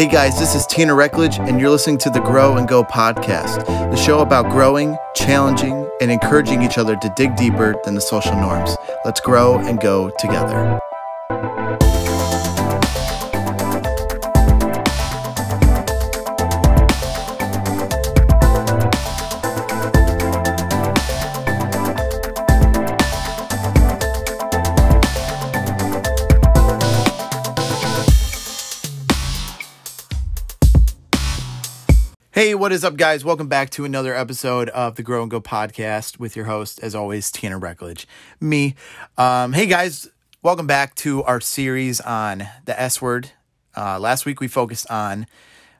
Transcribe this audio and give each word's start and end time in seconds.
Hey 0.00 0.08
guys, 0.08 0.38
this 0.38 0.54
is 0.54 0.66
Tanner 0.66 0.94
Reckledge, 0.94 1.38
and 1.46 1.60
you're 1.60 1.68
listening 1.68 1.98
to 1.98 2.08
the 2.08 2.20
Grow 2.20 2.56
and 2.56 2.66
Go 2.66 2.82
podcast, 2.82 3.66
the 3.66 3.96
show 3.96 4.20
about 4.20 4.50
growing, 4.50 4.96
challenging, 5.14 5.86
and 6.00 6.10
encouraging 6.10 6.62
each 6.62 6.78
other 6.78 6.96
to 6.96 7.12
dig 7.16 7.36
deeper 7.36 7.74
than 7.84 7.96
the 7.96 8.00
social 8.00 8.34
norms. 8.34 8.74
Let's 9.04 9.20
grow 9.20 9.58
and 9.58 9.78
go 9.78 10.10
together. 10.18 10.80
What 32.60 32.72
is 32.72 32.84
up, 32.84 32.94
guys? 32.94 33.24
Welcome 33.24 33.48
back 33.48 33.70
to 33.70 33.86
another 33.86 34.14
episode 34.14 34.68
of 34.68 34.96
the 34.96 35.02
Grow 35.02 35.22
and 35.22 35.30
Go 35.30 35.40
podcast 35.40 36.18
with 36.18 36.36
your 36.36 36.44
host, 36.44 36.78
as 36.82 36.94
always, 36.94 37.32
Tanner 37.32 37.58
Reckledge. 37.58 38.04
Me. 38.38 38.74
Um, 39.16 39.54
hey, 39.54 39.64
guys, 39.64 40.10
welcome 40.42 40.66
back 40.66 40.94
to 40.96 41.22
our 41.22 41.40
series 41.40 42.02
on 42.02 42.46
the 42.66 42.78
S 42.78 43.00
word. 43.00 43.30
Uh, 43.74 43.98
last 43.98 44.26
week 44.26 44.40
we 44.40 44.46
focused 44.46 44.90
on 44.90 45.26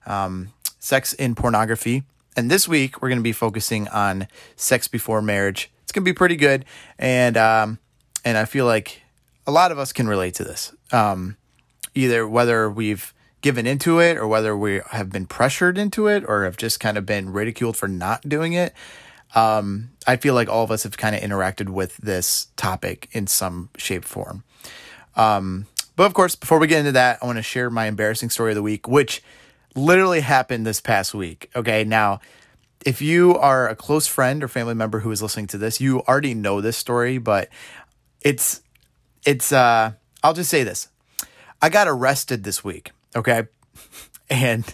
um, 0.06 0.54
sex 0.78 1.12
in 1.12 1.34
pornography, 1.34 2.02
and 2.34 2.50
this 2.50 2.66
week 2.66 3.02
we're 3.02 3.10
going 3.10 3.18
to 3.18 3.22
be 3.22 3.32
focusing 3.32 3.86
on 3.88 4.26
sex 4.56 4.88
before 4.88 5.20
marriage. 5.20 5.70
It's 5.82 5.92
going 5.92 6.02
to 6.02 6.10
be 6.10 6.16
pretty 6.16 6.36
good, 6.36 6.64
and 6.98 7.36
um, 7.36 7.78
and 8.24 8.38
I 8.38 8.46
feel 8.46 8.64
like 8.64 9.02
a 9.46 9.52
lot 9.52 9.70
of 9.70 9.78
us 9.78 9.92
can 9.92 10.08
relate 10.08 10.32
to 10.36 10.44
this. 10.44 10.74
Um, 10.92 11.36
either 11.94 12.26
whether 12.26 12.70
we've 12.70 13.12
given 13.40 13.66
into 13.66 13.98
it 13.98 14.16
or 14.16 14.26
whether 14.26 14.56
we 14.56 14.80
have 14.90 15.10
been 15.10 15.26
pressured 15.26 15.78
into 15.78 16.06
it 16.06 16.24
or 16.26 16.44
have 16.44 16.56
just 16.56 16.80
kind 16.80 16.98
of 16.98 17.06
been 17.06 17.32
ridiculed 17.32 17.76
for 17.76 17.88
not 17.88 18.28
doing 18.28 18.52
it. 18.52 18.74
Um, 19.34 19.90
I 20.06 20.16
feel 20.16 20.34
like 20.34 20.48
all 20.48 20.64
of 20.64 20.70
us 20.70 20.82
have 20.82 20.96
kind 20.96 21.14
of 21.14 21.22
interacted 21.22 21.68
with 21.68 21.96
this 21.98 22.48
topic 22.56 23.08
in 23.12 23.26
some 23.26 23.70
shape, 23.76 24.04
form. 24.04 24.42
Um, 25.16 25.66
but 25.96 26.04
of 26.04 26.14
course, 26.14 26.34
before 26.34 26.58
we 26.58 26.66
get 26.66 26.80
into 26.80 26.92
that, 26.92 27.18
I 27.22 27.26
want 27.26 27.36
to 27.36 27.42
share 27.42 27.70
my 27.70 27.86
embarrassing 27.86 28.30
story 28.30 28.52
of 28.52 28.56
the 28.56 28.62
week, 28.62 28.88
which 28.88 29.22
literally 29.74 30.20
happened 30.20 30.66
this 30.66 30.80
past 30.80 31.14
week. 31.14 31.50
Okay. 31.54 31.84
Now, 31.84 32.20
if 32.84 33.02
you 33.02 33.36
are 33.36 33.68
a 33.68 33.76
close 33.76 34.06
friend 34.06 34.42
or 34.42 34.48
family 34.48 34.74
member 34.74 35.00
who 35.00 35.10
is 35.10 35.22
listening 35.22 35.46
to 35.48 35.58
this, 35.58 35.80
you 35.80 36.00
already 36.00 36.34
know 36.34 36.60
this 36.60 36.76
story, 36.76 37.18
but 37.18 37.48
it's, 38.22 38.62
it's, 39.24 39.52
uh, 39.52 39.92
I'll 40.22 40.34
just 40.34 40.50
say 40.50 40.64
this. 40.64 40.88
I 41.62 41.68
got 41.68 41.86
arrested 41.86 42.42
this 42.42 42.64
week. 42.64 42.90
Okay. 43.14 43.44
And 44.32 44.64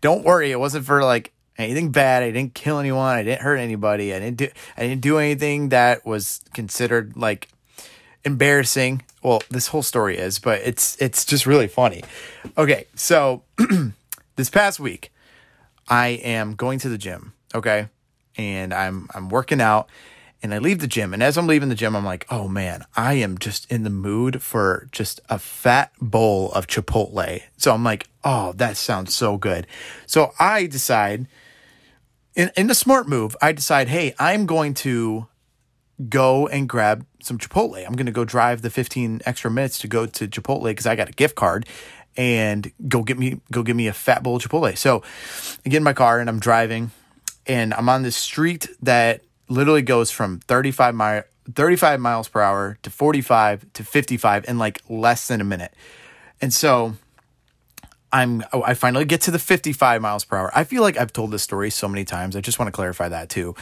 don't 0.00 0.24
worry, 0.24 0.52
it 0.52 0.58
wasn't 0.58 0.86
for 0.86 1.04
like 1.04 1.34
anything 1.58 1.90
bad. 1.90 2.22
I 2.22 2.30
didn't 2.30 2.54
kill 2.54 2.78
anyone. 2.78 3.14
I 3.14 3.22
didn't 3.22 3.42
hurt 3.42 3.56
anybody. 3.56 4.14
I 4.14 4.18
didn't 4.18 4.38
do 4.38 4.48
I 4.76 4.82
didn't 4.82 5.02
do 5.02 5.18
anything 5.18 5.68
that 5.68 6.06
was 6.06 6.40
considered 6.54 7.14
like 7.16 7.48
embarrassing. 8.24 9.02
Well, 9.22 9.42
this 9.50 9.68
whole 9.68 9.82
story 9.82 10.16
is, 10.16 10.38
but 10.38 10.60
it's 10.62 10.96
it's 11.00 11.24
just 11.24 11.46
really 11.46 11.68
funny. 11.68 12.02
Okay, 12.56 12.86
so 12.94 13.42
this 14.36 14.50
past 14.50 14.80
week 14.80 15.12
I 15.88 16.08
am 16.08 16.54
going 16.54 16.78
to 16.80 16.88
the 16.88 16.98
gym, 16.98 17.34
okay? 17.54 17.88
And 18.36 18.72
I'm 18.72 19.08
I'm 19.14 19.28
working 19.28 19.60
out 19.60 19.88
and 20.42 20.52
I 20.52 20.58
leave 20.58 20.80
the 20.80 20.86
gym. 20.86 21.14
And 21.14 21.22
as 21.22 21.38
I'm 21.38 21.46
leaving 21.46 21.68
the 21.68 21.74
gym, 21.74 21.94
I'm 21.94 22.04
like, 22.04 22.26
oh 22.30 22.48
man, 22.48 22.84
I 22.96 23.14
am 23.14 23.38
just 23.38 23.70
in 23.70 23.84
the 23.84 23.90
mood 23.90 24.42
for 24.42 24.88
just 24.90 25.20
a 25.28 25.38
fat 25.38 25.92
bowl 26.00 26.50
of 26.52 26.66
Chipotle. 26.66 27.42
So 27.56 27.72
I'm 27.72 27.84
like, 27.84 28.08
oh, 28.24 28.52
that 28.56 28.76
sounds 28.76 29.14
so 29.14 29.36
good. 29.36 29.66
So 30.06 30.32
I 30.38 30.66
decide, 30.66 31.28
in, 32.34 32.50
in 32.56 32.66
the 32.66 32.74
smart 32.74 33.08
move, 33.08 33.36
I 33.40 33.52
decide, 33.52 33.88
hey, 33.88 34.14
I'm 34.18 34.46
going 34.46 34.74
to 34.74 35.28
go 36.08 36.48
and 36.48 36.68
grab 36.68 37.06
some 37.22 37.38
Chipotle. 37.38 37.86
I'm 37.86 37.94
going 37.94 38.06
to 38.06 38.12
go 38.12 38.24
drive 38.24 38.62
the 38.62 38.70
15 38.70 39.22
extra 39.24 39.50
minutes 39.50 39.78
to 39.80 39.88
go 39.88 40.06
to 40.06 40.26
Chipotle 40.26 40.64
because 40.64 40.86
I 40.86 40.96
got 40.96 41.08
a 41.08 41.12
gift 41.12 41.36
card 41.36 41.66
and 42.16 42.70
go 42.88 43.02
get 43.02 43.18
me 43.18 43.40
go 43.50 43.62
get 43.62 43.74
me 43.74 43.86
a 43.86 43.92
fat 43.92 44.22
bowl 44.22 44.36
of 44.36 44.42
Chipotle. 44.42 44.76
So 44.76 45.02
I 45.64 45.68
get 45.68 45.78
in 45.78 45.82
my 45.82 45.92
car 45.92 46.18
and 46.18 46.28
I'm 46.28 46.40
driving 46.40 46.90
and 47.46 47.72
I'm 47.74 47.88
on 47.88 48.02
this 48.02 48.16
street 48.16 48.68
that 48.82 49.22
literally 49.52 49.82
goes 49.82 50.10
from 50.10 50.40
35 50.40 50.94
mile 50.94 51.22
35 51.54 52.00
miles 52.00 52.28
per 52.28 52.40
hour 52.40 52.78
to 52.82 52.90
45 52.90 53.72
to 53.74 53.84
55 53.84 54.48
in 54.48 54.58
like 54.58 54.80
less 54.88 55.28
than 55.28 55.40
a 55.40 55.44
minute. 55.44 55.74
And 56.40 56.52
so 56.52 56.94
I'm 58.12 58.44
I 58.52 58.74
finally 58.74 59.04
get 59.04 59.22
to 59.22 59.30
the 59.30 59.38
55 59.38 60.00
miles 60.00 60.24
per 60.24 60.36
hour. 60.36 60.50
I 60.54 60.64
feel 60.64 60.82
like 60.82 60.96
I've 60.96 61.12
told 61.12 61.30
this 61.30 61.42
story 61.42 61.70
so 61.70 61.88
many 61.88 62.04
times. 62.04 62.36
I 62.36 62.40
just 62.40 62.58
want 62.58 62.68
to 62.68 62.72
clarify 62.72 63.08
that 63.08 63.28
too. 63.28 63.54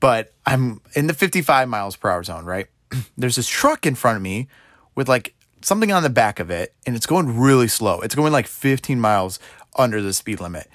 But 0.00 0.32
I'm 0.44 0.80
in 0.94 1.06
the 1.06 1.14
55 1.14 1.68
miles 1.68 1.96
per 1.96 2.10
hour 2.10 2.22
zone, 2.22 2.44
right? 2.44 2.66
There's 3.18 3.36
this 3.36 3.48
truck 3.48 3.86
in 3.86 3.94
front 3.94 4.16
of 4.16 4.22
me 4.22 4.48
with 4.94 5.08
like 5.08 5.34
something 5.62 5.90
on 5.92 6.02
the 6.02 6.10
back 6.10 6.38
of 6.38 6.50
it 6.50 6.74
and 6.86 6.94
it's 6.94 7.06
going 7.06 7.38
really 7.38 7.68
slow. 7.68 8.00
It's 8.00 8.14
going 8.14 8.32
like 8.32 8.46
15 8.46 9.00
miles 9.00 9.38
under 9.76 10.00
the 10.00 10.12
speed 10.12 10.40
limit 10.40 10.68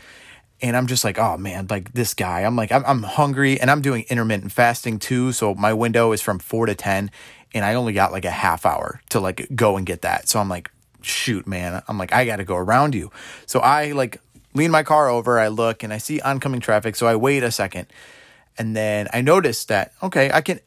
and 0.61 0.77
I'm 0.77 0.87
just 0.87 1.03
like, 1.03 1.17
oh 1.17 1.37
man, 1.37 1.67
like 1.69 1.93
this 1.93 2.13
guy. 2.13 2.41
I'm 2.41 2.55
like, 2.55 2.71
I'm, 2.71 2.83
I'm 2.85 3.03
hungry 3.03 3.59
and 3.59 3.71
I'm 3.71 3.81
doing 3.81 4.05
intermittent 4.09 4.51
fasting 4.51 4.99
too. 4.99 5.31
So 5.31 5.55
my 5.55 5.73
window 5.73 6.11
is 6.11 6.21
from 6.21 6.39
four 6.39 6.65
to 6.65 6.75
10 6.75 7.09
and 7.53 7.65
I 7.65 7.73
only 7.73 7.93
got 7.93 8.11
like 8.11 8.25
a 8.25 8.31
half 8.31 8.65
hour 8.65 9.01
to 9.09 9.19
like 9.19 9.47
go 9.55 9.77
and 9.77 9.85
get 9.85 10.01
that. 10.03 10.29
So 10.29 10.39
I'm 10.39 10.49
like, 10.49 10.71
shoot, 11.01 11.47
man. 11.47 11.81
I'm 11.87 11.97
like, 11.97 12.13
I 12.13 12.25
got 12.25 12.37
to 12.37 12.43
go 12.43 12.55
around 12.55 12.93
you. 12.93 13.11
So 13.45 13.59
I 13.59 13.91
like 13.91 14.21
lean 14.53 14.71
my 14.71 14.83
car 14.83 15.09
over, 15.09 15.39
I 15.39 15.47
look 15.47 15.83
and 15.83 15.93
I 15.93 15.97
see 15.97 16.19
oncoming 16.21 16.59
traffic. 16.59 16.95
So 16.95 17.07
I 17.07 17.15
wait 17.15 17.43
a 17.43 17.51
second 17.51 17.87
and 18.57 18.75
then 18.75 19.07
I 19.13 19.21
notice 19.21 19.65
that, 19.65 19.93
okay, 20.03 20.29
I 20.31 20.41
can, 20.41 20.59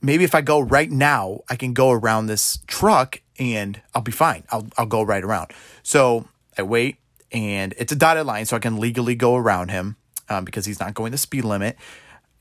maybe 0.00 0.24
if 0.24 0.34
I 0.34 0.40
go 0.40 0.60
right 0.60 0.90
now, 0.90 1.40
I 1.48 1.56
can 1.56 1.74
go 1.74 1.90
around 1.90 2.26
this 2.26 2.60
truck 2.66 3.20
and 3.38 3.80
I'll 3.94 4.02
be 4.02 4.12
fine. 4.12 4.44
I'll, 4.50 4.68
I'll 4.78 4.86
go 4.86 5.02
right 5.02 5.22
around. 5.22 5.52
So 5.82 6.26
I 6.56 6.62
wait 6.62 6.96
and 7.32 7.74
it's 7.78 7.92
a 7.92 7.96
dotted 7.96 8.26
line, 8.26 8.46
so 8.46 8.56
I 8.56 8.60
can 8.60 8.78
legally 8.78 9.14
go 9.14 9.36
around 9.36 9.70
him 9.70 9.96
um, 10.28 10.44
because 10.44 10.66
he's 10.66 10.80
not 10.80 10.94
going 10.94 11.12
the 11.12 11.18
speed 11.18 11.44
limit. 11.44 11.76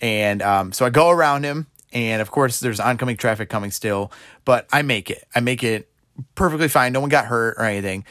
And 0.01 0.41
um, 0.41 0.71
so 0.71 0.85
I 0.85 0.89
go 0.89 1.09
around 1.09 1.43
him, 1.43 1.67
and 1.91 2.21
of 2.21 2.31
course, 2.31 2.59
there's 2.59 2.79
oncoming 2.79 3.17
traffic 3.17 3.49
coming 3.49 3.71
still, 3.71 4.11
but 4.45 4.67
I 4.71 4.81
make 4.81 5.09
it. 5.09 5.25
I 5.35 5.39
make 5.41 5.63
it 5.63 5.89
perfectly 6.35 6.67
fine. 6.67 6.93
No 6.93 7.01
one 7.01 7.09
got 7.09 7.25
hurt 7.25 7.55
or 7.57 7.65
anything. 7.65 8.05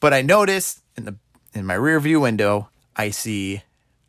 But 0.00 0.14
I 0.14 0.22
notice 0.22 0.82
in 0.96 1.04
the 1.04 1.16
in 1.52 1.66
my 1.66 1.74
rear 1.74 2.00
view 2.00 2.20
window, 2.20 2.68
I 2.94 3.10
see 3.10 3.62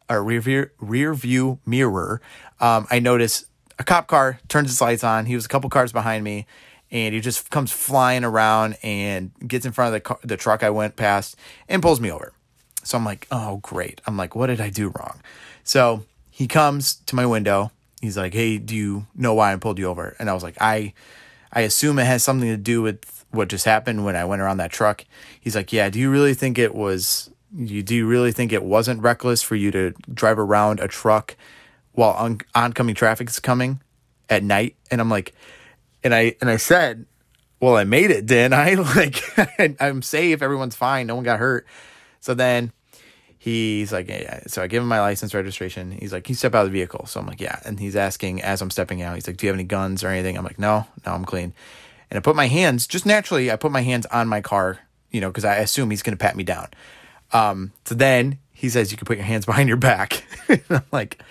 a 0.09 0.21
rear 0.21 0.41
view, 0.41 0.69
rear 0.79 1.13
view 1.13 1.59
mirror. 1.65 2.21
Um, 2.59 2.87
I 2.91 2.99
notice 2.99 3.45
a 3.79 3.83
cop 3.83 4.07
car 4.07 4.39
turns 4.47 4.69
its 4.69 4.81
lights 4.81 5.03
on. 5.03 5.25
He 5.25 5.35
was 5.35 5.45
a 5.45 5.49
couple 5.49 5.69
cars 5.69 5.91
behind 5.91 6.23
me, 6.23 6.45
and 6.91 7.13
he 7.13 7.21
just 7.21 7.49
comes 7.49 7.71
flying 7.71 8.23
around 8.23 8.77
and 8.83 9.31
gets 9.47 9.65
in 9.65 9.71
front 9.71 9.87
of 9.87 9.93
the 9.93 9.99
car, 10.01 10.19
the 10.23 10.37
truck 10.37 10.63
I 10.63 10.69
went 10.69 10.95
past 10.95 11.35
and 11.69 11.81
pulls 11.81 12.01
me 12.01 12.11
over. 12.11 12.33
So 12.83 12.97
I'm 12.97 13.05
like, 13.05 13.27
oh 13.31 13.57
great. 13.57 14.01
I'm 14.05 14.17
like, 14.17 14.35
what 14.35 14.47
did 14.47 14.59
I 14.59 14.69
do 14.69 14.89
wrong? 14.89 15.21
So 15.63 16.05
he 16.29 16.47
comes 16.47 16.95
to 16.95 17.15
my 17.15 17.25
window. 17.25 17.71
He's 18.01 18.17
like, 18.17 18.33
hey, 18.33 18.57
do 18.57 18.75
you 18.75 19.05
know 19.15 19.33
why 19.33 19.53
I 19.53 19.55
pulled 19.57 19.79
you 19.79 19.87
over? 19.87 20.15
And 20.19 20.29
I 20.29 20.33
was 20.33 20.43
like, 20.43 20.57
I, 20.59 20.93
I 21.53 21.61
assume 21.61 21.99
it 21.99 22.05
has 22.05 22.23
something 22.23 22.49
to 22.49 22.57
do 22.57 22.81
with 22.81 23.25
what 23.29 23.47
just 23.47 23.65
happened 23.65 24.03
when 24.03 24.15
I 24.15 24.25
went 24.25 24.41
around 24.41 24.57
that 24.57 24.71
truck. 24.71 25.05
He's 25.39 25.55
like, 25.55 25.71
yeah. 25.71 25.89
Do 25.89 25.99
you 25.99 26.09
really 26.09 26.33
think 26.33 26.57
it 26.57 26.75
was? 26.75 27.29
You 27.53 27.83
do 27.83 27.93
you 27.93 28.07
really 28.07 28.31
think 28.31 28.53
it 28.53 28.63
wasn't 28.63 29.01
reckless 29.01 29.41
for 29.41 29.55
you 29.55 29.71
to 29.71 29.93
drive 30.13 30.39
around 30.39 30.79
a 30.79 30.87
truck 30.87 31.35
while 31.91 32.11
on, 32.11 32.39
oncoming 32.55 32.95
traffic 32.95 33.29
is 33.29 33.39
coming 33.39 33.81
at 34.29 34.41
night? 34.41 34.75
And 34.89 35.01
I'm 35.01 35.09
like, 35.09 35.33
and 36.03 36.13
I 36.13 36.35
and 36.41 36.49
I 36.49 36.57
said, 36.57 37.05
"Well, 37.59 37.75
I 37.75 37.83
made 37.83 38.11
it, 38.11 38.25
didn't 38.25 38.53
I? 38.55 38.75
Like 38.75 39.21
I'm 39.81 40.01
safe, 40.01 40.41
everyone's 40.41 40.75
fine, 40.75 41.07
no 41.07 41.15
one 41.15 41.23
got 41.23 41.39
hurt." 41.39 41.65
So 42.19 42.33
then 42.33 42.71
he's 43.37 43.91
like, 43.91 44.07
yeah. 44.07 44.41
so 44.45 44.61
I 44.61 44.67
give 44.67 44.83
him 44.83 44.87
my 44.87 45.01
license 45.01 45.33
registration. 45.33 45.91
He's 45.91 46.13
like, 46.13 46.25
"Can 46.25 46.33
you 46.33 46.37
step 46.37 46.53
out 46.53 46.65
of 46.65 46.71
the 46.71 46.77
vehicle?" 46.77 47.05
So 47.07 47.19
I'm 47.19 47.25
like, 47.25 47.41
"Yeah." 47.41 47.59
And 47.65 47.79
he's 47.79 47.95
asking 47.95 48.41
as 48.41 48.61
I'm 48.61 48.69
stepping 48.69 49.01
out, 49.01 49.15
he's 49.15 49.27
like, 49.27 49.37
"Do 49.37 49.45
you 49.45 49.49
have 49.49 49.55
any 49.57 49.63
guns 49.67 50.03
or 50.03 50.09
anything?" 50.09 50.37
I'm 50.37 50.43
like, 50.43 50.59
"No, 50.59 50.85
no, 51.05 51.13
I'm 51.13 51.25
clean." 51.25 51.53
And 52.09 52.17
I 52.17 52.21
put 52.21 52.35
my 52.35 52.47
hands 52.47 52.87
just 52.87 53.05
naturally. 53.05 53.51
I 53.51 53.55
put 53.55 53.71
my 53.71 53.81
hands 53.81 54.05
on 54.07 54.27
my 54.27 54.41
car, 54.41 54.79
you 55.11 55.21
know, 55.21 55.29
because 55.29 55.45
I 55.45 55.55
assume 55.57 55.89
he's 55.89 56.03
gonna 56.03 56.17
pat 56.17 56.35
me 56.35 56.43
down. 56.43 56.67
Um, 57.33 57.71
so 57.85 57.95
then 57.95 58.37
he 58.53 58.69
says, 58.69 58.91
"You 58.91 58.97
can 58.97 59.05
put 59.05 59.17
your 59.17 59.25
hands 59.25 59.45
behind 59.47 59.67
your 59.67 59.77
back." 59.77 60.23
I'm 60.69 60.83
like, 60.91 61.21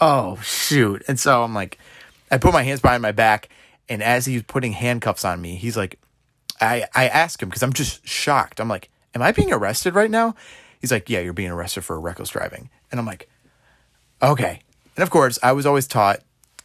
"Oh 0.00 0.38
shoot!" 0.42 1.02
And 1.08 1.18
so 1.18 1.42
I'm 1.42 1.54
like, 1.54 1.78
I 2.30 2.38
put 2.38 2.52
my 2.52 2.62
hands 2.62 2.80
behind 2.80 3.02
my 3.02 3.12
back 3.12 3.48
and 3.88 4.02
as 4.02 4.26
he's 4.26 4.42
putting 4.42 4.72
handcuffs 4.72 5.24
on 5.24 5.40
me, 5.40 5.56
he's 5.56 5.76
like, 5.76 5.98
I, 6.60 6.84
I 6.94 7.08
ask 7.08 7.42
him 7.42 7.48
because 7.48 7.62
I'm 7.62 7.72
just 7.72 8.06
shocked. 8.06 8.60
I'm 8.60 8.68
like, 8.68 8.90
Am 9.14 9.22
I 9.22 9.32
being 9.32 9.52
arrested 9.52 9.94
right 9.94 10.10
now? 10.10 10.34
He's 10.80 10.92
like, 10.92 11.08
Yeah, 11.08 11.20
you're 11.20 11.32
being 11.32 11.50
arrested 11.50 11.82
for 11.82 11.98
reckless 12.00 12.30
driving. 12.30 12.70
And 12.90 13.00
I'm 13.00 13.06
like, 13.06 13.28
Okay. 14.22 14.60
And 14.96 15.02
of 15.02 15.10
course, 15.10 15.38
I 15.42 15.52
was 15.52 15.66
always 15.66 15.86
taught 15.86 16.20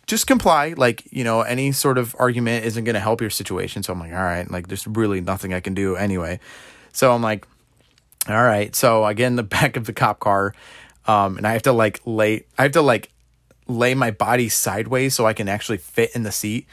just 0.08 0.28
comply. 0.28 0.74
Like, 0.76 1.12
you 1.12 1.24
know, 1.24 1.42
any 1.42 1.72
sort 1.72 1.98
of 1.98 2.16
argument 2.20 2.66
isn't 2.66 2.84
going 2.84 2.96
to 2.96 3.00
help 3.00 3.22
your 3.22 3.30
situation. 3.30 3.84
So 3.84 3.94
I'm 3.94 4.00
like, 4.00 4.14
All 4.14 4.24
right, 4.24 4.50
like, 4.50 4.68
there's 4.68 4.88
really 4.88 5.22
nothing 5.22 5.54
I 5.54 5.60
can 5.60 5.74
do 5.74 5.96
anyway. 5.96 6.40
So 6.92 7.14
I'm 7.14 7.22
like, 7.22 7.48
All 8.28 8.44
right. 8.44 8.76
So 8.76 9.04
I 9.04 9.14
get 9.14 9.28
in 9.28 9.36
the 9.36 9.44
back 9.44 9.78
of 9.78 9.86
the 9.86 9.94
cop 9.94 10.20
car, 10.20 10.54
um, 11.06 11.38
and 11.38 11.46
I 11.48 11.54
have 11.54 11.64
to 11.64 11.74
like 11.74 12.02
lay, 12.06 12.46
I 12.58 12.64
have 12.64 12.72
to 12.74 12.82
like 12.82 13.12
lay 13.68 13.94
my 13.94 14.12
body 14.12 14.50
sideways 14.50 15.14
so 15.14 15.26
I 15.26 15.34
can 15.34 15.48
actually 15.48 15.78
fit 15.78 16.12
in 16.16 16.24
the 16.24 16.32
seat. 16.32 16.68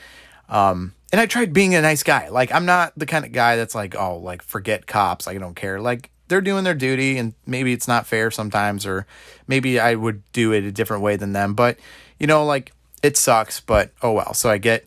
Um, 0.51 0.95
and 1.13 1.21
I 1.21 1.27
tried 1.27 1.53
being 1.53 1.75
a 1.75 1.81
nice 1.81 2.03
guy. 2.03 2.29
Like 2.29 2.53
I'm 2.53 2.67
not 2.67 2.93
the 2.97 3.07
kind 3.07 3.25
of 3.25 3.33
guy 3.33 3.57
that's 3.57 3.75
like, 3.75 3.95
oh, 3.97 4.19
like 4.19 4.43
forget 4.43 4.87
cops. 4.87 5.27
I 5.27 5.39
don't 5.39 5.55
care. 5.55 5.81
Like 5.81 6.11
they're 6.29 6.41
doing 6.41 6.65
their 6.65 6.75
duty, 6.75 7.19
and 7.19 7.35
maybe 7.47 7.73
it's 7.73 7.89
not 7.89 8.07
fair 8.07 8.31
sometimes, 8.31 8.87
or 8.87 9.07
maybe 9.47 9.81
I 9.81 9.95
would 9.95 10.23
do 10.33 10.53
it 10.53 10.65
a 10.65 10.73
different 10.73 11.03
way 11.03 11.17
than 11.17 11.33
them. 11.33 11.55
But 11.55 11.79
you 12.19 12.27
know, 12.27 12.45
like 12.45 12.73
it 13.03 13.17
sucks. 13.17 13.61
But 13.61 13.93
oh 14.03 14.13
well. 14.13 14.35
So 14.35 14.51
I 14.51 14.59
get, 14.59 14.87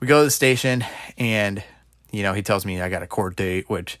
we 0.00 0.06
go 0.06 0.18
to 0.18 0.24
the 0.24 0.30
station, 0.30 0.84
and 1.16 1.62
you 2.12 2.22
know, 2.22 2.32
he 2.32 2.42
tells 2.42 2.64
me 2.64 2.80
I 2.80 2.88
got 2.88 3.02
a 3.02 3.06
court 3.06 3.36
date, 3.36 3.68
which 3.68 3.98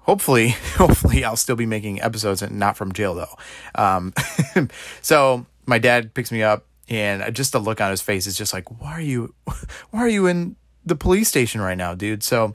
hopefully, 0.00 0.48
hopefully 0.76 1.24
I'll 1.24 1.36
still 1.36 1.56
be 1.56 1.66
making 1.66 2.00
episodes 2.00 2.42
and 2.42 2.58
not 2.58 2.76
from 2.76 2.92
jail 2.92 3.14
though. 3.14 3.36
Um, 3.74 4.14
so 5.02 5.46
my 5.66 5.78
dad 5.78 6.14
picks 6.14 6.32
me 6.32 6.42
up 6.42 6.64
and 6.88 7.34
just 7.34 7.52
the 7.52 7.60
look 7.60 7.80
on 7.80 7.90
his 7.90 8.00
face 8.00 8.26
is 8.26 8.36
just 8.36 8.52
like, 8.52 8.80
why 8.80 8.92
are 8.92 9.00
you, 9.00 9.34
why 9.90 10.00
are 10.00 10.08
you 10.08 10.26
in 10.26 10.56
the 10.84 10.96
police 10.96 11.28
station 11.28 11.60
right 11.60 11.76
now, 11.76 11.94
dude? 11.94 12.22
So 12.22 12.54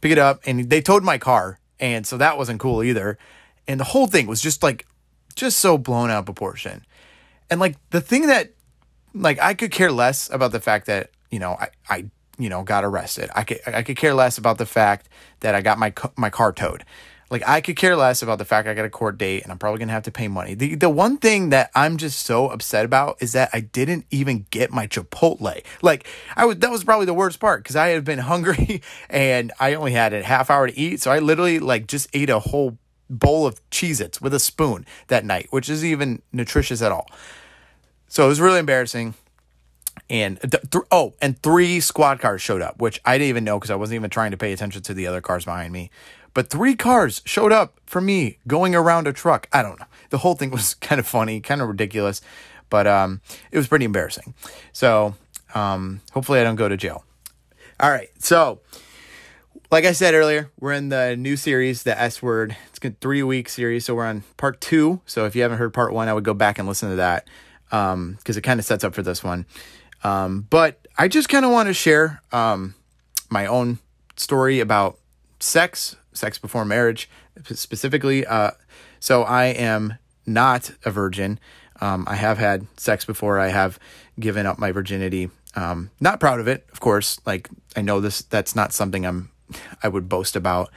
pick 0.00 0.12
it 0.12 0.18
up 0.18 0.40
and 0.46 0.70
they 0.70 0.80
towed 0.80 1.02
my 1.02 1.18
car. 1.18 1.58
And 1.78 2.06
so 2.06 2.16
that 2.18 2.36
wasn't 2.36 2.60
cool 2.60 2.82
either. 2.82 3.18
And 3.66 3.78
the 3.78 3.84
whole 3.84 4.06
thing 4.06 4.26
was 4.26 4.40
just 4.40 4.62
like, 4.62 4.86
just 5.34 5.58
so 5.58 5.78
blown 5.78 6.10
out 6.10 6.20
of 6.20 6.24
proportion. 6.26 6.84
And 7.48 7.60
like 7.60 7.76
the 7.90 8.00
thing 8.00 8.26
that, 8.26 8.52
like, 9.14 9.40
I 9.40 9.54
could 9.54 9.70
care 9.70 9.90
less 9.90 10.30
about 10.30 10.52
the 10.52 10.60
fact 10.60 10.86
that, 10.86 11.10
you 11.30 11.38
know, 11.38 11.52
I, 11.52 11.68
I 11.88 12.10
you 12.40 12.48
know, 12.48 12.62
got 12.62 12.84
arrested. 12.84 13.30
I 13.34 13.44
could 13.44 13.60
I 13.66 13.82
could 13.82 13.96
care 13.96 14.14
less 14.14 14.38
about 14.38 14.56
the 14.56 14.66
fact 14.66 15.08
that 15.40 15.54
I 15.54 15.60
got 15.60 15.78
my 15.78 15.92
my 16.16 16.30
car 16.30 16.52
towed. 16.52 16.84
Like 17.30 17.46
I 17.46 17.60
could 17.60 17.76
care 17.76 17.94
less 17.94 18.22
about 18.22 18.38
the 18.38 18.44
fact 18.44 18.66
I 18.66 18.74
got 18.74 18.84
a 18.84 18.90
court 18.90 19.16
date 19.16 19.44
and 19.44 19.52
I'm 19.52 19.58
probably 19.58 19.78
gonna 19.78 19.92
have 19.92 20.02
to 20.04 20.10
pay 20.10 20.26
money. 20.26 20.54
The 20.54 20.74
the 20.74 20.90
one 20.90 21.16
thing 21.16 21.50
that 21.50 21.70
I'm 21.74 21.96
just 21.96 22.20
so 22.26 22.48
upset 22.48 22.84
about 22.84 23.18
is 23.20 23.32
that 23.32 23.50
I 23.52 23.60
didn't 23.60 24.06
even 24.10 24.46
get 24.50 24.72
my 24.72 24.86
Chipotle. 24.88 25.62
Like 25.80 26.06
I 26.36 26.44
was 26.44 26.58
that 26.58 26.70
was 26.70 26.82
probably 26.82 27.06
the 27.06 27.14
worst 27.14 27.38
part 27.38 27.62
because 27.62 27.76
I 27.76 27.88
had 27.88 28.04
been 28.04 28.18
hungry 28.30 28.82
and 29.08 29.52
I 29.60 29.74
only 29.74 29.92
had 29.92 30.12
a 30.12 30.22
half 30.22 30.50
hour 30.50 30.66
to 30.66 30.76
eat. 30.76 31.00
So 31.00 31.12
I 31.12 31.20
literally 31.20 31.60
like 31.60 31.86
just 31.86 32.08
ate 32.12 32.30
a 32.30 32.40
whole 32.40 32.78
bowl 33.08 33.46
of 33.46 33.60
Cheez 33.70 34.00
Its 34.00 34.20
with 34.20 34.34
a 34.34 34.40
spoon 34.40 34.84
that 35.08 35.24
night, 35.24 35.48
which 35.50 35.68
is 35.68 35.84
even 35.84 36.22
nutritious 36.32 36.82
at 36.82 36.90
all. 36.90 37.08
So 38.08 38.24
it 38.24 38.28
was 38.28 38.40
really 38.40 38.58
embarrassing 38.58 39.14
and 40.08 40.40
th- 40.40 40.84
oh, 40.90 41.14
and 41.22 41.40
three 41.40 41.78
squad 41.80 42.20
cars 42.20 42.42
showed 42.42 42.62
up, 42.62 42.80
which 42.80 43.00
I 43.04 43.16
didn't 43.16 43.28
even 43.28 43.44
know 43.44 43.58
because 43.58 43.70
I 43.70 43.76
wasn't 43.76 43.96
even 43.96 44.10
trying 44.10 44.32
to 44.32 44.36
pay 44.36 44.52
attention 44.52 44.82
to 44.82 44.94
the 44.94 45.06
other 45.06 45.20
cars 45.20 45.44
behind 45.44 45.72
me. 45.72 45.90
But 46.34 46.48
three 46.48 46.76
cars 46.76 47.22
showed 47.24 47.52
up 47.52 47.80
for 47.86 48.00
me 48.00 48.38
going 48.46 48.74
around 48.74 49.06
a 49.06 49.12
truck. 49.12 49.48
I 49.52 49.62
don't 49.62 49.78
know. 49.78 49.86
The 50.10 50.18
whole 50.18 50.34
thing 50.34 50.50
was 50.52 50.74
kind 50.74 50.98
of 50.98 51.06
funny, 51.06 51.40
kind 51.40 51.60
of 51.60 51.68
ridiculous, 51.68 52.20
but 52.68 52.86
um, 52.86 53.20
it 53.50 53.58
was 53.58 53.68
pretty 53.68 53.84
embarrassing. 53.84 54.34
So 54.72 55.14
um, 55.54 56.00
hopefully 56.12 56.40
I 56.40 56.44
don't 56.44 56.56
go 56.56 56.68
to 56.68 56.76
jail. 56.76 57.04
All 57.80 57.90
right, 57.90 58.10
so 58.18 58.60
like 59.70 59.84
I 59.84 59.92
said 59.92 60.14
earlier, 60.14 60.50
we're 60.58 60.72
in 60.72 60.88
the 60.88 61.16
new 61.16 61.36
series, 61.36 61.84
the 61.84 61.98
S 61.98 62.20
word. 62.20 62.56
It's 62.68 62.84
a 62.84 62.90
three 63.00 63.22
week 63.22 63.48
series, 63.48 63.84
so 63.84 63.94
we're 63.94 64.06
on 64.06 64.22
part 64.36 64.60
two. 64.60 65.00
So 65.06 65.26
if 65.26 65.34
you 65.34 65.42
haven't 65.42 65.58
heard 65.58 65.72
part 65.72 65.92
one, 65.92 66.08
I 66.08 66.12
would 66.12 66.24
go 66.24 66.34
back 66.34 66.58
and 66.58 66.68
listen 66.68 66.90
to 66.90 66.96
that 66.96 67.26
because 67.70 67.92
um, 67.94 68.18
it 68.26 68.42
kind 68.42 68.58
of 68.58 68.66
sets 68.66 68.84
up 68.84 68.94
for 68.94 69.02
this 69.02 69.22
one. 69.22 69.46
Um, 70.02 70.46
but 70.50 70.86
I 70.98 71.08
just 71.08 71.28
kind 71.28 71.44
of 71.44 71.52
want 71.52 71.68
to 71.68 71.72
share 71.72 72.20
um, 72.32 72.74
my 73.30 73.46
own 73.46 73.78
story 74.16 74.60
about 74.60 74.98
sex, 75.38 75.96
sex 76.12 76.38
before 76.38 76.64
marriage 76.64 77.08
specifically. 77.44 78.26
Uh, 78.26 78.52
so 78.98 79.22
I 79.22 79.46
am 79.46 79.94
not 80.26 80.72
a 80.84 80.90
virgin. 80.90 81.38
Um, 81.80 82.04
I 82.08 82.16
have 82.16 82.38
had 82.38 82.66
sex 82.76 83.04
before. 83.04 83.38
I 83.38 83.48
have 83.48 83.78
given 84.18 84.46
up 84.46 84.58
my 84.58 84.72
virginity. 84.72 85.30
Um, 85.54 85.90
not 86.00 86.20
proud 86.20 86.40
of 86.40 86.48
it, 86.48 86.66
of 86.72 86.80
course. 86.80 87.20
Like 87.24 87.48
I 87.76 87.82
know 87.82 88.00
this, 88.00 88.22
that's 88.22 88.54
not 88.54 88.72
something 88.72 89.06
I'm, 89.06 89.30
I 89.82 89.88
would 89.88 90.08
boast 90.08 90.36
about. 90.36 90.70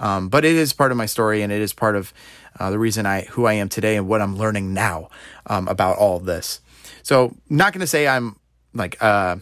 Um, 0.00 0.28
but 0.28 0.44
it 0.44 0.54
is 0.54 0.72
part 0.72 0.92
of 0.92 0.96
my 0.96 1.06
story, 1.06 1.42
and 1.42 1.52
it 1.52 1.60
is 1.60 1.72
part 1.72 1.96
of 1.96 2.12
uh, 2.60 2.70
the 2.70 2.78
reason 2.78 3.04
I 3.04 3.22
who 3.22 3.46
I 3.46 3.54
am 3.54 3.68
today 3.68 3.96
and 3.96 4.06
what 4.06 4.20
I'm 4.22 4.36
learning 4.36 4.72
now 4.72 5.08
um, 5.46 5.66
about 5.66 5.96
all 5.96 6.20
this. 6.20 6.60
So, 7.02 7.34
not 7.48 7.72
going 7.72 7.80
to 7.80 7.86
say 7.86 8.06
I'm 8.06 8.36
like 8.74 9.02
uh 9.02 9.36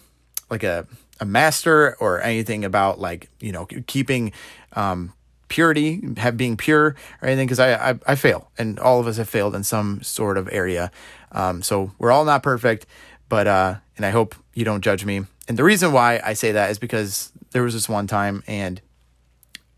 like 0.51 0.63
a 0.63 0.87
a 1.21 1.25
master 1.25 1.97
or 1.97 2.21
anything 2.23 2.65
about 2.65 2.99
like 2.99 3.29
you 3.41 3.53
know 3.53 3.67
keeping 3.87 4.33
um 4.73 5.13
purity 5.49 6.03
have 6.17 6.37
being 6.37 6.57
pure 6.57 6.97
or 7.23 7.29
anything 7.29 7.47
because 7.47 7.61
I, 7.61 7.91
I, 7.91 7.99
I 8.07 8.15
fail 8.15 8.51
and 8.59 8.79
all 8.79 9.01
of 9.01 9.07
us 9.07 9.17
have 9.17 9.29
failed 9.29 9.55
in 9.55 9.65
some 9.65 10.03
sort 10.03 10.39
of 10.39 10.49
area. 10.53 10.91
Um 11.33 11.63
so 11.63 11.93
we're 11.99 12.11
all 12.11 12.25
not 12.25 12.43
perfect 12.43 12.87
but 13.29 13.47
uh 13.47 13.77
and 13.97 14.07
i 14.07 14.11
hope 14.11 14.35
you 14.55 14.65
don't 14.65 14.83
judge 14.83 15.05
me. 15.05 15.25
And 15.49 15.59
the 15.59 15.65
reason 15.65 15.93
why 15.93 16.21
i 16.25 16.33
say 16.33 16.53
that 16.53 16.71
is 16.71 16.79
because 16.79 17.33
there 17.53 17.63
was 17.63 17.75
this 17.75 17.89
one 17.89 18.07
time 18.07 18.43
and 18.47 18.81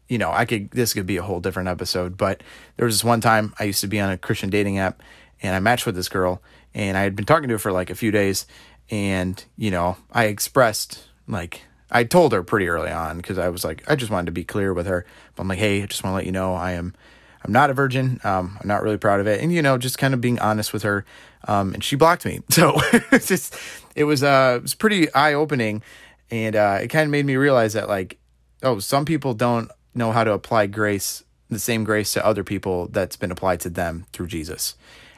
you 0.08 0.18
know 0.18 0.30
i 0.30 0.44
could 0.44 0.70
this 0.70 0.94
could 0.94 1.06
be 1.06 1.18
a 1.18 1.22
whole 1.22 1.40
different 1.40 1.68
episode 1.68 2.16
but 2.16 2.42
there 2.76 2.86
was 2.86 2.94
this 2.94 3.04
one 3.04 3.20
time 3.20 3.52
i 3.58 3.64
used 3.64 3.82
to 3.82 3.86
be 3.86 4.00
on 4.00 4.10
a 4.10 4.16
christian 4.16 4.48
dating 4.48 4.78
app 4.78 5.02
and 5.42 5.54
i 5.54 5.60
matched 5.60 5.84
with 5.84 5.94
this 5.94 6.08
girl 6.08 6.42
and 6.72 6.96
i 6.96 7.02
had 7.02 7.14
been 7.14 7.26
talking 7.26 7.48
to 7.48 7.54
her 7.54 7.58
for 7.58 7.72
like 7.72 7.90
a 7.90 7.94
few 7.94 8.10
days 8.10 8.46
and, 8.90 9.42
you 9.56 9.70
know, 9.70 9.96
I 10.12 10.24
expressed 10.24 11.04
like, 11.26 11.62
I 11.90 12.04
told 12.04 12.32
her 12.32 12.42
pretty 12.42 12.68
early 12.68 12.90
on 12.90 13.16
because 13.16 13.38
I 13.38 13.48
was 13.48 13.64
like, 13.64 13.82
I 13.90 13.96
just 13.96 14.10
wanted 14.10 14.26
to 14.26 14.32
be 14.32 14.44
clear 14.44 14.74
with 14.74 14.86
her. 14.86 15.06
But 15.34 15.42
I'm 15.42 15.48
like, 15.48 15.58
hey, 15.58 15.82
I 15.82 15.86
just 15.86 16.04
want 16.04 16.12
to 16.12 16.16
let 16.16 16.26
you 16.26 16.32
know 16.32 16.54
I 16.54 16.72
am, 16.72 16.94
I'm 17.44 17.52
not 17.52 17.70
a 17.70 17.74
virgin. 17.74 18.20
Um, 18.24 18.58
I'm 18.60 18.68
not 18.68 18.82
really 18.82 18.98
proud 18.98 19.20
of 19.20 19.26
it. 19.26 19.40
And, 19.40 19.52
you 19.52 19.62
know, 19.62 19.78
just 19.78 19.98
kind 19.98 20.12
of 20.12 20.20
being 20.20 20.38
honest 20.38 20.72
with 20.72 20.82
her. 20.82 21.04
Um, 21.46 21.72
and 21.74 21.82
she 21.82 21.96
blocked 21.96 22.24
me. 22.24 22.40
So 22.50 22.74
it's 23.12 23.28
just, 23.28 23.56
it 23.94 24.04
was, 24.04 24.22
uh, 24.22 24.54
it 24.56 24.62
was 24.62 24.74
pretty 24.74 25.12
eye 25.14 25.34
opening. 25.34 25.82
And, 26.30 26.56
uh, 26.56 26.78
it 26.82 26.88
kind 26.88 27.04
of 27.04 27.10
made 27.10 27.24
me 27.24 27.36
realize 27.36 27.72
that, 27.72 27.88
like, 27.88 28.18
oh, 28.62 28.80
some 28.80 29.04
people 29.04 29.32
don't 29.34 29.70
know 29.94 30.12
how 30.12 30.24
to 30.24 30.32
apply 30.32 30.66
grace, 30.66 31.24
the 31.48 31.58
same 31.58 31.84
grace 31.84 32.12
to 32.12 32.24
other 32.24 32.44
people 32.44 32.88
that's 32.88 33.16
been 33.16 33.30
applied 33.30 33.60
to 33.60 33.70
them 33.70 34.04
through 34.12 34.26
Jesus. 34.26 34.74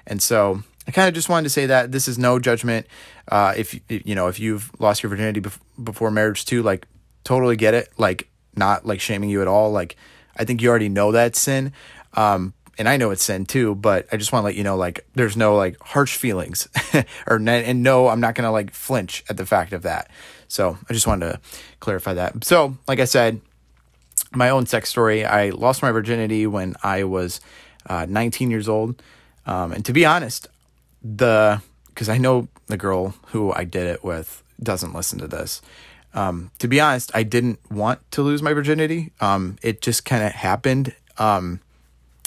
And 0.06 0.22
so 0.22 0.62
I 0.90 0.92
kind 0.92 1.06
of 1.06 1.14
just 1.14 1.28
wanted 1.28 1.44
to 1.44 1.50
say 1.50 1.66
that 1.66 1.92
this 1.92 2.08
is 2.08 2.18
no 2.18 2.40
judgment. 2.40 2.84
Uh, 3.28 3.54
if 3.56 3.80
you 3.88 4.16
know 4.16 4.26
if 4.26 4.40
you've 4.40 4.72
lost 4.80 5.04
your 5.04 5.10
virginity 5.10 5.40
bef- 5.40 5.60
before 5.80 6.10
marriage 6.10 6.44
too, 6.44 6.64
like 6.64 6.88
totally 7.22 7.54
get 7.54 7.74
it. 7.74 7.90
Like 7.96 8.28
not 8.56 8.84
like 8.84 9.00
shaming 9.00 9.30
you 9.30 9.40
at 9.40 9.46
all. 9.46 9.70
Like 9.70 9.94
I 10.36 10.44
think 10.44 10.60
you 10.60 10.68
already 10.68 10.88
know 10.88 11.12
that 11.12 11.36
sin. 11.36 11.72
Um, 12.14 12.54
and 12.76 12.88
I 12.88 12.96
know 12.96 13.12
it's 13.12 13.22
sin 13.22 13.46
too, 13.46 13.76
but 13.76 14.08
I 14.10 14.16
just 14.16 14.32
want 14.32 14.42
to 14.42 14.46
let 14.46 14.56
you 14.56 14.64
know, 14.64 14.74
like, 14.74 15.06
there's 15.14 15.36
no 15.36 15.54
like 15.54 15.78
harsh 15.80 16.16
feelings, 16.16 16.66
or 17.28 17.36
and 17.36 17.84
no, 17.84 18.08
I'm 18.08 18.18
not 18.18 18.34
gonna 18.34 18.50
like 18.50 18.72
flinch 18.72 19.22
at 19.30 19.36
the 19.36 19.46
fact 19.46 19.72
of 19.72 19.82
that. 19.82 20.10
So 20.48 20.76
I 20.88 20.92
just 20.92 21.06
wanted 21.06 21.32
to 21.32 21.40
clarify 21.78 22.14
that. 22.14 22.42
So, 22.44 22.76
like 22.88 22.98
I 22.98 23.04
said, 23.04 23.40
my 24.32 24.50
own 24.50 24.66
sex 24.66 24.88
story. 24.88 25.24
I 25.24 25.50
lost 25.50 25.82
my 25.82 25.92
virginity 25.92 26.48
when 26.48 26.74
I 26.82 27.04
was 27.04 27.40
uh, 27.86 28.06
19 28.08 28.50
years 28.50 28.68
old, 28.68 29.00
um, 29.46 29.70
and 29.70 29.84
to 29.84 29.92
be 29.92 30.04
honest, 30.04 30.48
the 31.02 31.62
because 31.88 32.08
I 32.08 32.18
know 32.18 32.48
the 32.66 32.76
girl 32.76 33.14
who 33.28 33.52
I 33.52 33.64
did 33.64 33.86
it 33.86 34.04
with 34.04 34.42
doesn't 34.62 34.94
listen 34.94 35.18
to 35.18 35.26
this. 35.26 35.60
Um, 36.14 36.50
to 36.58 36.68
be 36.68 36.80
honest, 36.80 37.10
I 37.14 37.22
didn't 37.22 37.58
want 37.70 38.08
to 38.12 38.22
lose 38.22 38.42
my 38.42 38.52
virginity. 38.52 39.12
Um, 39.20 39.56
it 39.62 39.80
just 39.80 40.04
kind 40.04 40.24
of 40.24 40.32
happened. 40.32 40.94
Um, 41.18 41.60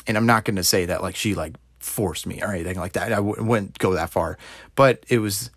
and 0.07 0.17
I'm 0.17 0.25
not 0.25 0.45
going 0.45 0.55
to 0.55 0.63
say 0.63 0.85
that 0.85 1.01
like 1.01 1.15
she 1.15 1.33
like 1.33 1.55
forced 1.79 2.25
me 2.25 2.41
or 2.41 2.51
anything 2.53 2.79
like 2.79 2.93
that. 2.93 3.11
I 3.11 3.17
w- 3.17 3.43
wouldn't 3.43 3.77
go 3.79 3.93
that 3.93 4.09
far, 4.09 4.37
but 4.75 5.03
it 5.09 5.19
was 5.19 5.49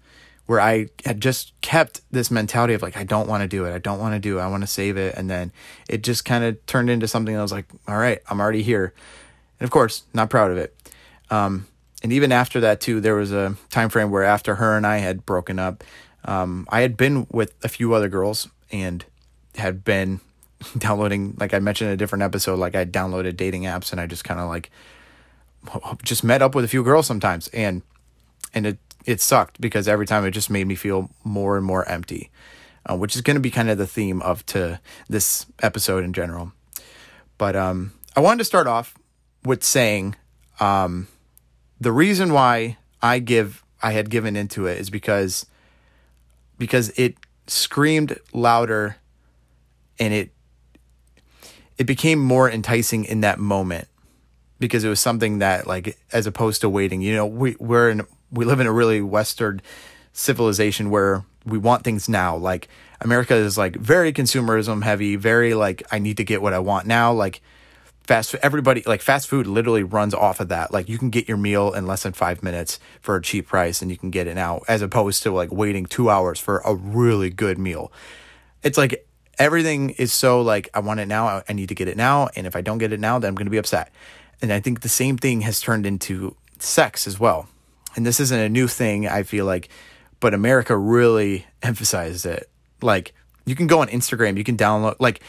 where 0.47 0.61
I 0.61 0.89
had 1.05 1.21
just 1.21 1.53
kept 1.61 2.01
this 2.11 2.31
mentality 2.31 2.75
of 2.75 2.83
like, 2.83 2.97
I 2.97 3.05
don't 3.05 3.29
want 3.29 3.43
to 3.43 3.49
do 3.49 3.65
it. 3.65 3.75
I 3.75 3.79
don't 3.79 3.99
want 3.99 4.15
to 4.15 4.21
do 4.21 4.39
it. 4.39 4.43
I 4.43 4.49
want 4.49 4.63
to 4.63 4.69
save 4.69 4.97
it. 4.97 5.15
And 5.17 5.29
then 5.29 5.53
it 5.89 6.03
just 6.03 6.25
kind 6.25 6.45
of 6.45 6.65
turned 6.67 6.89
into 6.89 7.09
something 7.09 7.35
that 7.35 7.43
was 7.43 7.53
like, 7.53 7.67
all 7.89 7.99
right, 7.99 8.21
I'm 8.29 8.41
already 8.41 8.63
here. 8.63 8.95
And 9.59 9.65
of 9.65 9.71
course, 9.71 10.05
not 10.15 10.31
proud 10.31 10.53
of 10.53 10.57
it. 10.57 10.77
Um, 11.31 11.67
and 12.07 12.13
even 12.13 12.31
after 12.31 12.61
that 12.61 12.81
too, 12.81 13.01
there 13.01 13.17
was 13.17 13.33
a 13.33 13.57
time 13.69 13.89
frame 13.89 14.13
where 14.13 14.23
after 14.23 14.55
her 14.55 14.77
and 14.77 14.87
I 14.87 14.99
had 14.99 15.27
broken 15.27 15.59
up, 15.59 15.83
um, 16.25 16.65
I 16.71 16.83
had 16.83 16.97
been 16.97 17.27
with 17.33 17.53
a 17.65 17.69
few 17.69 17.95
other 17.95 18.09
girls 18.09 18.49
and 18.71 19.05
had 19.57 19.83
been 19.83 20.21
downloading, 20.79 21.35
like 21.37 21.53
I 21.53 21.59
mentioned 21.59 21.89
in 21.89 21.95
a 21.95 21.97
different 21.97 22.23
episode, 22.23 22.61
like 22.61 22.77
I 22.77 22.85
downloaded 22.85 23.37
dating 23.37 23.65
apps 23.65 23.91
and 23.91 24.01
I 24.01 24.07
just 24.07 24.23
kind 24.23 24.39
of 24.39 24.49
like 24.49 24.71
just 26.05 26.23
met 26.23 26.43
up 26.43 26.55
with 26.55 26.65
a 26.65 26.69
few 26.69 26.85
girls 26.85 27.09
sometimes, 27.09 27.49
and 27.49 27.83
and 28.55 28.69
it 28.69 28.79
it 29.05 29.21
sucked 29.21 29.61
because 29.61 29.89
every 29.89 30.07
time 30.07 30.25
it 30.25 30.31
just 30.31 30.49
made 30.49 30.69
me 30.69 30.77
feel 30.77 31.11
more 31.25 31.57
and 31.57 31.67
more 31.67 31.89
empty, 31.89 32.31
uh, 32.89 32.97
which 32.97 33.17
is 33.17 33.21
going 33.21 33.35
to 33.35 33.41
be 33.41 33.51
kind 33.51 33.69
of 33.69 33.79
the 33.79 33.87
theme 33.89 34.23
of 34.23 34.47
to 34.47 34.79
this 35.09 35.47
episode 35.61 36.05
in 36.05 36.13
general. 36.13 36.53
But 37.37 37.57
um, 37.57 37.95
I 38.15 38.21
wanted 38.21 38.39
to 38.39 38.45
start 38.45 38.69
off 38.69 38.95
with 39.43 39.65
saying 39.65 40.15
um, 40.61 41.09
the 41.81 41.93
reason 41.93 42.33
why 42.33 42.79
I 43.03 43.19
give 43.19 43.65
I 43.83 43.93
had 43.93 44.11
given 44.11 44.37
into 44.37 44.67
it 44.67 44.79
is 44.79 44.91
because 44.91 45.47
because 46.59 46.91
it 46.97 47.17
screamed 47.47 48.19
louder 48.33 48.97
and 49.99 50.13
it 50.13 50.31
it 51.79 51.85
became 51.85 52.19
more 52.19 52.51
enticing 52.51 53.05
in 53.05 53.21
that 53.21 53.39
moment 53.39 53.89
because 54.59 54.85
it 54.85 54.89
was 54.89 55.01
something 55.01 55.39
that 55.39 55.67
like 55.67 55.99
as 56.13 56.27
opposed 56.27 56.63
to 56.63 56.69
waiting, 56.69 57.03
you 57.03 57.15
know, 57.15 57.27
we 57.27 57.57
we're 57.59 57.91
in 57.91 58.03
we 58.31 58.45
live 58.45 58.61
in 58.61 58.67
a 58.67 58.73
really 58.73 59.01
western 59.01 59.61
civilization 60.13 60.91
where 60.91 61.25
we 61.45 61.59
want 61.59 61.85
things 61.85 62.09
now. 62.09 62.37
Like 62.37 62.69
America 63.01 63.35
is 63.35 63.59
like 63.59 63.77
very 63.77 64.13
consumerism 64.13 64.83
heavy, 64.83 65.17
very 65.17 65.55
like 65.55 65.83
I 65.93 65.99
need 65.99 66.17
to 66.17 66.25
get 66.25 66.43
what 66.43 66.55
I 66.55 66.59
want 66.59 66.87
now. 66.87 67.13
Like 67.13 67.43
fast 68.07 68.35
everybody 68.37 68.83
like 68.87 69.03
fast 69.03 69.29
food 69.29 69.47
literally 69.47 69.83
runs 69.83 70.15
off 70.15 70.41
of 70.41 70.49
that. 70.49 70.73
Like 70.73 70.89
you 70.89 70.99
can 70.99 71.11
get 71.11 71.29
your 71.29 71.37
meal 71.37 71.73
in 71.73 71.87
less 71.87 72.05
than 72.05 72.13
five 72.13 72.43
minutes 72.43 72.79
for 73.01 73.17
a 73.17 73.23
cheap 73.23 73.49
price 73.49 73.83
and 73.83 73.91
you 73.91 73.97
can 73.97 74.11
get 74.11 74.27
it 74.27 74.35
now, 74.35 74.63
as 74.69 74.83
opposed 74.83 75.23
to 75.25 75.31
like 75.31 75.53
waiting 75.53 75.87
two 75.87 76.09
hours 76.11 76.39
for 76.39 76.59
a 76.59 76.75
really 76.75 77.31
good 77.31 77.59
meal. 77.59 77.93
It's 78.63 78.79
like 78.79 79.07
everything 79.39 79.91
is 79.91 80.13
so 80.13 80.41
like 80.41 80.69
I 80.75 80.81
want 80.81 81.01
it 81.01 81.07
now, 81.07 81.43
I 81.49 81.53
need 81.53 81.69
to 81.69 81.75
get 81.75 81.89
it 81.89 81.97
now, 81.97 82.29
and 82.37 82.47
if 82.47 82.57
I 82.57 82.61
don't 82.61 82.79
get 82.79 82.93
it 82.93 83.01
now, 83.01 83.19
then 83.19 83.29
I'm 83.29 83.35
gonna 83.35 83.51
be 83.51 83.59
upset. 83.59 83.93
And 84.41 84.53
I 84.53 84.61
think 84.61 84.81
the 84.81 84.89
same 84.89 85.17
thing 85.17 85.43
has 85.43 85.61
turned 85.61 85.87
into 85.87 86.37
sex 86.59 87.07
as 87.07 87.19
well. 87.19 87.49
And 87.95 88.05
this 88.05 88.21
isn't 88.21 88.39
a 88.39 88.49
new 88.49 88.69
thing, 88.69 89.09
I 89.09 89.23
feel 89.23 89.47
like, 89.47 89.69
but 90.21 90.35
America 90.35 90.77
really 90.77 91.47
emphasizes 91.63 92.25
it. 92.25 92.49
Like 92.83 93.15
you 93.45 93.55
can 93.55 93.67
go 93.67 93.81
on 93.81 93.89
Instagram, 93.89 94.37
you 94.37 94.45
can 94.45 94.57
download 94.57 94.97
like 95.01 95.21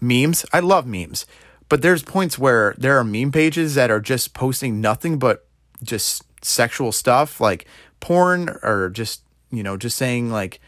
memes. 0.00 0.44
I 0.52 0.60
love 0.60 0.86
memes. 0.86 1.26
But 1.72 1.80
there's 1.80 2.02
points 2.02 2.38
where 2.38 2.74
there 2.76 2.98
are 2.98 3.02
meme 3.02 3.32
pages 3.32 3.76
that 3.76 3.90
are 3.90 3.98
just 3.98 4.34
posting 4.34 4.82
nothing 4.82 5.18
but 5.18 5.46
just 5.82 6.22
sexual 6.44 6.92
stuff, 6.92 7.40
like 7.40 7.66
porn 7.98 8.50
or 8.62 8.90
just, 8.90 9.22
you 9.50 9.62
know, 9.62 9.78
just 9.78 9.96
saying 9.96 10.30
like 10.30 10.60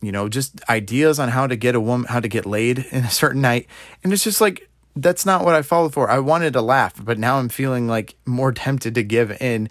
you 0.00 0.10
know, 0.10 0.28
just 0.28 0.60
ideas 0.68 1.20
on 1.20 1.28
how 1.28 1.46
to 1.46 1.54
get 1.54 1.76
a 1.76 1.80
woman, 1.80 2.08
how 2.08 2.18
to 2.18 2.26
get 2.26 2.46
laid 2.46 2.78
in 2.90 3.04
a 3.04 3.10
certain 3.10 3.42
night. 3.42 3.68
And 4.02 4.12
it's 4.12 4.24
just 4.24 4.40
like, 4.40 4.68
that's 4.96 5.24
not 5.24 5.44
what 5.44 5.54
I 5.54 5.62
followed 5.62 5.92
for. 5.92 6.10
I 6.10 6.18
wanted 6.18 6.54
to 6.54 6.62
laugh, 6.62 6.94
but 7.00 7.16
now 7.16 7.38
I'm 7.38 7.48
feeling 7.48 7.86
like 7.86 8.16
more 8.26 8.50
tempted 8.52 8.96
to 8.96 9.04
give 9.04 9.40
in 9.40 9.68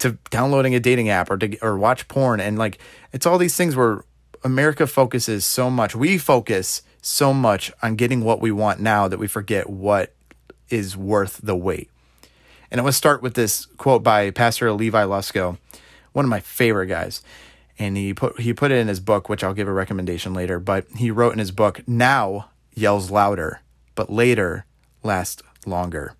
to 0.00 0.18
downloading 0.28 0.74
a 0.74 0.80
dating 0.80 1.08
app 1.08 1.30
or 1.30 1.38
to 1.38 1.58
or 1.60 1.78
watch 1.78 2.06
porn 2.06 2.38
and 2.38 2.58
like 2.58 2.78
it's 3.14 3.24
all 3.24 3.38
these 3.38 3.56
things 3.56 3.74
where 3.74 4.04
America 4.44 4.86
focuses 4.86 5.46
so 5.46 5.70
much. 5.70 5.96
We 5.96 6.18
focus 6.18 6.82
so 7.02 7.32
much 7.32 7.72
on 7.82 7.96
getting 7.96 8.22
what 8.22 8.40
we 8.40 8.52
want 8.52 8.80
now 8.80 9.08
that 9.08 9.18
we 9.18 9.26
forget 9.26 9.68
what 9.68 10.12
is 10.68 10.96
worth 10.96 11.40
the 11.42 11.56
wait. 11.56 11.90
And 12.70 12.80
I 12.80 12.84
want 12.84 12.92
to 12.92 12.98
start 12.98 13.22
with 13.22 13.34
this 13.34 13.66
quote 13.66 14.02
by 14.02 14.30
Pastor 14.30 14.72
Levi 14.72 15.02
Lusko, 15.04 15.58
one 16.12 16.24
of 16.24 16.28
my 16.28 16.40
favorite 16.40 16.86
guys. 16.86 17.22
And 17.78 17.96
he 17.96 18.14
put 18.14 18.40
he 18.40 18.52
put 18.52 18.70
it 18.70 18.78
in 18.78 18.88
his 18.88 19.00
book, 19.00 19.28
which 19.28 19.42
I'll 19.42 19.54
give 19.54 19.66
a 19.66 19.72
recommendation 19.72 20.34
later, 20.34 20.60
but 20.60 20.86
he 20.96 21.10
wrote 21.10 21.32
in 21.32 21.38
his 21.38 21.50
book, 21.50 21.86
now 21.88 22.50
yells 22.74 23.10
louder, 23.10 23.60
but 23.94 24.10
later 24.10 24.66
lasts 25.02 25.42
longer. 25.66 26.14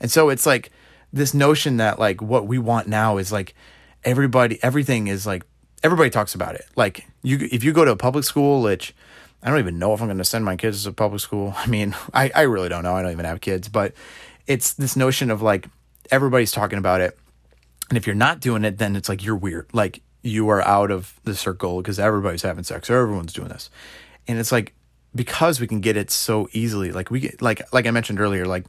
And 0.00 0.10
so 0.10 0.30
it's 0.30 0.46
like 0.46 0.70
this 1.12 1.32
notion 1.32 1.76
that 1.76 1.98
like 1.98 2.20
what 2.20 2.46
we 2.46 2.58
want 2.58 2.88
now 2.88 3.18
is 3.18 3.30
like 3.30 3.54
everybody 4.04 4.58
everything 4.62 5.06
is 5.06 5.26
like 5.26 5.44
everybody 5.82 6.10
talks 6.10 6.34
about 6.34 6.56
it. 6.56 6.66
Like 6.76 7.06
you 7.22 7.48
if 7.52 7.62
you 7.62 7.72
go 7.72 7.84
to 7.84 7.92
a 7.92 7.96
public 7.96 8.24
school, 8.24 8.60
which 8.62 8.92
I 9.42 9.50
don't 9.50 9.58
even 9.58 9.78
know 9.78 9.94
if 9.94 10.00
I'm 10.00 10.08
going 10.08 10.18
to 10.18 10.24
send 10.24 10.44
my 10.44 10.56
kids 10.56 10.84
to 10.84 10.92
public 10.92 11.20
school. 11.20 11.54
I 11.56 11.66
mean, 11.66 11.94
I, 12.12 12.30
I 12.34 12.42
really 12.42 12.68
don't 12.68 12.82
know. 12.82 12.94
I 12.94 13.02
don't 13.02 13.12
even 13.12 13.24
have 13.24 13.40
kids, 13.40 13.68
but 13.68 13.94
it's 14.46 14.72
this 14.74 14.96
notion 14.96 15.30
of 15.30 15.42
like 15.42 15.68
everybody's 16.10 16.52
talking 16.52 16.78
about 16.78 17.00
it. 17.00 17.18
And 17.88 17.96
if 17.96 18.06
you're 18.06 18.14
not 18.16 18.40
doing 18.40 18.64
it, 18.64 18.78
then 18.78 18.96
it's 18.96 19.08
like 19.08 19.24
you're 19.24 19.36
weird. 19.36 19.68
Like 19.72 20.02
you 20.22 20.48
are 20.48 20.62
out 20.62 20.90
of 20.90 21.18
the 21.24 21.34
circle 21.34 21.78
because 21.78 21.98
everybody's 21.98 22.42
having 22.42 22.64
sex 22.64 22.90
or 22.90 22.96
everyone's 22.96 23.32
doing 23.32 23.48
this. 23.48 23.70
And 24.28 24.38
it's 24.38 24.52
like 24.52 24.74
because 25.14 25.60
we 25.60 25.66
can 25.66 25.80
get 25.80 25.96
it 25.96 26.10
so 26.10 26.48
easily, 26.52 26.92
like 26.92 27.10
we 27.10 27.20
get 27.20 27.42
like 27.42 27.62
like 27.72 27.86
I 27.86 27.90
mentioned 27.90 28.20
earlier, 28.20 28.46
like 28.46 28.66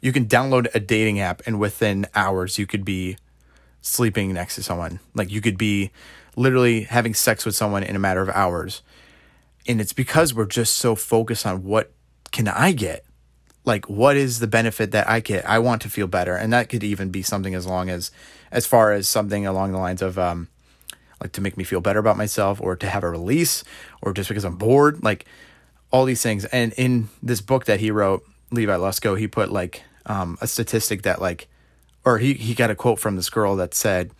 you 0.00 0.12
can 0.12 0.26
download 0.26 0.72
a 0.74 0.80
dating 0.80 1.20
app 1.20 1.42
and 1.46 1.58
within 1.58 2.06
hours 2.14 2.58
you 2.58 2.66
could 2.66 2.84
be 2.84 3.16
sleeping 3.80 4.32
next 4.32 4.54
to 4.56 4.62
someone. 4.62 5.00
Like 5.14 5.30
you 5.30 5.40
could 5.40 5.58
be 5.58 5.90
literally 6.36 6.82
having 6.82 7.14
sex 7.14 7.44
with 7.44 7.54
someone 7.54 7.82
in 7.82 7.96
a 7.96 7.98
matter 7.98 8.20
of 8.20 8.28
hours. 8.30 8.82
And 9.66 9.80
it's 9.80 9.92
because 9.92 10.34
we're 10.34 10.46
just 10.46 10.74
so 10.74 10.94
focused 10.94 11.46
on 11.46 11.64
what 11.64 11.92
can 12.32 12.48
I 12.48 12.72
get? 12.72 13.04
Like 13.64 13.88
what 13.88 14.16
is 14.16 14.40
the 14.40 14.46
benefit 14.46 14.90
that 14.90 15.08
I 15.08 15.20
get? 15.20 15.48
I 15.48 15.58
want 15.58 15.82
to 15.82 15.90
feel 15.90 16.06
better. 16.06 16.36
And 16.36 16.52
that 16.52 16.68
could 16.68 16.84
even 16.84 17.10
be 17.10 17.22
something 17.22 17.54
as 17.54 17.66
long 17.66 17.88
as 17.88 18.10
as 18.50 18.66
far 18.66 18.92
as 18.92 19.08
something 19.08 19.46
along 19.46 19.72
the 19.72 19.78
lines 19.78 20.02
of 20.02 20.18
um 20.18 20.48
like 21.20 21.32
to 21.32 21.40
make 21.40 21.56
me 21.56 21.64
feel 21.64 21.80
better 21.80 21.98
about 21.98 22.16
myself 22.16 22.60
or 22.60 22.76
to 22.76 22.86
have 22.86 23.02
a 23.02 23.10
release 23.10 23.64
or 24.02 24.12
just 24.12 24.28
because 24.28 24.44
I'm 24.44 24.56
bored, 24.56 25.02
like 25.02 25.24
all 25.90 26.04
these 26.04 26.22
things. 26.22 26.44
And 26.46 26.72
in 26.74 27.08
this 27.22 27.40
book 27.40 27.64
that 27.64 27.80
he 27.80 27.90
wrote, 27.90 28.24
Levi 28.50 28.74
Lusko, 28.74 29.18
he 29.18 29.26
put 29.26 29.50
like 29.50 29.82
um, 30.06 30.36
a 30.40 30.46
statistic 30.46 31.02
that 31.02 31.20
like, 31.20 31.48
or 32.04 32.18
he 32.18 32.34
he 32.34 32.54
got 32.54 32.70
a 32.70 32.74
quote 32.74 32.98
from 32.98 33.16
this 33.16 33.30
girl 33.30 33.56
that 33.56 33.74
said, 33.74 34.10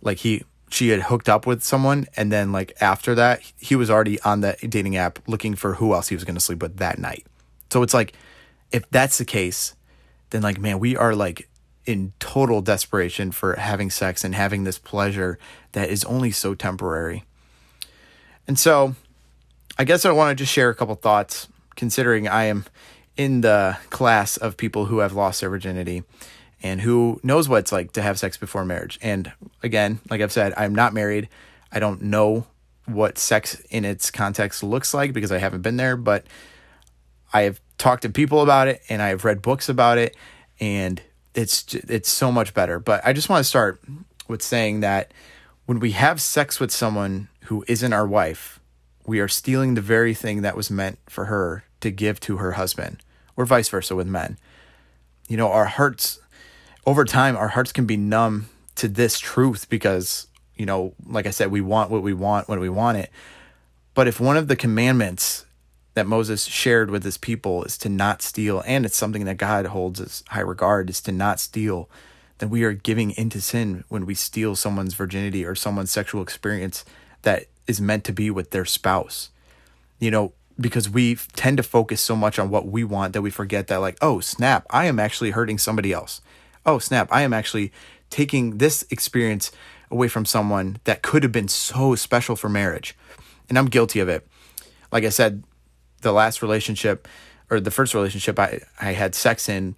like 0.00 0.18
he 0.18 0.44
she 0.70 0.88
had 0.88 1.02
hooked 1.02 1.28
up 1.28 1.46
with 1.46 1.62
someone 1.62 2.06
and 2.16 2.32
then 2.32 2.52
like 2.52 2.72
after 2.80 3.14
that 3.14 3.40
he 3.58 3.76
was 3.76 3.90
already 3.90 4.20
on 4.22 4.40
the 4.40 4.56
dating 4.68 4.96
app 4.96 5.18
looking 5.26 5.54
for 5.54 5.74
who 5.74 5.94
else 5.94 6.08
he 6.08 6.14
was 6.14 6.24
going 6.24 6.34
to 6.34 6.40
sleep 6.40 6.62
with 6.62 6.76
that 6.78 6.98
night. 6.98 7.24
So 7.70 7.82
it's 7.82 7.94
like 7.94 8.14
if 8.72 8.88
that's 8.90 9.18
the 9.18 9.24
case, 9.24 9.74
then 10.30 10.42
like 10.42 10.58
man, 10.58 10.78
we 10.78 10.96
are 10.96 11.14
like 11.14 11.48
in 11.84 12.12
total 12.18 12.60
desperation 12.60 13.30
for 13.30 13.54
having 13.54 13.90
sex 13.90 14.24
and 14.24 14.34
having 14.34 14.64
this 14.64 14.78
pleasure 14.78 15.38
that 15.72 15.88
is 15.88 16.04
only 16.04 16.32
so 16.32 16.54
temporary. 16.54 17.24
And 18.48 18.58
so 18.58 18.96
I 19.78 19.84
guess 19.84 20.04
I 20.04 20.10
want 20.10 20.36
to 20.36 20.42
just 20.42 20.52
share 20.52 20.68
a 20.68 20.74
couple 20.74 20.94
thoughts 20.96 21.48
considering 21.76 22.26
I 22.26 22.44
am 22.44 22.64
in 23.16 23.40
the 23.42 23.76
class 23.90 24.36
of 24.36 24.56
people 24.56 24.86
who 24.86 24.98
have 24.98 25.12
lost 25.12 25.40
their 25.40 25.50
virginity 25.50 26.02
and 26.66 26.80
who 26.80 27.20
knows 27.22 27.48
what 27.48 27.60
it's 27.60 27.72
like 27.72 27.92
to 27.92 28.02
have 28.02 28.18
sex 28.18 28.36
before 28.36 28.64
marriage. 28.64 28.98
And 29.00 29.32
again, 29.62 30.00
like 30.10 30.20
I've 30.20 30.32
said, 30.32 30.52
I'm 30.56 30.74
not 30.74 30.92
married. 30.92 31.28
I 31.70 31.78
don't 31.78 32.02
know 32.02 32.46
what 32.86 33.18
sex 33.18 33.60
in 33.70 33.84
its 33.84 34.10
context 34.10 34.62
looks 34.62 34.92
like 34.92 35.12
because 35.12 35.30
I 35.30 35.38
haven't 35.38 35.62
been 35.62 35.76
there, 35.76 35.96
but 35.96 36.26
I 37.32 37.42
have 37.42 37.60
talked 37.78 38.02
to 38.02 38.10
people 38.10 38.42
about 38.42 38.68
it 38.68 38.82
and 38.88 39.00
I've 39.00 39.24
read 39.24 39.42
books 39.42 39.68
about 39.68 39.98
it 39.98 40.16
and 40.58 41.00
it's 41.34 41.74
it's 41.74 42.10
so 42.10 42.32
much 42.32 42.52
better. 42.52 42.80
But 42.80 43.00
I 43.04 43.12
just 43.12 43.28
want 43.28 43.40
to 43.40 43.48
start 43.48 43.80
with 44.26 44.42
saying 44.42 44.80
that 44.80 45.12
when 45.66 45.78
we 45.78 45.92
have 45.92 46.20
sex 46.20 46.58
with 46.58 46.72
someone 46.72 47.28
who 47.44 47.64
isn't 47.68 47.92
our 47.92 48.06
wife, 48.06 48.58
we 49.06 49.20
are 49.20 49.28
stealing 49.28 49.74
the 49.74 49.80
very 49.80 50.14
thing 50.14 50.42
that 50.42 50.56
was 50.56 50.70
meant 50.70 50.98
for 51.06 51.26
her 51.26 51.64
to 51.80 51.90
give 51.90 52.18
to 52.20 52.38
her 52.38 52.52
husband 52.52 52.98
or 53.36 53.44
vice 53.44 53.68
versa 53.68 53.94
with 53.94 54.08
men. 54.08 54.38
You 55.28 55.36
know, 55.36 55.50
our 55.50 55.66
hearts, 55.66 56.20
over 56.86 57.04
time, 57.04 57.36
our 57.36 57.48
hearts 57.48 57.72
can 57.72 57.84
be 57.84 57.96
numb 57.96 58.48
to 58.76 58.88
this 58.88 59.18
truth 59.18 59.68
because, 59.68 60.28
you 60.54 60.64
know, 60.64 60.94
like 61.04 61.26
I 61.26 61.30
said, 61.30 61.50
we 61.50 61.60
want 61.60 61.90
what 61.90 62.02
we 62.02 62.14
want 62.14 62.48
when 62.48 62.60
we 62.60 62.68
want 62.68 62.98
it. 62.98 63.10
But 63.94 64.06
if 64.06 64.20
one 64.20 64.36
of 64.36 64.48
the 64.48 64.56
commandments 64.56 65.44
that 65.94 66.06
Moses 66.06 66.44
shared 66.44 66.90
with 66.90 67.02
his 67.02 67.18
people 67.18 67.64
is 67.64 67.76
to 67.78 67.88
not 67.88 68.22
steal, 68.22 68.62
and 68.66 68.84
it's 68.84 68.96
something 68.96 69.24
that 69.24 69.38
God 69.38 69.66
holds 69.66 70.00
as 70.00 70.22
high 70.28 70.40
regard, 70.40 70.88
is 70.88 71.00
to 71.02 71.12
not 71.12 71.40
steal, 71.40 71.88
then 72.38 72.50
we 72.50 72.62
are 72.62 72.72
giving 72.72 73.12
into 73.12 73.40
sin 73.40 73.82
when 73.88 74.06
we 74.06 74.14
steal 74.14 74.54
someone's 74.54 74.94
virginity 74.94 75.44
or 75.44 75.54
someone's 75.54 75.90
sexual 75.90 76.22
experience 76.22 76.84
that 77.22 77.46
is 77.66 77.80
meant 77.80 78.04
to 78.04 78.12
be 78.12 78.30
with 78.30 78.50
their 78.50 78.66
spouse. 78.66 79.30
You 79.98 80.10
know, 80.10 80.34
because 80.60 80.88
we 80.88 81.16
tend 81.34 81.56
to 81.56 81.62
focus 81.62 82.00
so 82.00 82.14
much 82.14 82.38
on 82.38 82.50
what 82.50 82.66
we 82.66 82.84
want 82.84 83.12
that 83.12 83.22
we 83.22 83.30
forget 83.30 83.66
that 83.66 83.76
like 83.76 83.98
oh 84.00 84.20
snap 84.20 84.66
i 84.70 84.86
am 84.86 84.98
actually 84.98 85.30
hurting 85.30 85.58
somebody 85.58 85.92
else 85.92 86.20
oh 86.66 86.78
snap 86.78 87.08
i 87.10 87.22
am 87.22 87.32
actually 87.32 87.72
taking 88.10 88.58
this 88.58 88.84
experience 88.90 89.50
away 89.90 90.08
from 90.08 90.24
someone 90.24 90.78
that 90.84 91.02
could 91.02 91.22
have 91.22 91.32
been 91.32 91.48
so 91.48 91.94
special 91.94 92.36
for 92.36 92.48
marriage. 92.48 92.96
And 93.48 93.58
i'm 93.58 93.66
guilty 93.66 94.00
of 94.00 94.08
it. 94.08 94.26
Like 94.92 95.04
i 95.04 95.08
said 95.08 95.44
the 96.02 96.12
last 96.12 96.42
relationship 96.42 97.08
or 97.50 97.60
the 97.60 97.70
first 97.70 97.94
relationship 97.94 98.38
i, 98.38 98.60
I 98.80 98.92
had 98.92 99.14
sex 99.14 99.48
in 99.48 99.76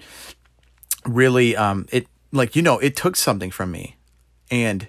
really 1.07 1.57
um 1.57 1.87
it 1.91 2.07
like 2.33 2.57
you 2.57 2.63
know 2.63 2.79
it 2.79 2.97
took 2.97 3.17
something 3.17 3.51
from 3.51 3.71
me. 3.71 3.97
And 4.51 4.89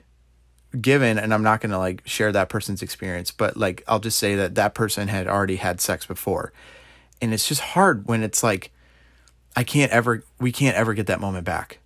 given 0.79 1.18
and 1.18 1.34
i'm 1.34 1.41
not 1.41 1.62
going 1.62 1.72
to 1.72 1.79
like 1.79 2.03
share 2.06 2.32
that 2.32 2.48
person's 2.48 2.84
experience 2.84 3.32
but 3.32 3.58
like 3.58 3.84
i'll 3.88 4.00
just 4.00 4.20
say 4.20 4.36
that 4.36 4.53
that 4.53 4.75
person 4.75 5.08
had 5.08 5.27
already 5.27 5.58
had 5.58 5.82
sex 5.82 6.06
before. 6.06 6.53
And 7.22 7.34
it's 7.34 7.48
just 7.48 7.62
hard 7.62 8.08
when 8.08 8.24
it's 8.24 8.44
like 8.44 8.72
i 9.56 9.63
can't 9.63 9.91
ever 9.91 10.24
we 10.39 10.51
can't 10.51 10.77
ever 10.77 10.94
get 10.94 11.08
that 11.08 11.20
moment 11.20 11.44
back 11.44 11.78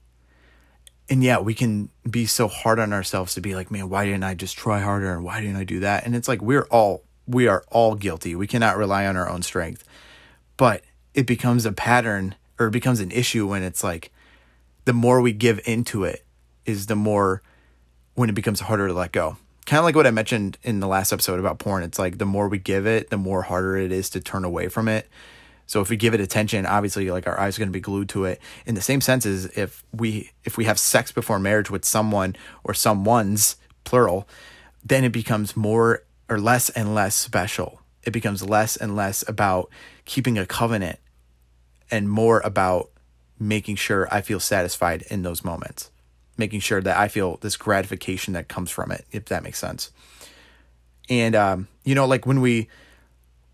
and 1.09 1.23
yeah 1.23 1.39
we 1.39 1.53
can 1.53 1.89
be 2.09 2.25
so 2.25 2.47
hard 2.47 2.79
on 2.79 2.93
ourselves 2.93 3.33
to 3.33 3.41
be 3.41 3.55
like 3.55 3.71
man 3.71 3.89
why 3.89 4.05
didn't 4.05 4.23
i 4.23 4.33
just 4.33 4.57
try 4.57 4.79
harder 4.79 5.13
and 5.13 5.23
why 5.23 5.41
didn't 5.41 5.57
i 5.57 5.63
do 5.63 5.79
that 5.79 6.05
and 6.05 6.15
it's 6.15 6.27
like 6.27 6.41
we're 6.41 6.67
all 6.71 7.03
we 7.27 7.47
are 7.47 7.63
all 7.71 7.95
guilty 7.95 8.35
we 8.35 8.47
cannot 8.47 8.77
rely 8.77 9.05
on 9.05 9.15
our 9.15 9.29
own 9.29 9.41
strength 9.41 9.83
but 10.57 10.83
it 11.13 11.25
becomes 11.25 11.65
a 11.65 11.71
pattern 11.71 12.35
or 12.59 12.67
it 12.67 12.71
becomes 12.71 12.99
an 12.99 13.11
issue 13.11 13.47
when 13.47 13.63
it's 13.63 13.83
like 13.83 14.11
the 14.85 14.93
more 14.93 15.21
we 15.21 15.31
give 15.31 15.59
into 15.65 16.03
it 16.03 16.25
is 16.65 16.87
the 16.87 16.95
more 16.95 17.41
when 18.15 18.29
it 18.29 18.35
becomes 18.35 18.61
harder 18.61 18.87
to 18.87 18.93
let 18.93 19.11
go. 19.11 19.37
Kind 19.65 19.79
of 19.79 19.85
like 19.85 19.95
what 19.95 20.07
I 20.07 20.11
mentioned 20.11 20.57
in 20.61 20.81
the 20.81 20.87
last 20.87 21.13
episode 21.13 21.39
about 21.39 21.59
porn. 21.59 21.83
It's 21.83 21.97
like 21.97 22.17
the 22.17 22.25
more 22.25 22.49
we 22.49 22.57
give 22.57 22.85
it, 22.85 23.09
the 23.09 23.17
more 23.17 23.43
harder 23.43 23.77
it 23.77 23.91
is 23.91 24.09
to 24.11 24.19
turn 24.19 24.43
away 24.43 24.67
from 24.67 24.87
it 24.87 25.07
So 25.65 25.81
if 25.81 25.89
we 25.89 25.97
give 25.97 26.13
it 26.13 26.19
attention, 26.19 26.65
obviously 26.65 27.09
like 27.09 27.27
our 27.27 27.39
eyes 27.39 27.57
are 27.57 27.61
going 27.61 27.69
to 27.69 27.73
be 27.73 27.79
glued 27.79 28.09
to 28.09 28.25
it. 28.25 28.41
In 28.65 28.75
the 28.75 28.81
same 28.81 29.01
sense 29.01 29.25
as 29.25 29.45
if 29.57 29.83
we 29.93 30.31
if 30.43 30.57
we 30.57 30.65
have 30.65 30.77
sex 30.77 31.11
before 31.11 31.39
marriage 31.39 31.69
with 31.69 31.85
someone 31.85 32.35
or 32.63 32.73
someone's 32.73 33.55
plural, 33.83 34.27
then 34.83 35.03
it 35.03 35.11
becomes 35.11 35.55
more 35.55 36.03
or 36.29 36.39
less 36.39 36.69
and 36.69 36.93
less 36.93 37.15
special. 37.15 37.81
It 38.03 38.11
becomes 38.11 38.43
less 38.43 38.75
and 38.75 38.95
less 38.95 39.27
about 39.27 39.69
keeping 40.05 40.37
a 40.37 40.45
covenant 40.45 40.99
and 41.89 42.09
more 42.09 42.41
about 42.41 42.89
making 43.39 43.75
sure 43.75 44.07
I 44.11 44.21
feel 44.21 44.39
satisfied 44.39 45.03
in 45.09 45.23
those 45.23 45.43
moments, 45.43 45.91
making 46.37 46.59
sure 46.59 46.81
that 46.81 46.97
I 46.97 47.07
feel 47.07 47.37
this 47.37 47.57
gratification 47.57 48.33
that 48.33 48.47
comes 48.47 48.71
from 48.71 48.91
it, 48.91 49.05
if 49.11 49.25
that 49.25 49.43
makes 49.43 49.59
sense. 49.59 49.91
And 51.09 51.35
um, 51.35 51.67
you 51.83 51.95
know, 51.95 52.05
like 52.05 52.25
when 52.25 52.41
we 52.41 52.67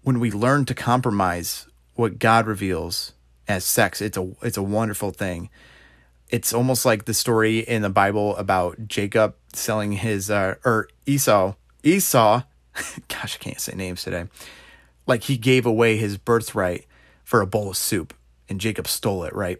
when 0.03 0.19
we 0.19 0.31
learn 0.31 0.65
to 0.65 0.73
compromise 0.73 1.67
what 1.99 2.17
God 2.17 2.47
reveals 2.47 3.11
as 3.45 3.65
sex, 3.65 3.99
it's 3.99 4.17
a 4.17 4.31
it's 4.41 4.55
a 4.55 4.63
wonderful 4.63 5.11
thing. 5.11 5.49
It's 6.29 6.53
almost 6.53 6.85
like 6.85 7.03
the 7.03 7.13
story 7.13 7.59
in 7.59 7.81
the 7.81 7.89
Bible 7.89 8.37
about 8.37 8.87
Jacob 8.87 9.35
selling 9.51 9.91
his 9.91 10.31
uh, 10.31 10.55
or 10.63 10.87
Esau 11.05 11.55
Esau. 11.83 12.43
Gosh, 13.09 13.35
I 13.35 13.43
can't 13.43 13.59
say 13.59 13.75
names 13.75 14.03
today. 14.03 14.27
Like 15.07 15.23
he 15.23 15.35
gave 15.35 15.65
away 15.65 15.97
his 15.97 16.17
birthright 16.17 16.85
for 17.25 17.41
a 17.41 17.47
bowl 17.47 17.71
of 17.71 17.75
soup, 17.75 18.13
and 18.47 18.61
Jacob 18.61 18.87
stole 18.87 19.25
it, 19.25 19.35
right? 19.35 19.59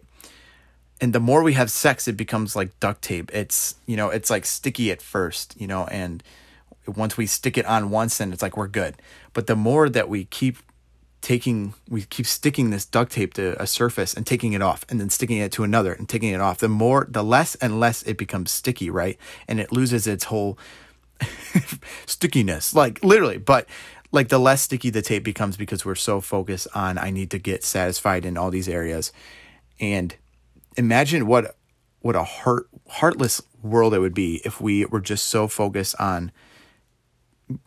and 1.02 1.14
the 1.14 1.20
more 1.20 1.42
we 1.42 1.54
have 1.54 1.70
sex 1.70 2.06
it 2.06 2.16
becomes 2.16 2.54
like 2.54 2.78
duct 2.78 3.00
tape 3.00 3.30
it's 3.32 3.76
you 3.86 3.96
know 3.96 4.10
it's 4.10 4.28
like 4.28 4.44
sticky 4.44 4.90
at 4.90 5.00
first 5.00 5.58
you 5.58 5.66
know 5.66 5.86
and 5.86 6.22
once 6.86 7.16
we 7.16 7.24
stick 7.24 7.56
it 7.56 7.64
on 7.64 7.88
once 7.88 8.18
then 8.18 8.34
it's 8.34 8.42
like 8.42 8.54
we're 8.54 8.68
good 8.68 8.96
but 9.32 9.46
the 9.46 9.56
more 9.56 9.88
that 9.88 10.10
we 10.10 10.26
keep 10.26 10.58
taking 11.20 11.74
we 11.88 12.02
keep 12.02 12.26
sticking 12.26 12.70
this 12.70 12.84
duct 12.84 13.12
tape 13.12 13.34
to 13.34 13.60
a 13.60 13.66
surface 13.66 14.14
and 14.14 14.26
taking 14.26 14.52
it 14.52 14.62
off 14.62 14.84
and 14.88 15.00
then 15.00 15.10
sticking 15.10 15.38
it 15.38 15.52
to 15.52 15.64
another 15.64 15.92
and 15.92 16.08
taking 16.08 16.30
it 16.30 16.40
off. 16.40 16.58
The 16.58 16.68
more 16.68 17.06
the 17.08 17.22
less 17.22 17.54
and 17.56 17.78
less 17.78 18.02
it 18.04 18.16
becomes 18.16 18.50
sticky 18.50 18.90
right? 18.90 19.18
And 19.46 19.60
it 19.60 19.72
loses 19.72 20.06
its 20.06 20.24
whole 20.24 20.58
stickiness 22.06 22.74
like 22.74 23.02
literally. 23.04 23.38
But 23.38 23.68
like 24.12 24.28
the 24.28 24.38
less 24.38 24.62
sticky 24.62 24.90
the 24.90 25.02
tape 25.02 25.22
becomes 25.22 25.56
because 25.56 25.84
we're 25.84 25.94
so 25.94 26.20
focused 26.20 26.66
on 26.74 26.98
i 26.98 27.10
need 27.10 27.30
to 27.30 27.38
get 27.38 27.62
satisfied 27.62 28.24
in 28.24 28.36
all 28.36 28.50
these 28.50 28.68
areas. 28.68 29.12
And 29.78 30.14
imagine 30.76 31.26
what 31.26 31.56
what 32.00 32.16
a 32.16 32.24
heart 32.24 32.68
heartless 32.88 33.42
world 33.62 33.94
it 33.94 33.98
would 33.98 34.14
be 34.14 34.40
if 34.44 34.60
we 34.60 34.86
were 34.86 35.00
just 35.00 35.26
so 35.26 35.46
focused 35.46 35.94
on 36.00 36.32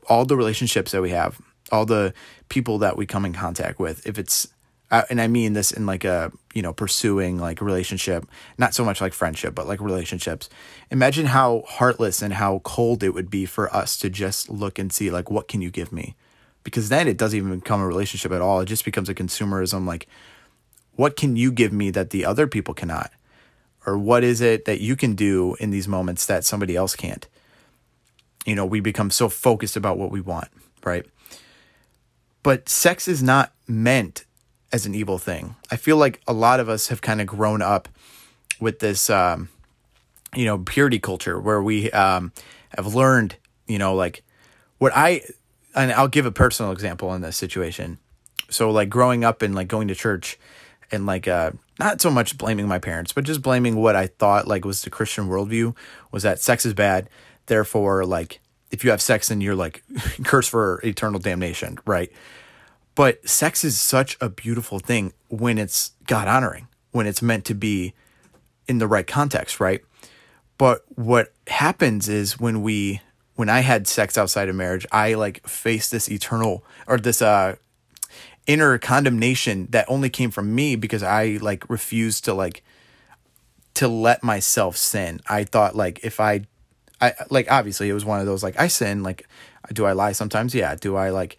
all 0.07 0.25
the 0.25 0.37
relationships 0.37 0.91
that 0.91 1.01
we 1.01 1.11
have, 1.11 1.39
all 1.73 1.85
the 1.85 2.13
people 2.49 2.77
that 2.77 2.95
we 2.95 3.05
come 3.05 3.25
in 3.25 3.33
contact 3.33 3.79
with. 3.79 4.05
If 4.07 4.17
it's 4.17 4.47
uh, 4.91 5.01
and 5.09 5.19
I 5.19 5.27
mean 5.27 5.53
this 5.53 5.71
in 5.71 5.87
like 5.87 6.03
a 6.05 6.31
you 6.53 6.61
know 6.61 6.71
pursuing 6.71 7.39
like 7.39 7.59
relationship, 7.61 8.25
not 8.57 8.75
so 8.75 8.85
much 8.85 9.01
like 9.01 9.11
friendship, 9.11 9.55
but 9.55 9.67
like 9.67 9.81
relationships. 9.81 10.49
Imagine 10.91 11.25
how 11.25 11.63
heartless 11.67 12.21
and 12.21 12.35
how 12.35 12.59
cold 12.59 13.03
it 13.03 13.13
would 13.13 13.29
be 13.31 13.45
for 13.45 13.75
us 13.75 13.97
to 13.97 14.09
just 14.09 14.49
look 14.49 14.77
and 14.77 14.93
see 14.93 15.09
like 15.09 15.31
what 15.31 15.47
can 15.47 15.61
you 15.61 15.71
give 15.71 15.91
me, 15.91 16.15
because 16.63 16.89
then 16.89 17.07
it 17.07 17.17
doesn't 17.17 17.37
even 17.37 17.59
become 17.59 17.81
a 17.81 17.87
relationship 17.87 18.31
at 18.31 18.41
all. 18.41 18.61
It 18.61 18.67
just 18.67 18.85
becomes 18.85 19.09
a 19.09 19.15
consumerism. 19.15 19.87
Like 19.87 20.07
what 20.95 21.15
can 21.15 21.35
you 21.35 21.51
give 21.51 21.73
me 21.73 21.89
that 21.89 22.11
the 22.11 22.23
other 22.23 22.45
people 22.45 22.73
cannot? 22.73 23.11
Or 23.85 23.97
what 23.97 24.23
is 24.23 24.41
it 24.41 24.65
that 24.65 24.79
you 24.79 24.95
can 24.95 25.15
do 25.15 25.55
in 25.59 25.71
these 25.71 25.87
moments 25.87 26.25
that 26.27 26.45
somebody 26.45 26.75
else 26.75 26.95
can't? 26.95 27.27
You 28.45 28.55
know, 28.55 28.65
we 28.65 28.79
become 28.79 29.09
so 29.09 29.27
focused 29.27 29.75
about 29.75 29.97
what 29.97 30.11
we 30.11 30.21
want, 30.21 30.49
right? 30.85 31.05
But 32.43 32.69
sex 32.69 33.07
is 33.07 33.23
not 33.23 33.53
meant 33.67 34.25
as 34.71 34.85
an 34.85 34.93
evil 34.93 35.17
thing. 35.17 35.55
I 35.71 35.77
feel 35.77 35.97
like 35.97 36.21
a 36.27 36.33
lot 36.33 36.59
of 36.59 36.69
us 36.69 36.89
have 36.89 37.01
kind 37.01 37.21
of 37.21 37.27
grown 37.27 37.61
up 37.61 37.87
with 38.59 38.79
this, 38.79 39.09
um, 39.09 39.49
you 40.35 40.45
know, 40.45 40.57
purity 40.59 40.99
culture 40.99 41.39
where 41.39 41.61
we 41.61 41.91
um, 41.91 42.31
have 42.75 42.93
learned, 42.93 43.37
you 43.67 43.79
know, 43.79 43.95
like 43.95 44.23
what 44.77 44.91
I, 44.95 45.21
and 45.75 45.91
I'll 45.93 46.07
give 46.07 46.25
a 46.25 46.31
personal 46.31 46.71
example 46.71 47.13
in 47.13 47.21
this 47.21 47.37
situation. 47.37 47.97
So, 48.49 48.69
like 48.69 48.89
growing 48.89 49.23
up 49.23 49.41
and 49.41 49.55
like 49.55 49.67
going 49.67 49.87
to 49.87 49.95
church, 49.95 50.37
and 50.93 51.07
like 51.07 51.27
uh 51.27 51.51
not 51.79 51.99
so 51.99 52.11
much 52.11 52.37
blaming 52.37 52.67
my 52.67 52.77
parents, 52.77 53.11
but 53.11 53.23
just 53.23 53.41
blaming 53.41 53.75
what 53.75 53.95
I 53.95 54.07
thought 54.07 54.47
like 54.47 54.63
was 54.63 54.83
the 54.83 54.91
Christian 54.91 55.27
worldview 55.27 55.75
was 56.11 56.23
that 56.23 56.39
sex 56.39 56.65
is 56.65 56.73
bad. 56.73 57.09
Therefore, 57.47 58.05
like 58.05 58.39
if 58.73 58.83
you 58.83 58.89
have 58.89 59.01
sex, 59.01 59.31
and 59.31 59.41
you're 59.41 59.55
like 59.55 59.83
cursed 60.25 60.49
for 60.49 60.81
eternal 60.83 61.19
damnation, 61.19 61.77
right? 61.85 62.11
But 62.95 63.27
sex 63.27 63.63
is 63.63 63.79
such 63.79 64.17
a 64.19 64.29
beautiful 64.29 64.79
thing 64.79 65.13
when 65.29 65.57
it's 65.57 65.91
God 66.07 66.27
honoring, 66.27 66.67
when 66.91 67.07
it's 67.07 67.21
meant 67.21 67.45
to 67.45 67.53
be 67.55 67.93
in 68.67 68.79
the 68.79 68.87
right 68.87 69.07
context, 69.07 69.59
right? 69.59 69.81
But 70.57 70.83
what 70.95 71.33
happens 71.47 72.09
is 72.09 72.39
when 72.39 72.61
we 72.61 73.01
when 73.35 73.49
I 73.49 73.61
had 73.61 73.87
sex 73.87 74.17
outside 74.17 74.49
of 74.49 74.55
marriage, 74.55 74.85
I 74.91 75.15
like 75.15 75.47
faced 75.47 75.91
this 75.91 76.09
eternal 76.09 76.63
or 76.87 76.97
this 76.97 77.21
uh 77.21 77.55
inner 78.45 78.77
condemnation 78.77 79.67
that 79.71 79.85
only 79.87 80.09
came 80.09 80.29
from 80.29 80.53
me 80.53 80.75
because 80.75 81.01
I 81.01 81.37
like 81.41 81.69
refused 81.69 82.25
to 82.25 82.33
like 82.33 82.63
to 83.75 83.87
let 83.87 84.23
myself 84.23 84.77
sin. 84.77 85.21
I 85.27 85.43
thought 85.43 85.75
like 85.75 85.99
if 86.03 86.19
I 86.19 86.45
I 87.07 87.13
like 87.29 87.51
obviously 87.51 87.89
it 87.89 87.93
was 87.93 88.05
one 88.05 88.19
of 88.19 88.25
those 88.25 88.43
like 88.43 88.59
I 88.59 88.67
sin 88.67 89.03
like 89.03 89.27
do 89.71 89.85
I 89.85 89.93
lie 89.93 90.11
sometimes? 90.11 90.53
Yeah. 90.53 90.75
Do 90.75 90.95
I 90.95 91.09
like 91.09 91.37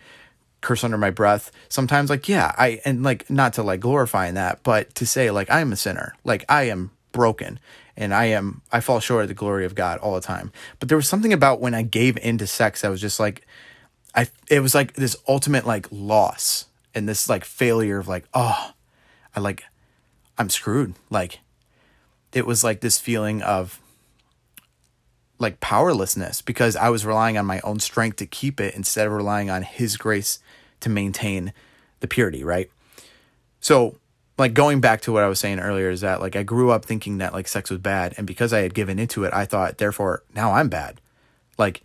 curse 0.60 0.84
under 0.84 0.98
my 0.98 1.10
breath? 1.10 1.50
Sometimes 1.68 2.10
like 2.10 2.28
yeah, 2.28 2.52
I 2.56 2.80
and 2.84 3.02
like 3.02 3.28
not 3.30 3.54
to 3.54 3.62
like 3.62 3.80
glorify 3.80 4.28
in 4.28 4.34
that, 4.34 4.62
but 4.62 4.94
to 4.96 5.06
say 5.06 5.30
like 5.30 5.50
I 5.50 5.60
am 5.60 5.72
a 5.72 5.76
sinner. 5.76 6.14
Like 6.24 6.44
I 6.48 6.64
am 6.64 6.90
broken 7.12 7.60
and 7.96 8.12
I 8.12 8.26
am 8.26 8.62
I 8.72 8.80
fall 8.80 9.00
short 9.00 9.22
of 9.22 9.28
the 9.28 9.34
glory 9.34 9.64
of 9.64 9.74
God 9.74 9.98
all 9.98 10.14
the 10.14 10.20
time. 10.20 10.52
But 10.78 10.88
there 10.88 10.96
was 10.96 11.08
something 11.08 11.32
about 11.32 11.60
when 11.60 11.74
I 11.74 11.82
gave 11.82 12.16
into 12.18 12.46
sex 12.46 12.84
I 12.84 12.88
was 12.88 13.00
just 13.00 13.20
like 13.20 13.46
I 14.14 14.28
it 14.48 14.60
was 14.60 14.74
like 14.74 14.94
this 14.94 15.16
ultimate 15.28 15.66
like 15.66 15.86
loss 15.90 16.66
and 16.94 17.08
this 17.08 17.28
like 17.28 17.44
failure 17.44 17.98
of 17.98 18.08
like 18.08 18.24
oh 18.32 18.72
i 19.34 19.40
like 19.40 19.64
i'm 20.38 20.48
screwed 20.48 20.94
like 21.10 21.40
it 22.32 22.46
was 22.46 22.64
like 22.64 22.80
this 22.80 22.98
feeling 22.98 23.42
of 23.42 23.80
like 25.38 25.60
powerlessness 25.60 26.42
because 26.42 26.76
i 26.76 26.88
was 26.88 27.04
relying 27.04 27.36
on 27.36 27.44
my 27.46 27.60
own 27.60 27.80
strength 27.80 28.16
to 28.16 28.26
keep 28.26 28.60
it 28.60 28.74
instead 28.74 29.06
of 29.06 29.12
relying 29.12 29.50
on 29.50 29.62
his 29.62 29.96
grace 29.96 30.38
to 30.80 30.88
maintain 30.88 31.52
the 32.00 32.08
purity 32.08 32.44
right? 32.44 32.70
So 33.60 33.98
like 34.36 34.52
going 34.52 34.80
back 34.80 35.00
to 35.02 35.12
what 35.12 35.22
i 35.22 35.28
was 35.28 35.40
saying 35.40 35.60
earlier 35.60 35.90
is 35.90 36.00
that 36.02 36.20
like 36.20 36.36
i 36.36 36.42
grew 36.42 36.70
up 36.70 36.84
thinking 36.84 37.18
that 37.18 37.32
like 37.32 37.48
sex 37.48 37.70
was 37.70 37.78
bad 37.78 38.14
and 38.16 38.26
because 38.26 38.52
i 38.52 38.60
had 38.60 38.74
given 38.74 38.98
into 38.98 39.24
it 39.24 39.32
i 39.32 39.44
thought 39.44 39.78
therefore 39.78 40.22
now 40.34 40.52
i'm 40.52 40.68
bad. 40.68 41.00
Like 41.56 41.82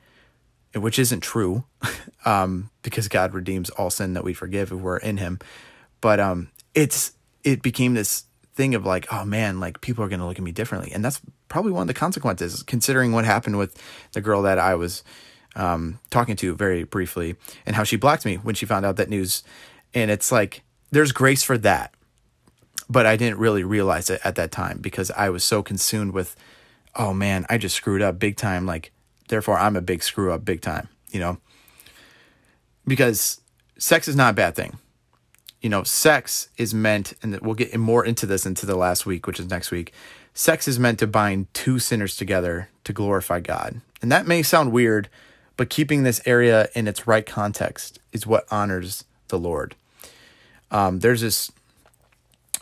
which 0.76 1.00
isn't 1.00 1.22
true, 1.22 1.64
um, 2.26 2.70
because 2.82 3.08
God 3.08 3.34
redeems 3.34 3.70
all 3.72 3.90
sin 3.90 4.14
that 4.14 4.24
we 4.24 4.34
forgive 4.34 4.72
if 4.72 4.80
we're 4.80 4.98
in 4.98 5.18
Him. 5.18 5.40
But 6.02 6.20
um, 6.20 6.50
it's 6.76 7.14
it 7.44 7.62
became 7.62 7.94
this 7.94 8.26
thing 8.54 8.76
of 8.76 8.86
like, 8.86 9.12
oh 9.12 9.26
man, 9.26 9.60
like 9.60 9.82
people 9.82 10.04
are 10.04 10.10
going 10.10 10.20
to 10.20 10.26
look 10.26 10.38
at 10.38 10.44
me 10.44 10.52
differently, 10.52 10.92
and 10.92 11.04
that's 11.04 11.22
probably 11.50 11.72
one 11.72 11.82
of 11.82 11.88
the 11.88 11.94
consequences, 11.94 12.64
considering 12.64 13.12
what 13.12 13.26
happened 13.26 13.58
with 13.58 13.82
the 14.14 14.22
girl 14.22 14.42
that 14.44 14.58
I 14.58 14.76
was 14.76 15.04
um, 15.56 16.00
talking 16.10 16.36
to 16.38 16.56
very 16.56 16.84
briefly, 16.84 17.36
and 17.66 17.76
how 17.76 17.84
she 17.84 17.96
blocked 17.98 18.26
me 18.26 18.36
when 18.36 18.56
she 18.56 18.66
found 18.66 18.86
out 18.86 18.96
that 18.96 19.10
news. 19.10 19.44
And 19.94 20.10
it's 20.10 20.32
like 20.32 20.64
there's 20.92 21.12
grace 21.12 21.44
for 21.44 21.58
that, 21.58 21.94
but 22.90 23.06
I 23.06 23.18
didn't 23.18 23.40
really 23.40 23.64
realize 23.64 24.10
it 24.10 24.22
at 24.24 24.36
that 24.36 24.52
time 24.52 24.80
because 24.80 25.12
I 25.12 25.30
was 25.30 25.44
so 25.44 25.62
consumed 25.64 26.14
with, 26.14 26.36
oh 26.96 27.14
man, 27.14 27.46
I 27.50 27.58
just 27.58 27.76
screwed 27.76 28.02
up 28.02 28.20
big 28.20 28.38
time, 28.38 28.66
like 28.66 28.92
Therefore, 29.30 29.58
I'm 29.58 29.76
a 29.76 29.82
big 29.82 30.04
screw 30.04 30.34
up, 30.34 30.44
big 30.44 30.60
time, 30.60 30.90
you 31.12 31.20
know? 31.20 31.38
Because 32.86 33.40
sex 33.78 34.08
is 34.08 34.16
not 34.16 34.32
a 34.32 34.36
bad 34.36 34.56
thing. 34.56 34.78
You 35.62 35.70
know, 35.70 35.84
sex 35.84 36.50
is 36.58 36.74
meant, 36.74 37.14
and 37.22 37.38
we'll 37.42 37.56
get 37.56 37.78
more 37.78 38.06
into 38.06 38.26
this 38.26 38.46
into 38.46 38.66
the 38.66 38.76
last 38.76 39.06
week, 39.06 39.28
which 39.28 39.40
is 39.40 39.50
next 39.50 39.72
week. 39.72 39.94
Sex 40.34 40.68
is 40.68 40.80
meant 40.80 41.00
to 41.00 41.08
bind 41.08 41.54
two 41.54 41.80
sinners 41.80 42.16
together 42.16 42.70
to 42.86 42.94
glorify 42.94 43.40
God. 43.40 43.82
And 44.02 44.12
that 44.12 44.26
may 44.26 44.42
sound 44.42 44.72
weird, 44.72 45.10
but 45.58 45.70
keeping 45.70 46.04
this 46.04 46.22
area 46.26 46.70
in 46.74 46.88
its 46.88 47.08
right 47.08 47.26
context 47.26 48.00
is 48.14 48.26
what 48.26 48.48
honors 48.50 49.04
the 49.28 49.40
Lord. 49.40 49.76
Um, 50.72 51.00
there's 51.00 51.22
this 51.22 51.52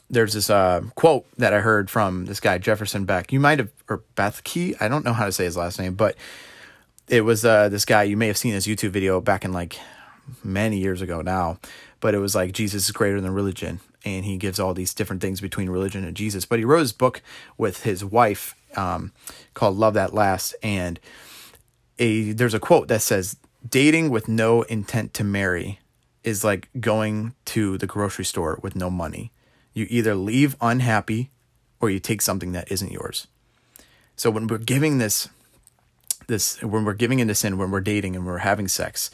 there's 0.09 0.33
this 0.33 0.49
uh, 0.49 0.81
quote 0.95 1.25
that 1.37 1.53
I 1.53 1.59
heard 1.59 1.89
from 1.89 2.25
this 2.25 2.39
guy 2.39 2.57
Jefferson 2.57 3.05
Beck. 3.05 3.31
You 3.31 3.39
might 3.39 3.59
have 3.59 3.69
or 3.89 4.01
Bethke. 4.15 4.75
I 4.81 4.87
don't 4.87 5.05
know 5.05 5.13
how 5.13 5.25
to 5.25 5.31
say 5.31 5.43
his 5.43 5.57
last 5.57 5.79
name, 5.79 5.93
but 5.95 6.15
it 7.07 7.21
was 7.21 7.45
uh, 7.45 7.69
this 7.69 7.85
guy 7.85 8.03
you 8.03 8.17
may 8.17 8.27
have 8.27 8.37
seen 8.37 8.53
his 8.53 8.67
youtube 8.67 8.89
video 8.89 9.21
back 9.21 9.45
in 9.45 9.53
like 9.53 9.79
many 10.43 10.77
years 10.77 11.01
ago 11.01 11.21
now 11.21 11.57
but 11.99 12.13
it 12.13 12.19
was 12.19 12.35
like 12.35 12.51
jesus 12.51 12.85
is 12.85 12.91
greater 12.91 13.21
than 13.21 13.33
religion 13.33 13.79
and 14.05 14.25
he 14.25 14.37
gives 14.37 14.59
all 14.59 14.73
these 14.73 14.93
different 14.93 15.21
things 15.21 15.41
between 15.41 15.69
religion 15.69 16.03
and 16.03 16.15
jesus 16.15 16.45
but 16.45 16.59
he 16.59 16.65
wrote 16.65 16.79
his 16.79 16.93
book 16.93 17.21
with 17.57 17.83
his 17.83 18.03
wife 18.03 18.55
um, 18.75 19.11
called 19.53 19.77
love 19.77 19.93
that 19.95 20.13
Last, 20.13 20.55
and 20.61 20.99
a 21.99 22.31
there's 22.31 22.53
a 22.53 22.59
quote 22.59 22.87
that 22.87 23.01
says 23.01 23.37
dating 23.67 24.09
with 24.09 24.27
no 24.27 24.61
intent 24.63 25.13
to 25.15 25.23
marry 25.23 25.79
is 26.23 26.43
like 26.43 26.69
going 26.79 27.33
to 27.45 27.77
the 27.77 27.87
grocery 27.87 28.25
store 28.25 28.59
with 28.61 28.75
no 28.75 28.89
money. 28.89 29.31
You 29.73 29.87
either 29.89 30.15
leave 30.15 30.55
unhappy 30.61 31.31
or 31.79 31.89
you 31.89 31.99
take 31.99 32.21
something 32.21 32.51
that 32.51 32.71
isn't 32.71 32.91
yours. 32.91 33.27
So 34.15 34.29
when 34.29 34.47
we're 34.47 34.57
giving 34.57 34.97
this 34.97 35.29
this 36.27 36.61
when 36.61 36.83
we're 36.83 36.93
giving 36.93 37.19
into 37.19 37.35
sin, 37.35 37.57
when 37.57 37.71
we're 37.71 37.81
dating 37.81 38.15
and 38.15 38.25
we're 38.25 38.39
having 38.39 38.67
sex 38.67 39.09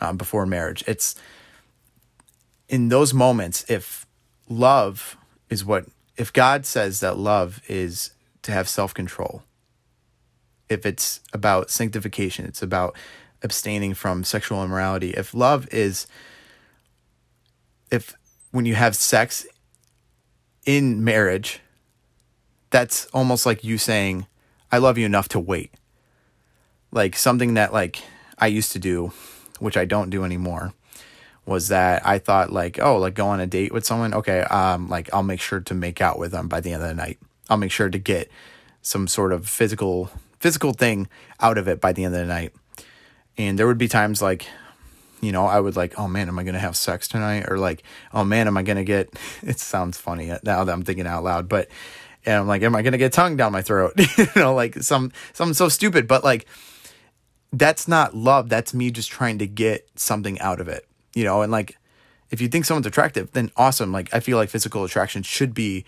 um, 0.00 0.16
before 0.16 0.46
marriage, 0.46 0.84
it's 0.86 1.14
in 2.68 2.88
those 2.88 3.14
moments 3.14 3.64
if 3.68 4.06
love 4.48 5.16
is 5.50 5.64
what 5.64 5.86
if 6.16 6.32
God 6.32 6.64
says 6.64 7.00
that 7.00 7.18
love 7.18 7.60
is 7.68 8.10
to 8.42 8.52
have 8.52 8.68
self-control, 8.68 9.42
if 10.68 10.86
it's 10.86 11.20
about 11.32 11.70
sanctification, 11.70 12.46
it's 12.46 12.62
about 12.62 12.96
abstaining 13.42 13.94
from 13.94 14.24
sexual 14.24 14.64
immorality. 14.64 15.10
If 15.10 15.34
love 15.34 15.68
is 15.72 16.06
if 17.90 18.14
when 18.50 18.64
you 18.64 18.74
have 18.74 18.96
sex 18.96 19.46
in 20.64 21.04
marriage, 21.04 21.60
that's 22.70 23.06
almost 23.06 23.46
like 23.46 23.62
you 23.62 23.78
saying, 23.78 24.26
I 24.72 24.78
love 24.78 24.98
you 24.98 25.06
enough 25.06 25.28
to 25.28 25.40
wait. 25.40 25.72
Like 26.90 27.16
something 27.16 27.54
that 27.54 27.72
like 27.72 28.02
I 28.38 28.48
used 28.48 28.72
to 28.72 28.78
do, 28.78 29.12
which 29.58 29.76
I 29.76 29.84
don't 29.84 30.10
do 30.10 30.24
anymore, 30.24 30.72
was 31.46 31.68
that 31.68 32.06
I 32.06 32.18
thought 32.18 32.52
like, 32.52 32.78
oh, 32.80 32.98
like 32.98 33.14
go 33.14 33.28
on 33.28 33.40
a 33.40 33.46
date 33.46 33.72
with 33.72 33.86
someone. 33.86 34.12
Okay, 34.12 34.40
um, 34.40 34.88
like 34.88 35.08
I'll 35.14 35.22
make 35.22 35.40
sure 35.40 35.60
to 35.60 35.74
make 35.74 36.00
out 36.00 36.18
with 36.18 36.32
them 36.32 36.48
by 36.48 36.60
the 36.60 36.72
end 36.72 36.82
of 36.82 36.88
the 36.88 36.94
night. 36.94 37.18
I'll 37.48 37.56
make 37.56 37.70
sure 37.70 37.88
to 37.88 37.98
get 37.98 38.30
some 38.82 39.06
sort 39.06 39.32
of 39.32 39.48
physical 39.48 40.10
physical 40.40 40.72
thing 40.72 41.08
out 41.40 41.56
of 41.56 41.66
it 41.68 41.80
by 41.80 41.92
the 41.92 42.04
end 42.04 42.14
of 42.14 42.20
the 42.20 42.26
night. 42.26 42.52
And 43.38 43.58
there 43.58 43.66
would 43.66 43.78
be 43.78 43.88
times 43.88 44.20
like, 44.20 44.46
you 45.20 45.32
know, 45.32 45.46
I 45.46 45.60
would 45.60 45.76
like, 45.76 45.98
oh 45.98 46.08
man, 46.08 46.28
am 46.28 46.38
I 46.38 46.42
gonna 46.42 46.58
have 46.58 46.76
sex 46.76 47.06
tonight? 47.08 47.46
Or 47.48 47.58
like, 47.58 47.84
oh 48.12 48.24
man, 48.24 48.48
am 48.48 48.56
I 48.56 48.62
gonna 48.62 48.84
get? 48.84 49.08
It 49.42 49.60
sounds 49.60 49.98
funny 49.98 50.26
now 50.42 50.64
that 50.64 50.72
I'm 50.72 50.82
thinking 50.82 51.06
out 51.06 51.22
loud, 51.24 51.48
but 51.48 51.68
and 52.24 52.34
I'm 52.34 52.48
like, 52.48 52.62
am 52.62 52.74
I 52.74 52.82
gonna 52.82 52.98
get 52.98 53.12
tongue 53.12 53.36
down 53.36 53.52
my 53.52 53.62
throat? 53.62 53.94
you 54.18 54.26
know, 54.34 54.54
like 54.54 54.82
some 54.82 55.12
something 55.32 55.54
so 55.54 55.68
stupid, 55.68 56.08
but 56.08 56.24
like 56.24 56.46
that's 57.52 57.86
not 57.86 58.14
love. 58.14 58.48
That's 58.48 58.74
me 58.74 58.90
just 58.90 59.10
trying 59.10 59.38
to 59.38 59.46
get 59.46 59.88
something 59.94 60.38
out 60.40 60.60
of 60.60 60.66
it. 60.66 60.86
You 61.16 61.24
know, 61.24 61.42
and 61.42 61.50
like 61.50 61.76
if 62.30 62.40
you 62.40 62.48
think 62.48 62.66
someone's 62.66 62.86
attractive, 62.86 63.32
then 63.32 63.50
awesome. 63.56 63.90
Like 63.90 64.12
I 64.14 64.20
feel 64.20 64.36
like 64.36 64.50
physical 64.50 64.84
attraction 64.84 65.22
should 65.22 65.54
be 65.54 65.84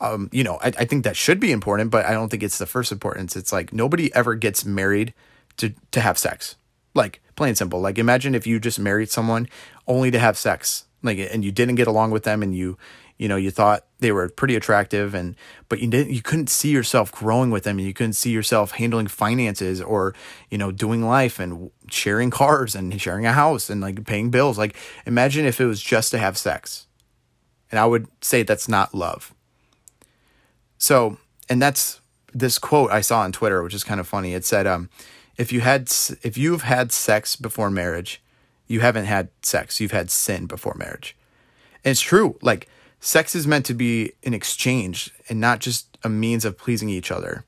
um, 0.00 0.30
you 0.32 0.44
know, 0.44 0.58
I, 0.62 0.68
I 0.78 0.84
think 0.84 1.04
that 1.04 1.16
should 1.16 1.40
be 1.40 1.52
important, 1.52 1.90
but 1.90 2.06
I 2.06 2.12
don't 2.12 2.28
think 2.28 2.42
it's 2.42 2.58
the 2.58 2.66
first 2.66 2.92
importance. 2.92 3.36
It's 3.36 3.52
like 3.52 3.72
nobody 3.72 4.14
ever 4.14 4.34
gets 4.34 4.64
married 4.64 5.12
to 5.58 5.74
to 5.90 6.00
have 6.00 6.18
sex. 6.18 6.56
Like 6.94 7.20
plain 7.36 7.54
simple. 7.54 7.80
Like 7.80 7.98
imagine 7.98 8.34
if 8.34 8.46
you 8.46 8.58
just 8.58 8.78
married 8.78 9.10
someone 9.10 9.48
only 9.86 10.10
to 10.10 10.18
have 10.18 10.38
sex. 10.38 10.86
Like 11.02 11.18
and 11.18 11.44
you 11.44 11.52
didn't 11.52 11.74
get 11.74 11.88
along 11.88 12.10
with 12.10 12.22
them 12.24 12.42
and 12.42 12.56
you 12.56 12.78
you 13.18 13.28
know 13.28 13.36
you 13.36 13.50
thought 13.50 13.84
they 13.98 14.12
were 14.12 14.28
pretty 14.28 14.54
attractive 14.54 15.12
and 15.12 15.34
but 15.68 15.80
you 15.80 15.88
didn't 15.88 16.12
you 16.12 16.22
couldn't 16.22 16.48
see 16.48 16.70
yourself 16.70 17.12
growing 17.12 17.50
with 17.50 17.64
them 17.64 17.78
and 17.78 17.86
you 17.86 17.92
couldn't 17.92 18.14
see 18.14 18.30
yourself 18.30 18.72
handling 18.72 19.08
finances 19.08 19.82
or 19.82 20.14
you 20.50 20.56
know 20.56 20.70
doing 20.70 21.04
life 21.04 21.38
and 21.38 21.70
sharing 21.90 22.30
cars 22.30 22.74
and 22.74 22.98
sharing 23.00 23.26
a 23.26 23.32
house 23.32 23.68
and 23.68 23.80
like 23.80 24.06
paying 24.06 24.30
bills. 24.30 24.56
Like 24.56 24.76
imagine 25.04 25.44
if 25.44 25.60
it 25.60 25.66
was 25.66 25.82
just 25.82 26.10
to 26.12 26.18
have 26.18 26.38
sex. 26.38 26.86
And 27.70 27.78
i 27.78 27.84
would 27.84 28.06
say 28.22 28.42
that's 28.42 28.68
not 28.68 28.94
love. 28.94 29.34
So 30.78 31.18
and 31.50 31.60
that's 31.60 32.00
this 32.34 32.58
quote 32.58 32.90
i 32.90 33.00
saw 33.00 33.20
on 33.20 33.32
twitter 33.32 33.62
which 33.62 33.74
is 33.74 33.84
kind 33.84 34.00
of 34.00 34.06
funny. 34.06 34.32
It 34.32 34.44
said 34.44 34.66
um 34.66 34.88
if 35.36 35.52
you 35.52 35.60
had 35.60 35.90
if 36.22 36.38
you've 36.38 36.62
had 36.62 36.92
sex 36.92 37.36
before 37.36 37.70
marriage 37.70 38.22
you 38.68 38.80
haven't 38.80 39.06
had 39.06 39.30
sex. 39.42 39.80
You've 39.80 39.92
had 39.92 40.10
sin 40.10 40.46
before 40.46 40.74
marriage. 40.74 41.16
And 41.84 41.92
it's 41.92 42.00
true. 42.00 42.38
Like 42.42 42.68
sex 43.00 43.34
is 43.34 43.46
meant 43.46 43.66
to 43.66 43.74
be 43.74 44.12
an 44.24 44.34
exchange 44.34 45.12
and 45.28 45.40
not 45.40 45.60
just 45.60 45.98
a 46.02 46.08
means 46.08 46.44
of 46.44 46.58
pleasing 46.58 46.88
each 46.88 47.10
other. 47.10 47.44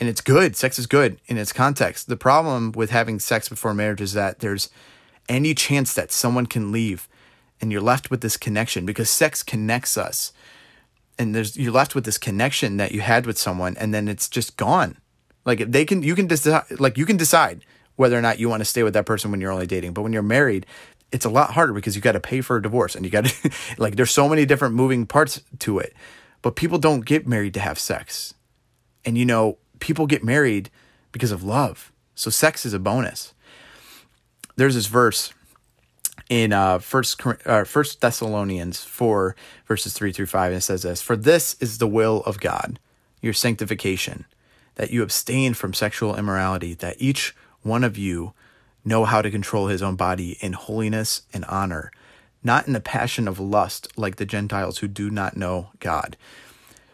And 0.00 0.08
it's 0.08 0.20
good. 0.20 0.56
Sex 0.56 0.78
is 0.78 0.86
good 0.86 1.20
in 1.26 1.38
its 1.38 1.52
context. 1.52 2.08
The 2.08 2.16
problem 2.16 2.72
with 2.72 2.90
having 2.90 3.18
sex 3.18 3.48
before 3.48 3.74
marriage 3.74 4.00
is 4.00 4.12
that 4.12 4.38
there's 4.38 4.70
any 5.28 5.54
chance 5.54 5.92
that 5.94 6.12
someone 6.12 6.46
can 6.46 6.70
leave 6.70 7.08
and 7.60 7.72
you're 7.72 7.80
left 7.80 8.10
with 8.10 8.20
this 8.20 8.36
connection 8.36 8.86
because 8.86 9.10
sex 9.10 9.42
connects 9.42 9.96
us. 9.96 10.32
And 11.18 11.34
there's 11.34 11.56
you're 11.56 11.72
left 11.72 11.96
with 11.96 12.04
this 12.04 12.18
connection 12.18 12.76
that 12.76 12.92
you 12.92 13.00
had 13.00 13.26
with 13.26 13.36
someone 13.36 13.76
and 13.76 13.92
then 13.92 14.06
it's 14.06 14.28
just 14.28 14.56
gone. 14.56 14.96
Like 15.44 15.70
they 15.70 15.84
can 15.84 16.04
you 16.04 16.14
can 16.14 16.28
decide 16.28 16.64
like 16.78 16.96
you 16.96 17.04
can 17.04 17.16
decide 17.16 17.64
whether 17.96 18.16
or 18.16 18.22
not 18.22 18.38
you 18.38 18.48
want 18.48 18.60
to 18.60 18.64
stay 18.64 18.84
with 18.84 18.94
that 18.94 19.06
person 19.06 19.32
when 19.32 19.40
you're 19.40 19.50
only 19.50 19.66
dating. 19.66 19.92
But 19.92 20.02
when 20.02 20.12
you're 20.12 20.22
married, 20.22 20.64
it's 21.12 21.24
a 21.24 21.30
lot 21.30 21.52
harder 21.52 21.72
because 21.72 21.96
you 21.96 22.02
got 22.02 22.12
to 22.12 22.20
pay 22.20 22.40
for 22.40 22.56
a 22.56 22.62
divorce 22.62 22.94
and 22.94 23.04
you 23.04 23.10
got 23.10 23.24
to 23.24 23.50
like 23.78 23.96
there's 23.96 24.10
so 24.10 24.28
many 24.28 24.44
different 24.44 24.74
moving 24.74 25.06
parts 25.06 25.42
to 25.60 25.78
it. 25.78 25.94
But 26.42 26.56
people 26.56 26.78
don't 26.78 27.04
get 27.04 27.26
married 27.26 27.54
to 27.54 27.60
have 27.60 27.78
sex. 27.78 28.34
And 29.04 29.18
you 29.18 29.24
know, 29.24 29.58
people 29.80 30.06
get 30.06 30.22
married 30.22 30.70
because 31.12 31.32
of 31.32 31.42
love. 31.42 31.92
So 32.14 32.30
sex 32.30 32.66
is 32.66 32.74
a 32.74 32.78
bonus. 32.78 33.34
There's 34.56 34.74
this 34.74 34.86
verse 34.86 35.32
in 36.28 36.52
uh 36.52 36.78
first 36.78 37.24
uh, 37.46 37.64
first 37.64 38.02
Thessalonians 38.02 38.84
4 38.84 39.34
verses 39.66 39.94
3 39.94 40.12
through 40.12 40.26
5 40.26 40.52
and 40.52 40.58
it 40.58 40.62
says 40.62 40.82
this, 40.82 41.00
"For 41.00 41.16
this 41.16 41.56
is 41.60 41.78
the 41.78 41.86
will 41.86 42.22
of 42.24 42.40
God, 42.40 42.78
your 43.22 43.32
sanctification, 43.32 44.26
that 44.74 44.90
you 44.90 45.02
abstain 45.02 45.54
from 45.54 45.72
sexual 45.72 46.16
immorality, 46.16 46.74
that 46.74 46.96
each 46.98 47.34
one 47.62 47.82
of 47.82 47.96
you 47.96 48.34
know 48.84 49.04
how 49.04 49.22
to 49.22 49.30
control 49.30 49.68
his 49.68 49.82
own 49.82 49.96
body 49.96 50.36
in 50.40 50.52
holiness 50.52 51.22
and 51.32 51.44
honor, 51.46 51.90
not 52.42 52.66
in 52.66 52.72
the 52.72 52.80
passion 52.80 53.28
of 53.28 53.40
lust 53.40 53.88
like 53.96 54.16
the 54.16 54.26
Gentiles 54.26 54.78
who 54.78 54.88
do 54.88 55.10
not 55.10 55.36
know 55.36 55.70
God. 55.80 56.16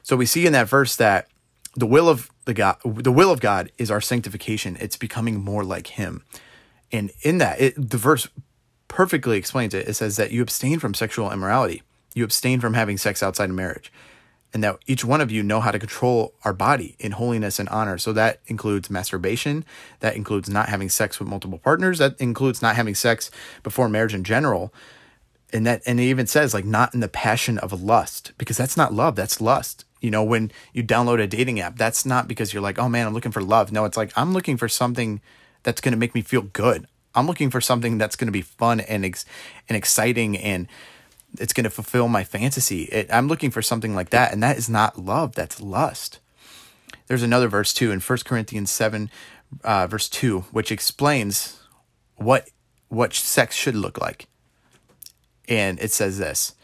So 0.02 0.16
we 0.16 0.26
see 0.26 0.46
in 0.46 0.52
that 0.52 0.68
verse 0.68 0.96
that 0.96 1.28
the 1.76 1.86
will 1.86 2.08
of 2.08 2.30
the 2.44 2.54
God, 2.54 2.76
the 2.84 3.12
will 3.12 3.30
of 3.30 3.40
God 3.40 3.72
is 3.78 3.90
our 3.90 4.00
sanctification. 4.00 4.76
It's 4.80 4.96
becoming 4.96 5.42
more 5.42 5.64
like 5.64 5.88
Him, 5.88 6.24
and 6.92 7.10
in 7.22 7.38
that, 7.38 7.60
it, 7.60 7.90
the 7.90 7.96
verse 7.96 8.28
perfectly 8.86 9.36
explains 9.36 9.74
it. 9.74 9.88
It 9.88 9.94
says 9.94 10.16
that 10.16 10.30
you 10.30 10.42
abstain 10.42 10.78
from 10.78 10.94
sexual 10.94 11.32
immorality, 11.32 11.82
you 12.14 12.22
abstain 12.22 12.60
from 12.60 12.74
having 12.74 12.98
sex 12.98 13.22
outside 13.22 13.50
of 13.50 13.56
marriage 13.56 13.90
and 14.54 14.62
that 14.62 14.78
each 14.86 15.04
one 15.04 15.20
of 15.20 15.32
you 15.32 15.42
know 15.42 15.60
how 15.60 15.72
to 15.72 15.80
control 15.80 16.32
our 16.44 16.52
body 16.52 16.94
in 17.00 17.12
holiness 17.12 17.58
and 17.58 17.68
honor. 17.68 17.98
So 17.98 18.12
that 18.12 18.40
includes 18.46 18.88
masturbation, 18.88 19.64
that 19.98 20.14
includes 20.14 20.48
not 20.48 20.68
having 20.68 20.88
sex 20.88 21.18
with 21.18 21.28
multiple 21.28 21.58
partners, 21.58 21.98
that 21.98 22.18
includes 22.20 22.62
not 22.62 22.76
having 22.76 22.94
sex 22.94 23.32
before 23.64 23.88
marriage 23.88 24.14
in 24.14 24.22
general. 24.22 24.72
And 25.52 25.66
that 25.66 25.82
and 25.86 25.98
it 25.98 26.04
even 26.04 26.28
says 26.28 26.54
like 26.54 26.64
not 26.64 26.94
in 26.94 27.00
the 27.00 27.08
passion 27.08 27.58
of 27.58 27.82
lust 27.82 28.32
because 28.38 28.56
that's 28.56 28.76
not 28.76 28.94
love, 28.94 29.16
that's 29.16 29.40
lust. 29.40 29.84
You 30.00 30.10
know, 30.10 30.22
when 30.22 30.52
you 30.72 30.84
download 30.84 31.20
a 31.20 31.26
dating 31.26 31.60
app, 31.60 31.76
that's 31.76 32.06
not 32.06 32.28
because 32.28 32.52
you're 32.52 32.62
like, 32.62 32.78
"Oh 32.78 32.88
man, 32.88 33.06
I'm 33.06 33.14
looking 33.14 33.32
for 33.32 33.42
love." 33.42 33.72
No, 33.72 33.84
it's 33.84 33.96
like 33.96 34.12
I'm 34.16 34.32
looking 34.32 34.56
for 34.56 34.68
something 34.68 35.20
that's 35.62 35.80
going 35.80 35.92
to 35.92 35.98
make 35.98 36.14
me 36.14 36.22
feel 36.22 36.42
good. 36.42 36.86
I'm 37.14 37.26
looking 37.26 37.50
for 37.50 37.60
something 37.60 37.98
that's 37.98 38.16
going 38.16 38.26
to 38.26 38.32
be 38.32 38.42
fun 38.42 38.80
and 38.80 39.04
ex- 39.04 39.24
and 39.68 39.76
exciting 39.76 40.36
and 40.36 40.66
it's 41.38 41.52
going 41.52 41.64
to 41.64 41.70
fulfill 41.70 42.08
my 42.08 42.24
fantasy. 42.24 42.82
It, 42.84 43.08
I'm 43.12 43.28
looking 43.28 43.50
for 43.50 43.62
something 43.62 43.94
like 43.94 44.10
that, 44.10 44.32
and 44.32 44.42
that 44.42 44.56
is 44.56 44.68
not 44.68 44.98
love. 44.98 45.34
That's 45.34 45.60
lust. 45.60 46.20
There's 47.06 47.22
another 47.22 47.48
verse 47.48 47.72
too 47.72 47.90
in 47.90 48.00
1 48.00 48.18
Corinthians 48.24 48.70
seven, 48.70 49.10
uh, 49.62 49.86
verse 49.86 50.08
two, 50.08 50.40
which 50.52 50.72
explains 50.72 51.60
what 52.16 52.48
what 52.88 53.12
sex 53.12 53.56
should 53.56 53.74
look 53.74 54.00
like, 54.00 54.26
and 55.48 55.78
it 55.80 55.92
says 55.92 56.18
this: 56.18 56.54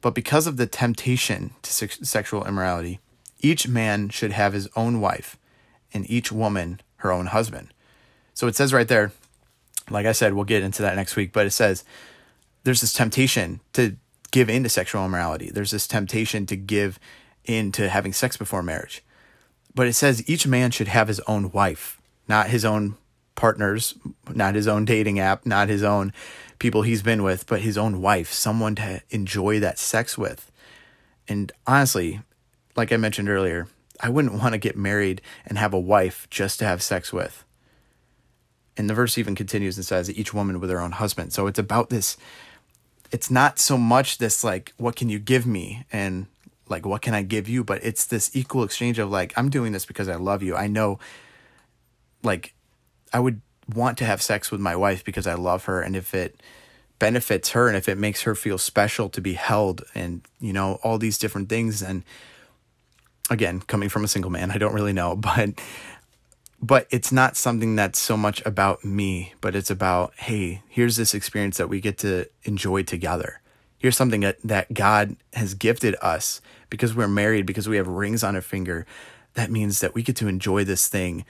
"But 0.00 0.14
because 0.14 0.46
of 0.46 0.56
the 0.56 0.66
temptation 0.66 1.52
to 1.62 1.72
se- 1.72 2.02
sexual 2.02 2.46
immorality, 2.46 3.00
each 3.40 3.66
man 3.66 4.08
should 4.10 4.32
have 4.32 4.52
his 4.52 4.68
own 4.76 5.00
wife, 5.00 5.36
and 5.92 6.08
each 6.10 6.30
woman 6.30 6.80
her 6.96 7.10
own 7.10 7.26
husband." 7.26 7.72
So 8.34 8.46
it 8.46 8.54
says 8.54 8.72
right 8.72 8.86
there, 8.86 9.12
like 9.90 10.06
I 10.06 10.12
said, 10.12 10.34
we'll 10.34 10.44
get 10.44 10.62
into 10.62 10.82
that 10.82 10.96
next 10.96 11.16
week, 11.16 11.32
but 11.32 11.46
it 11.46 11.50
says 11.50 11.84
there's 12.64 12.80
this 12.80 12.92
temptation 12.92 13.60
to 13.72 13.96
give 14.30 14.48
into 14.48 14.68
sexual 14.68 15.04
immorality. 15.04 15.50
There's 15.50 15.70
this 15.70 15.86
temptation 15.86 16.46
to 16.46 16.56
give 16.56 16.98
into 17.44 17.88
having 17.88 18.12
sex 18.12 18.36
before 18.36 18.62
marriage. 18.62 19.02
But 19.74 19.86
it 19.86 19.94
says 19.94 20.28
each 20.28 20.46
man 20.46 20.70
should 20.70 20.88
have 20.88 21.08
his 21.08 21.20
own 21.20 21.50
wife, 21.50 22.00
not 22.26 22.48
his 22.48 22.64
own 22.64 22.96
partners, 23.34 23.94
not 24.34 24.54
his 24.54 24.66
own 24.66 24.84
dating 24.84 25.18
app, 25.18 25.46
not 25.46 25.68
his 25.68 25.82
own 25.82 26.12
people 26.58 26.82
he's 26.82 27.02
been 27.02 27.22
with, 27.22 27.46
but 27.46 27.60
his 27.60 27.78
own 27.78 28.02
wife, 28.02 28.32
someone 28.32 28.74
to 28.74 29.00
enjoy 29.10 29.60
that 29.60 29.78
sex 29.78 30.18
with. 30.18 30.50
And 31.28 31.52
honestly, 31.66 32.20
like 32.76 32.92
I 32.92 32.96
mentioned 32.96 33.28
earlier, 33.28 33.68
I 34.00 34.08
wouldn't 34.08 34.34
want 34.34 34.54
to 34.54 34.58
get 34.58 34.76
married 34.76 35.22
and 35.46 35.58
have 35.58 35.72
a 35.72 35.80
wife 35.80 36.26
just 36.30 36.58
to 36.58 36.64
have 36.64 36.82
sex 36.82 37.12
with. 37.12 37.44
And 38.76 38.88
the 38.88 38.94
verse 38.94 39.18
even 39.18 39.34
continues 39.34 39.76
and 39.76 39.84
says 39.84 40.10
each 40.10 40.32
woman 40.32 40.60
with 40.60 40.70
her 40.70 40.80
own 40.80 40.92
husband. 40.92 41.32
So 41.32 41.46
it's 41.46 41.58
about 41.58 41.90
this 41.90 42.16
it's 43.10 43.30
not 43.30 43.58
so 43.58 43.78
much 43.78 44.18
this 44.18 44.44
like 44.44 44.72
what 44.76 44.96
can 44.96 45.08
you 45.08 45.18
give 45.18 45.46
me 45.46 45.84
and 45.92 46.26
like 46.68 46.84
what 46.84 47.02
can 47.02 47.14
I 47.14 47.22
give 47.22 47.48
you, 47.48 47.64
but 47.64 47.82
it's 47.82 48.04
this 48.04 48.34
equal 48.36 48.62
exchange 48.62 48.98
of 48.98 49.10
like 49.10 49.32
I'm 49.36 49.48
doing 49.48 49.72
this 49.72 49.86
because 49.86 50.08
I 50.08 50.16
love 50.16 50.42
you. 50.42 50.54
I 50.54 50.66
know 50.66 50.98
like 52.22 52.54
I 53.12 53.20
would 53.20 53.40
want 53.74 53.98
to 53.98 54.04
have 54.04 54.20
sex 54.22 54.50
with 54.50 54.60
my 54.60 54.76
wife 54.76 55.04
because 55.04 55.26
I 55.26 55.34
love 55.34 55.64
her 55.64 55.80
and 55.80 55.96
if 55.96 56.14
it 56.14 56.40
benefits 56.98 57.50
her 57.50 57.68
and 57.68 57.76
if 57.76 57.88
it 57.88 57.96
makes 57.96 58.22
her 58.22 58.34
feel 58.34 58.58
special 58.58 59.08
to 59.08 59.20
be 59.20 59.34
held 59.34 59.84
and 59.94 60.22
you 60.40 60.52
know 60.52 60.78
all 60.82 60.98
these 60.98 61.18
different 61.18 61.48
things 61.48 61.82
and 61.82 62.02
again 63.30 63.60
coming 63.60 63.88
from 63.88 64.04
a 64.04 64.08
single 64.08 64.30
man 64.30 64.50
i 64.50 64.58
don't 64.58 64.74
really 64.74 64.92
know 64.92 65.14
but 65.16 65.50
but 66.60 66.86
it's 66.90 67.12
not 67.12 67.36
something 67.36 67.76
that's 67.76 67.98
so 67.98 68.16
much 68.16 68.44
about 68.44 68.84
me 68.84 69.34
but 69.40 69.54
it's 69.54 69.70
about 69.70 70.12
hey 70.16 70.62
here's 70.68 70.96
this 70.96 71.14
experience 71.14 71.56
that 71.56 71.68
we 71.68 71.80
get 71.80 71.98
to 71.98 72.26
enjoy 72.44 72.82
together. 72.82 73.40
Here's 73.78 73.96
something 73.96 74.22
that, 74.22 74.38
that 74.42 74.74
god 74.74 75.16
has 75.34 75.54
gifted 75.54 75.94
us 76.02 76.40
because 76.70 76.94
we're 76.94 77.08
married 77.08 77.46
because 77.46 77.68
we 77.68 77.76
have 77.76 77.86
rings 77.88 78.24
on 78.24 78.34
our 78.34 78.42
finger. 78.42 78.86
That 79.34 79.50
means 79.50 79.80
that 79.80 79.94
we 79.94 80.02
get 80.02 80.16
to 80.16 80.28
enjoy 80.28 80.64
this 80.64 80.88
thing. 80.88 81.24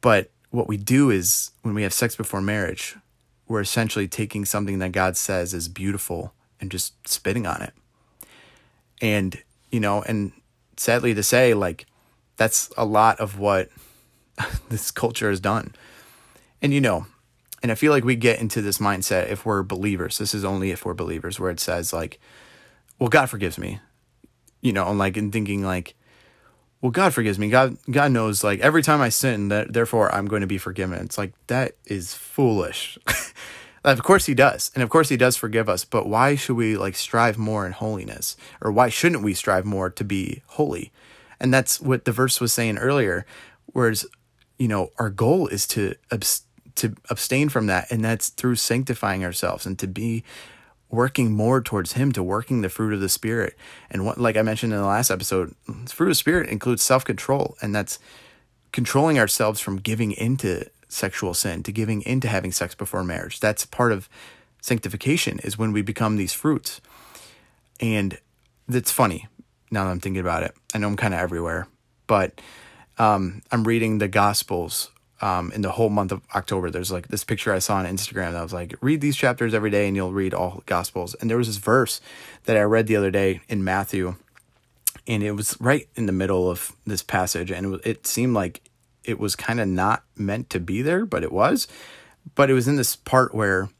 But 0.00 0.30
what 0.50 0.68
we 0.68 0.76
do 0.76 1.10
is 1.10 1.52
when 1.62 1.74
we 1.74 1.82
have 1.82 1.94
sex 1.94 2.14
before 2.14 2.42
marriage 2.42 2.96
we're 3.48 3.60
essentially 3.60 4.08
taking 4.08 4.44
something 4.44 4.78
that 4.80 4.92
God 4.92 5.16
says 5.16 5.54
is 5.54 5.68
beautiful 5.68 6.32
and 6.60 6.70
just 6.70 7.08
spitting 7.08 7.46
on 7.46 7.62
it. 7.62 7.72
And, 9.00 9.40
you 9.70 9.80
know, 9.80 10.02
and 10.02 10.32
sadly 10.76 11.14
to 11.14 11.22
say, 11.22 11.54
like, 11.54 11.86
that's 12.36 12.70
a 12.76 12.84
lot 12.84 13.20
of 13.20 13.38
what 13.38 13.68
this 14.68 14.90
culture 14.90 15.30
is 15.30 15.40
done. 15.40 15.74
And, 16.62 16.72
you 16.72 16.80
know, 16.80 17.06
and 17.62 17.72
I 17.72 17.74
feel 17.74 17.92
like 17.92 18.04
we 18.04 18.16
get 18.16 18.40
into 18.40 18.62
this 18.62 18.78
mindset 18.78 19.30
if 19.30 19.44
we're 19.44 19.62
believers. 19.62 20.18
This 20.18 20.34
is 20.34 20.44
only 20.44 20.70
if 20.70 20.84
we're 20.84 20.94
believers, 20.94 21.40
where 21.40 21.50
it 21.50 21.60
says, 21.60 21.92
like, 21.92 22.20
well, 22.98 23.08
God 23.08 23.26
forgives 23.26 23.58
me, 23.58 23.80
you 24.60 24.72
know, 24.72 24.88
and 24.88 24.98
like, 24.98 25.16
and 25.16 25.32
thinking, 25.32 25.62
like, 25.62 25.94
well, 26.80 26.92
God 26.92 27.14
forgives 27.14 27.38
me. 27.38 27.48
God, 27.48 27.76
God 27.90 28.12
knows, 28.12 28.44
like, 28.44 28.60
every 28.60 28.82
time 28.82 29.00
I 29.00 29.08
sin, 29.08 29.48
that 29.48 29.72
therefore 29.72 30.14
I'm 30.14 30.26
going 30.26 30.42
to 30.42 30.46
be 30.46 30.58
forgiven. 30.58 31.00
It's 31.00 31.18
like, 31.18 31.32
that 31.46 31.72
is 31.86 32.14
foolish. 32.14 32.98
of 33.84 34.02
course 34.02 34.26
he 34.26 34.34
does. 34.34 34.70
And 34.74 34.82
of 34.82 34.90
course 34.90 35.08
he 35.08 35.16
does 35.16 35.36
forgive 35.36 35.68
us. 35.68 35.84
But 35.84 36.06
why 36.06 36.36
should 36.36 36.56
we, 36.56 36.76
like, 36.76 36.94
strive 36.94 37.38
more 37.38 37.66
in 37.66 37.72
holiness? 37.72 38.36
Or 38.60 38.70
why 38.70 38.90
shouldn't 38.90 39.24
we 39.24 39.34
strive 39.34 39.64
more 39.64 39.90
to 39.90 40.04
be 40.04 40.42
holy? 40.46 40.92
And 41.40 41.52
that's 41.52 41.80
what 41.80 42.04
the 42.04 42.12
verse 42.12 42.40
was 42.40 42.52
saying 42.52 42.78
earlier. 42.78 43.26
Whereas, 43.66 44.06
you 44.58 44.68
know, 44.68 44.90
our 44.98 45.10
goal 45.10 45.48
is 45.48 45.66
to, 45.68 45.94
abs- 46.10 46.42
to 46.76 46.94
abstain 47.10 47.48
from 47.48 47.66
that. 47.66 47.90
And 47.90 48.04
that's 48.04 48.28
through 48.28 48.56
sanctifying 48.56 49.24
ourselves 49.24 49.66
and 49.66 49.78
to 49.78 49.86
be 49.86 50.24
working 50.88 51.32
more 51.32 51.60
towards 51.60 51.94
him 51.94 52.12
to 52.12 52.22
working 52.22 52.62
the 52.62 52.68
fruit 52.68 52.94
of 52.94 53.00
the 53.00 53.08
spirit. 53.08 53.56
And 53.90 54.04
what 54.04 54.18
like 54.18 54.36
i 54.36 54.42
mentioned 54.42 54.72
in 54.72 54.78
the 54.78 54.86
last 54.86 55.10
episode 55.10 55.54
fruit 55.88 56.10
of 56.10 56.16
spirit 56.16 56.48
includes 56.48 56.82
self-control 56.82 57.56
and 57.60 57.74
that's 57.74 57.98
controlling 58.72 59.18
ourselves 59.18 59.60
from 59.60 59.78
giving 59.78 60.12
into 60.12 60.64
sexual 60.88 61.34
sin 61.34 61.62
to 61.64 61.72
giving 61.72 62.02
into 62.02 62.28
having 62.28 62.52
sex 62.52 62.74
before 62.74 63.02
marriage. 63.02 63.40
That's 63.40 63.66
part 63.66 63.90
of 63.90 64.08
sanctification 64.62 65.40
is 65.40 65.58
when 65.58 65.72
we 65.72 65.82
become 65.82 66.16
these 66.16 66.32
fruits. 66.32 66.80
And 67.80 68.18
that's 68.68 68.90
funny 68.90 69.26
now 69.70 69.84
that 69.84 69.90
i'm 69.90 70.00
thinking 70.00 70.20
about 70.20 70.44
it. 70.44 70.54
I 70.72 70.78
know 70.78 70.86
i'm 70.86 70.96
kind 70.96 71.14
of 71.14 71.20
everywhere 71.20 71.66
but 72.06 72.40
um, 72.98 73.42
i'm 73.50 73.64
reading 73.64 73.98
the 73.98 74.08
gospels 74.08 74.90
um, 75.20 75.50
in 75.52 75.62
the 75.62 75.72
whole 75.72 75.88
month 75.88 76.12
of 76.12 76.22
October. 76.34 76.70
There's 76.70 76.92
like 76.92 77.08
this 77.08 77.24
picture 77.24 77.52
I 77.52 77.58
saw 77.58 77.76
on 77.76 77.86
Instagram 77.86 78.32
that 78.32 78.42
was 78.42 78.52
like, 78.52 78.74
read 78.80 79.00
these 79.00 79.16
chapters 79.16 79.54
every 79.54 79.70
day 79.70 79.86
and 79.86 79.96
you'll 79.96 80.12
read 80.12 80.34
all 80.34 80.62
Gospels. 80.66 81.14
And 81.14 81.30
there 81.30 81.36
was 81.36 81.46
this 81.46 81.56
verse 81.56 82.00
that 82.44 82.56
I 82.56 82.62
read 82.62 82.86
the 82.86 82.96
other 82.96 83.10
day 83.10 83.40
in 83.48 83.64
Matthew, 83.64 84.16
and 85.06 85.22
it 85.22 85.32
was 85.32 85.56
right 85.60 85.88
in 85.94 86.06
the 86.06 86.12
middle 86.12 86.50
of 86.50 86.72
this 86.86 87.02
passage. 87.02 87.50
And 87.50 87.74
it, 87.74 87.80
it 87.84 88.06
seemed 88.06 88.34
like 88.34 88.62
it 89.04 89.18
was 89.18 89.36
kind 89.36 89.60
of 89.60 89.68
not 89.68 90.02
meant 90.16 90.50
to 90.50 90.60
be 90.60 90.82
there, 90.82 91.06
but 91.06 91.22
it 91.22 91.32
was. 91.32 91.68
But 92.34 92.50
it 92.50 92.54
was 92.54 92.68
in 92.68 92.76
this 92.76 92.96
part 92.96 93.34
where 93.34 93.70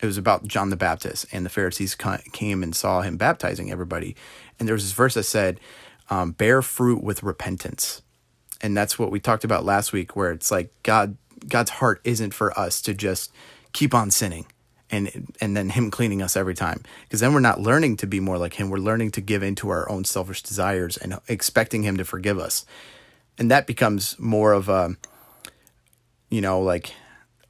it 0.00 0.06
was 0.06 0.18
about 0.18 0.46
John 0.46 0.68
the 0.68 0.76
Baptist, 0.76 1.26
and 1.32 1.46
the 1.46 1.50
Pharisees 1.50 1.94
came 1.94 2.62
and 2.62 2.76
saw 2.76 3.00
him 3.00 3.16
baptizing 3.16 3.70
everybody. 3.70 4.14
And 4.58 4.68
there 4.68 4.74
was 4.74 4.84
this 4.84 4.92
verse 4.92 5.14
that 5.14 5.22
said, 5.22 5.58
um, 6.10 6.32
bear 6.32 6.60
fruit 6.60 7.02
with 7.02 7.22
repentance 7.22 8.02
and 8.64 8.76
that's 8.76 8.98
what 8.98 9.10
we 9.10 9.20
talked 9.20 9.44
about 9.44 9.64
last 9.64 9.92
week 9.92 10.16
where 10.16 10.32
it's 10.32 10.50
like 10.50 10.72
god 10.82 11.16
god's 11.48 11.70
heart 11.70 12.00
isn't 12.02 12.32
for 12.32 12.58
us 12.58 12.80
to 12.80 12.94
just 12.94 13.30
keep 13.72 13.94
on 13.94 14.10
sinning 14.10 14.46
and 14.90 15.34
and 15.40 15.56
then 15.56 15.70
him 15.70 15.90
cleaning 15.90 16.22
us 16.22 16.36
every 16.36 16.54
time. 16.54 16.82
Because 17.02 17.20
then 17.20 17.34
we're 17.34 17.40
not 17.40 17.60
learning 17.60 17.96
to 17.98 18.06
be 18.06 18.20
more 18.20 18.38
like 18.38 18.54
him. 18.54 18.70
We're 18.70 18.78
learning 18.78 19.10
to 19.12 19.20
give 19.20 19.42
into 19.42 19.68
our 19.70 19.88
own 19.90 20.04
selfish 20.04 20.42
desires 20.42 20.96
and 20.96 21.18
expecting 21.28 21.82
him 21.82 21.96
to 21.96 22.04
forgive 22.04 22.38
us. 22.38 22.64
And 23.38 23.50
that 23.50 23.66
becomes 23.66 24.18
more 24.18 24.52
of 24.52 24.68
a 24.68 24.96
you 26.30 26.40
know 26.40 26.60
like 26.60 26.92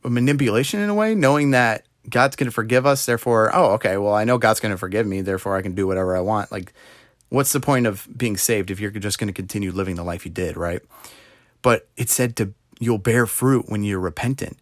a 0.02 0.10
manipulation 0.10 0.80
in 0.80 0.90
a 0.90 0.94
way 0.94 1.14
knowing 1.14 1.52
that 1.52 1.86
god's 2.08 2.36
going 2.36 2.48
to 2.48 2.54
forgive 2.54 2.86
us. 2.86 3.04
Therefore 3.04 3.50
oh 3.54 3.72
okay 3.72 3.96
well 3.96 4.14
i 4.14 4.24
know 4.24 4.38
god's 4.38 4.60
going 4.60 4.72
to 4.72 4.78
forgive 4.78 5.06
me. 5.06 5.20
Therefore 5.20 5.56
i 5.56 5.62
can 5.62 5.74
do 5.74 5.86
whatever 5.86 6.16
i 6.16 6.20
want. 6.20 6.50
Like 6.50 6.72
what's 7.34 7.52
the 7.52 7.60
point 7.60 7.86
of 7.86 8.06
being 8.16 8.36
saved 8.36 8.70
if 8.70 8.78
you're 8.78 8.90
just 8.92 9.18
going 9.18 9.28
to 9.28 9.32
continue 9.32 9.72
living 9.72 9.96
the 9.96 10.04
life 10.04 10.24
you 10.24 10.30
did, 10.30 10.56
right? 10.56 10.80
But 11.62 11.88
it 11.96 12.08
said 12.08 12.36
to 12.36 12.54
you'll 12.78 12.98
bear 12.98 13.26
fruit 13.26 13.68
when 13.68 13.82
you're 13.82 14.00
repentant. 14.00 14.58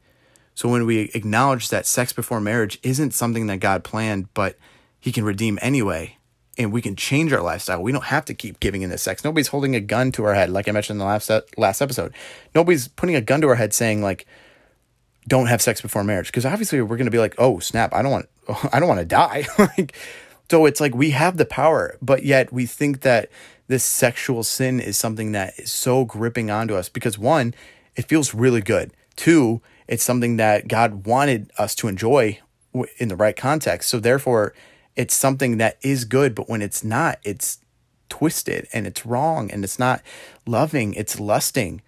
So 0.54 0.68
when 0.68 0.86
we 0.86 1.10
acknowledge 1.14 1.68
that 1.68 1.86
sex 1.86 2.12
before 2.12 2.40
marriage 2.40 2.78
isn't 2.82 3.12
something 3.12 3.46
that 3.46 3.58
God 3.58 3.84
planned, 3.84 4.32
but 4.34 4.56
he 5.00 5.12
can 5.12 5.24
redeem 5.24 5.58
anyway, 5.62 6.18
and 6.58 6.72
we 6.72 6.82
can 6.82 6.94
change 6.94 7.32
our 7.32 7.42
lifestyle. 7.42 7.82
We 7.82 7.92
don't 7.92 8.04
have 8.04 8.24
to 8.26 8.34
keep 8.34 8.60
giving 8.60 8.82
into 8.82 8.98
sex. 8.98 9.24
Nobody's 9.24 9.48
holding 9.48 9.74
a 9.74 9.80
gun 9.80 10.12
to 10.12 10.24
our 10.24 10.34
head, 10.34 10.50
like 10.50 10.68
I 10.68 10.72
mentioned 10.72 10.96
in 10.96 10.98
the 10.98 11.06
last 11.06 11.30
last 11.56 11.80
episode. 11.80 12.14
Nobody's 12.54 12.88
putting 12.88 13.16
a 13.16 13.20
gun 13.20 13.40
to 13.40 13.48
our 13.48 13.54
head 13.54 13.72
saying 13.72 14.02
like, 14.02 14.26
"Don't 15.26 15.46
have 15.46 15.62
sex 15.62 15.80
before 15.80 16.04
marriage," 16.04 16.26
because 16.26 16.46
obviously 16.46 16.80
we're 16.80 16.96
going 16.96 17.06
to 17.06 17.10
be 17.10 17.18
like, 17.18 17.34
"Oh 17.38 17.58
snap! 17.58 17.94
I 17.94 18.02
don't 18.02 18.12
want, 18.12 18.28
I 18.72 18.78
don't 18.78 18.88
want 18.88 19.00
to 19.00 19.06
die." 19.06 19.46
like 19.58 19.94
so 20.50 20.66
it's 20.66 20.80
like 20.80 20.94
we 20.94 21.10
have 21.10 21.36
the 21.36 21.46
power, 21.46 21.96
but 22.02 22.24
yet 22.24 22.52
we 22.52 22.66
think 22.66 23.00
that 23.00 23.30
this 23.68 23.84
sexual 23.84 24.42
sin 24.42 24.80
is 24.80 24.98
something 24.98 25.32
that 25.32 25.58
is 25.58 25.72
so 25.72 26.04
gripping 26.04 26.50
onto 26.50 26.74
us 26.74 26.88
because 26.88 27.18
one, 27.18 27.54
it 27.96 28.06
feels 28.06 28.34
really 28.34 28.60
good. 28.60 28.92
Two, 29.16 29.62
it's 29.88 30.04
something 30.04 30.36
that 30.36 30.68
God 30.68 31.06
wanted 31.06 31.50
us 31.58 31.74
to 31.76 31.88
enjoy 31.88 32.38
in 32.98 33.08
the 33.08 33.16
right 33.16 33.36
context. 33.36 33.88
So 33.88 33.98
therefore, 33.98 34.54
it's 34.94 35.14
something 35.14 35.56
that 35.56 35.78
is 35.82 36.04
good, 36.04 36.34
but 36.34 36.48
when 36.48 36.60
it's 36.60 36.84
not, 36.84 37.18
it's 37.24 37.58
twisted 38.08 38.68
and 38.74 38.86
it's 38.86 39.06
wrong 39.06 39.50
and 39.50 39.64
it's 39.64 39.78
not 39.78 40.02
loving, 40.46 40.92
it's 40.94 41.18
lusting. 41.18 41.80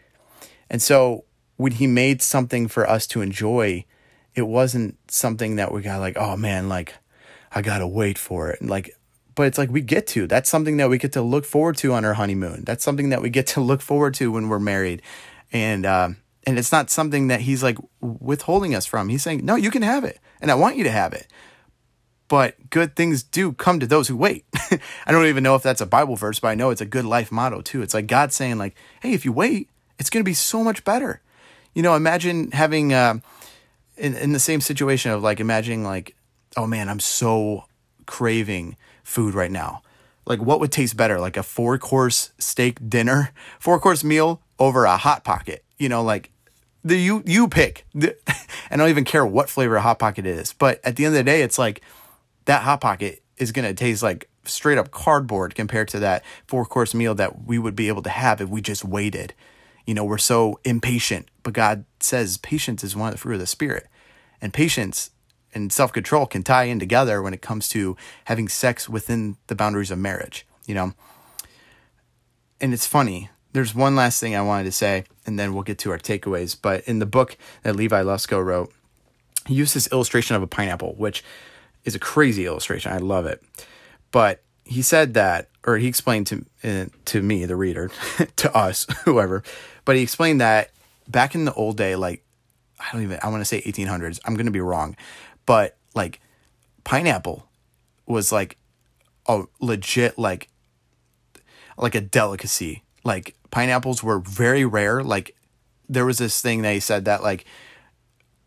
And 0.71 0.81
so 0.81 1.25
when 1.57 1.73
he 1.73 1.87
made 1.87 2.23
something 2.23 2.67
for 2.67 2.89
us 2.89 3.07
to 3.09 3.21
enjoy, 3.21 3.85
it 4.35 4.47
wasn't 4.47 4.97
something 5.09 5.57
that 5.57 5.71
we 5.71 5.83
got 5.83 6.01
like, 6.01 6.17
oh 6.17 6.37
man, 6.37 6.69
like 6.69 6.95
I 7.55 7.63
gotta 7.63 7.87
wait 7.87 8.19
for 8.19 8.51
it. 8.51 8.61
And 8.61 8.69
like, 8.69 8.97
but 9.35 9.47
it's 9.47 9.59
like 9.59 9.71
we 9.71 9.81
get 9.81 10.07
to. 10.09 10.27
That's 10.27 10.49
something 10.49 10.77
that 10.79 10.91
we 10.91 10.99
get 10.99 11.13
to 11.13 11.23
look 11.23 11.45
forward 11.45 11.77
to 11.79 11.93
on 11.93 12.05
our 12.05 12.15
honeymoon. 12.15 12.65
That's 12.65 12.85
something 12.85 13.11
that 13.11 13.23
we 13.23 13.31
get 13.31 13.47
to 13.49 13.61
look 13.63 13.81
forward 13.81 14.15
to 14.15 14.33
when 14.33 14.49
we're 14.49 14.59
married, 14.59 15.03
and 15.53 15.87
uh, 15.87 16.11
and 16.47 16.59
it's 16.59 16.73
not 16.73 16.91
something 16.91 17.29
that 17.29 17.41
he's 17.41 17.63
like 17.63 17.79
withholding 18.01 18.75
us 18.75 18.87
from. 18.87 19.09
He's 19.09 19.23
saying, 19.23 19.45
no, 19.45 19.57
you 19.57 19.71
can 19.71 19.83
have 19.83 20.05
it, 20.05 20.19
and 20.41 20.51
I 20.51 20.55
want 20.55 20.77
you 20.77 20.85
to 20.85 20.91
have 20.91 21.13
it. 21.13 21.29
But 22.27 22.71
good 22.71 22.97
things 22.97 23.23
do 23.23 23.53
come 23.53 23.81
to 23.81 23.87
those 23.87 24.09
who 24.09 24.17
wait. 24.17 24.45
I 25.07 25.13
don't 25.13 25.27
even 25.27 25.45
know 25.45 25.55
if 25.55 25.63
that's 25.63 25.83
a 25.83 25.87
Bible 25.87 26.17
verse, 26.17 26.41
but 26.41 26.49
I 26.49 26.55
know 26.55 26.71
it's 26.71 26.81
a 26.81 26.87
good 26.87 27.05
life 27.05 27.31
motto 27.31 27.61
too. 27.61 27.83
It's 27.83 27.95
like 27.95 28.07
God 28.07 28.33
saying, 28.33 28.59
like, 28.59 28.75
hey, 29.01 29.13
if 29.13 29.25
you 29.25 29.33
wait, 29.33 29.69
it's 29.99 30.11
gonna 30.11 30.25
be 30.25 30.35
so 30.35 30.65
much 30.65 30.85
better. 30.85 31.21
You 31.75 31.83
know, 31.83 31.95
imagine 31.95 32.51
having 32.53 32.93
uh, 32.93 33.19
in 33.97 34.15
in 34.15 34.33
the 34.33 34.41
same 34.41 34.61
situation 34.61 35.13
of 35.13 35.23
like 35.23 35.41
imagining 35.41 35.85
like 35.85 36.17
oh 36.57 36.67
man, 36.67 36.89
I'm 36.89 37.01
so 37.01 37.65
craving 38.07 38.77
food 39.03 39.35
right 39.35 39.51
now. 39.51 39.83
Like, 40.27 40.41
what 40.41 40.61
would 40.61 40.73
taste 40.73 40.97
better? 40.97 41.21
Like 41.21 41.37
a 41.37 41.43
four 41.43 41.79
course 41.79 42.33
steak 42.39 42.89
dinner, 42.89 43.33
four 43.59 43.79
course 43.79 44.05
meal 44.05 44.41
over 44.59 44.85
a 44.85 44.97
hot 44.97 45.25
pocket. 45.25 45.65
You 45.79 45.89
know, 45.89 46.03
like 46.03 46.31
the 46.85 46.97
you 46.97 47.23
you 47.27 47.49
pick. 47.49 47.87
The, 47.95 48.17
I 48.71 48.77
don't 48.77 48.89
even 48.89 49.05
care 49.05 49.25
what 49.25 49.49
flavor 49.49 49.79
hot 49.79 49.99
pocket 49.99 50.27
is, 50.27 50.53
but 50.53 50.81
at 50.85 50.97
the 50.97 51.05
end 51.05 51.15
of 51.15 51.19
the 51.19 51.31
day, 51.31 51.43
it's 51.43 51.59
like 51.59 51.81
that 52.47 52.63
hot 52.63 52.81
pocket 52.81 53.23
is 53.37 53.53
gonna 53.53 53.75
taste 53.75 54.03
like 54.03 54.29
straight 54.45 54.79
up 54.79 54.91
cardboard 54.91 55.55
compared 55.55 55.89
to 55.89 55.99
that 56.01 56.25
four 56.47 56.65
course 56.65 56.95
meal 56.95 57.15
that 57.15 57.45
we 57.47 57.59
would 57.59 57.77
be 57.77 57.89
able 57.89 58.03
to 58.03 58.11
have 58.11 58.41
if 58.41 58.49
we 58.49 58.61
just 58.61 58.85
waited. 58.85 59.35
You 59.87 59.95
know, 59.95 60.05
we're 60.05 60.19
so 60.19 60.59
impatient, 60.65 61.29
but 61.43 61.53
God 61.53 61.85
says 62.01 62.39
patience 62.39 62.83
is 62.83 62.97
one 62.97 63.09
of 63.09 63.15
the 63.15 63.19
fruit 63.19 63.35
of 63.35 63.41
the 63.41 63.47
spirit. 63.47 63.87
And 64.41 64.53
patience 64.53 65.11
and 65.55 65.73
self 65.73 65.93
control 65.93 66.27
can 66.27 66.43
tie 66.43 66.65
in 66.65 66.79
together 66.79 67.23
when 67.23 67.35
it 67.35 67.43
comes 67.43 67.69
to 67.71 67.97
having 68.25 68.49
sex 68.49 68.89
within 68.89 69.37
the 69.47 69.55
boundaries 69.55 69.91
of 69.91 69.99
marriage, 69.99 70.47
you 70.67 70.75
know? 70.75 70.93
And 72.61 72.73
it's 72.73 72.87
funny. 72.87 73.31
There's 73.53 73.75
one 73.75 73.95
last 73.95 74.21
thing 74.21 74.35
I 74.35 74.43
wanted 74.43 74.65
to 74.65 74.73
say, 74.73 75.05
and 75.27 75.39
then 75.39 75.55
we'll 75.55 75.63
get 75.63 75.79
to 75.79 75.91
our 75.93 75.99
takeaways. 75.99 76.57
But 76.61 76.83
in 76.85 76.99
the 76.99 77.07
book 77.07 77.37
that 77.63 77.77
Levi 77.77 78.03
Lusko 78.03 78.45
wrote, 78.45 78.73
he 79.47 79.55
used 79.55 79.75
this 79.75 79.91
illustration 79.93 80.35
of 80.35 80.43
a 80.43 80.47
pineapple, 80.47 80.95
which 80.97 81.23
is 81.85 81.95
a 81.95 81.99
crazy 81.99 82.47
illustration. 82.47 82.93
I 82.93 82.99
love 82.99 83.27
it. 83.27 83.43
But 84.11 84.43
he 84.65 84.83
said 84.83 85.15
that, 85.15 85.51
or 85.67 85.77
he 85.77 85.87
explained 85.87 86.27
to 86.29 86.45
uh, 86.65 86.87
to 87.07 87.23
me, 87.23 87.45
the 87.45 87.57
reader, 87.57 87.91
to 88.37 88.57
us, 88.57 88.87
whoever. 89.05 89.43
But 89.85 89.97
he 89.97 90.03
explained 90.03 90.41
that 90.41 90.71
back 91.07 91.35
in 91.35 91.45
the 91.45 91.55
old 91.55 91.77
day, 91.77 91.97
like 91.97 92.25
I 92.81 92.93
don't 92.93 93.03
even 93.03 93.19
I 93.23 93.29
want 93.29 93.41
to 93.41 93.45
say 93.45 93.61
1800s. 93.63 94.21
I'm 94.25 94.35
going 94.35 94.47
to 94.47 94.53
be 94.53 94.61
wrong, 94.61 94.97
but 95.47 95.77
like 95.95 96.21
pineapple 96.85 97.49
was 98.07 98.33
like 98.33 98.57
a 99.27 99.45
legit 99.61 100.19
like 100.19 100.49
like 101.77 101.95
a 101.95 102.01
delicacy. 102.01 102.83
Like 103.05 103.35
pineapples 103.51 104.03
were 104.03 104.19
very 104.19 104.65
rare. 104.65 105.03
Like 105.03 105.37
there 105.89 106.07
was 106.07 106.19
this 106.19 106.41
thing 106.41 106.63
they 106.63 106.81
said 106.81 107.05
that 107.05 107.23
like 107.23 107.45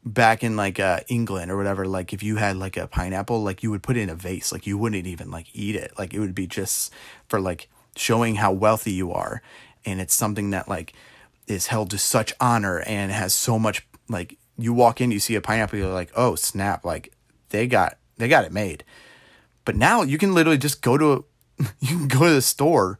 back 0.03 0.43
in 0.43 0.55
like 0.55 0.79
uh, 0.79 1.01
England 1.07 1.51
or 1.51 1.57
whatever, 1.57 1.85
like 1.85 2.13
if 2.13 2.23
you 2.23 2.37
had 2.37 2.57
like 2.57 2.77
a 2.77 2.87
pineapple, 2.87 3.43
like 3.43 3.63
you 3.63 3.71
would 3.71 3.83
put 3.83 3.97
it 3.97 4.01
in 4.01 4.09
a 4.09 4.15
vase, 4.15 4.51
like 4.51 4.65
you 4.65 4.77
wouldn't 4.77 5.05
even 5.05 5.29
like 5.29 5.47
eat 5.53 5.75
it. 5.75 5.91
Like 5.97 6.13
it 6.13 6.19
would 6.19 6.35
be 6.35 6.47
just 6.47 6.93
for 7.27 7.39
like 7.39 7.69
showing 7.95 8.35
how 8.35 8.51
wealthy 8.51 8.91
you 8.91 9.11
are. 9.11 9.41
And 9.85 9.99
it's 9.99 10.13
something 10.13 10.51
that 10.51 10.67
like 10.67 10.93
is 11.47 11.67
held 11.67 11.89
to 11.91 11.97
such 11.97 12.33
honor 12.39 12.79
and 12.81 13.11
has 13.11 13.33
so 13.33 13.57
much 13.59 13.87
like 14.09 14.37
you 14.57 14.73
walk 14.73 15.01
in, 15.01 15.11
you 15.11 15.19
see 15.19 15.35
a 15.35 15.41
pineapple, 15.41 15.79
you're 15.79 15.93
like, 15.93 16.11
oh 16.15 16.35
snap, 16.35 16.83
like 16.85 17.13
they 17.49 17.67
got 17.67 17.97
they 18.17 18.27
got 18.27 18.45
it 18.45 18.51
made. 18.51 18.83
But 19.65 19.75
now 19.75 20.01
you 20.01 20.17
can 20.17 20.33
literally 20.33 20.57
just 20.57 20.81
go 20.81 20.97
to 20.97 21.11
a, 21.11 21.63
you 21.79 21.97
can 21.97 22.07
go 22.07 22.27
to 22.27 22.33
the 22.33 22.41
store 22.41 22.99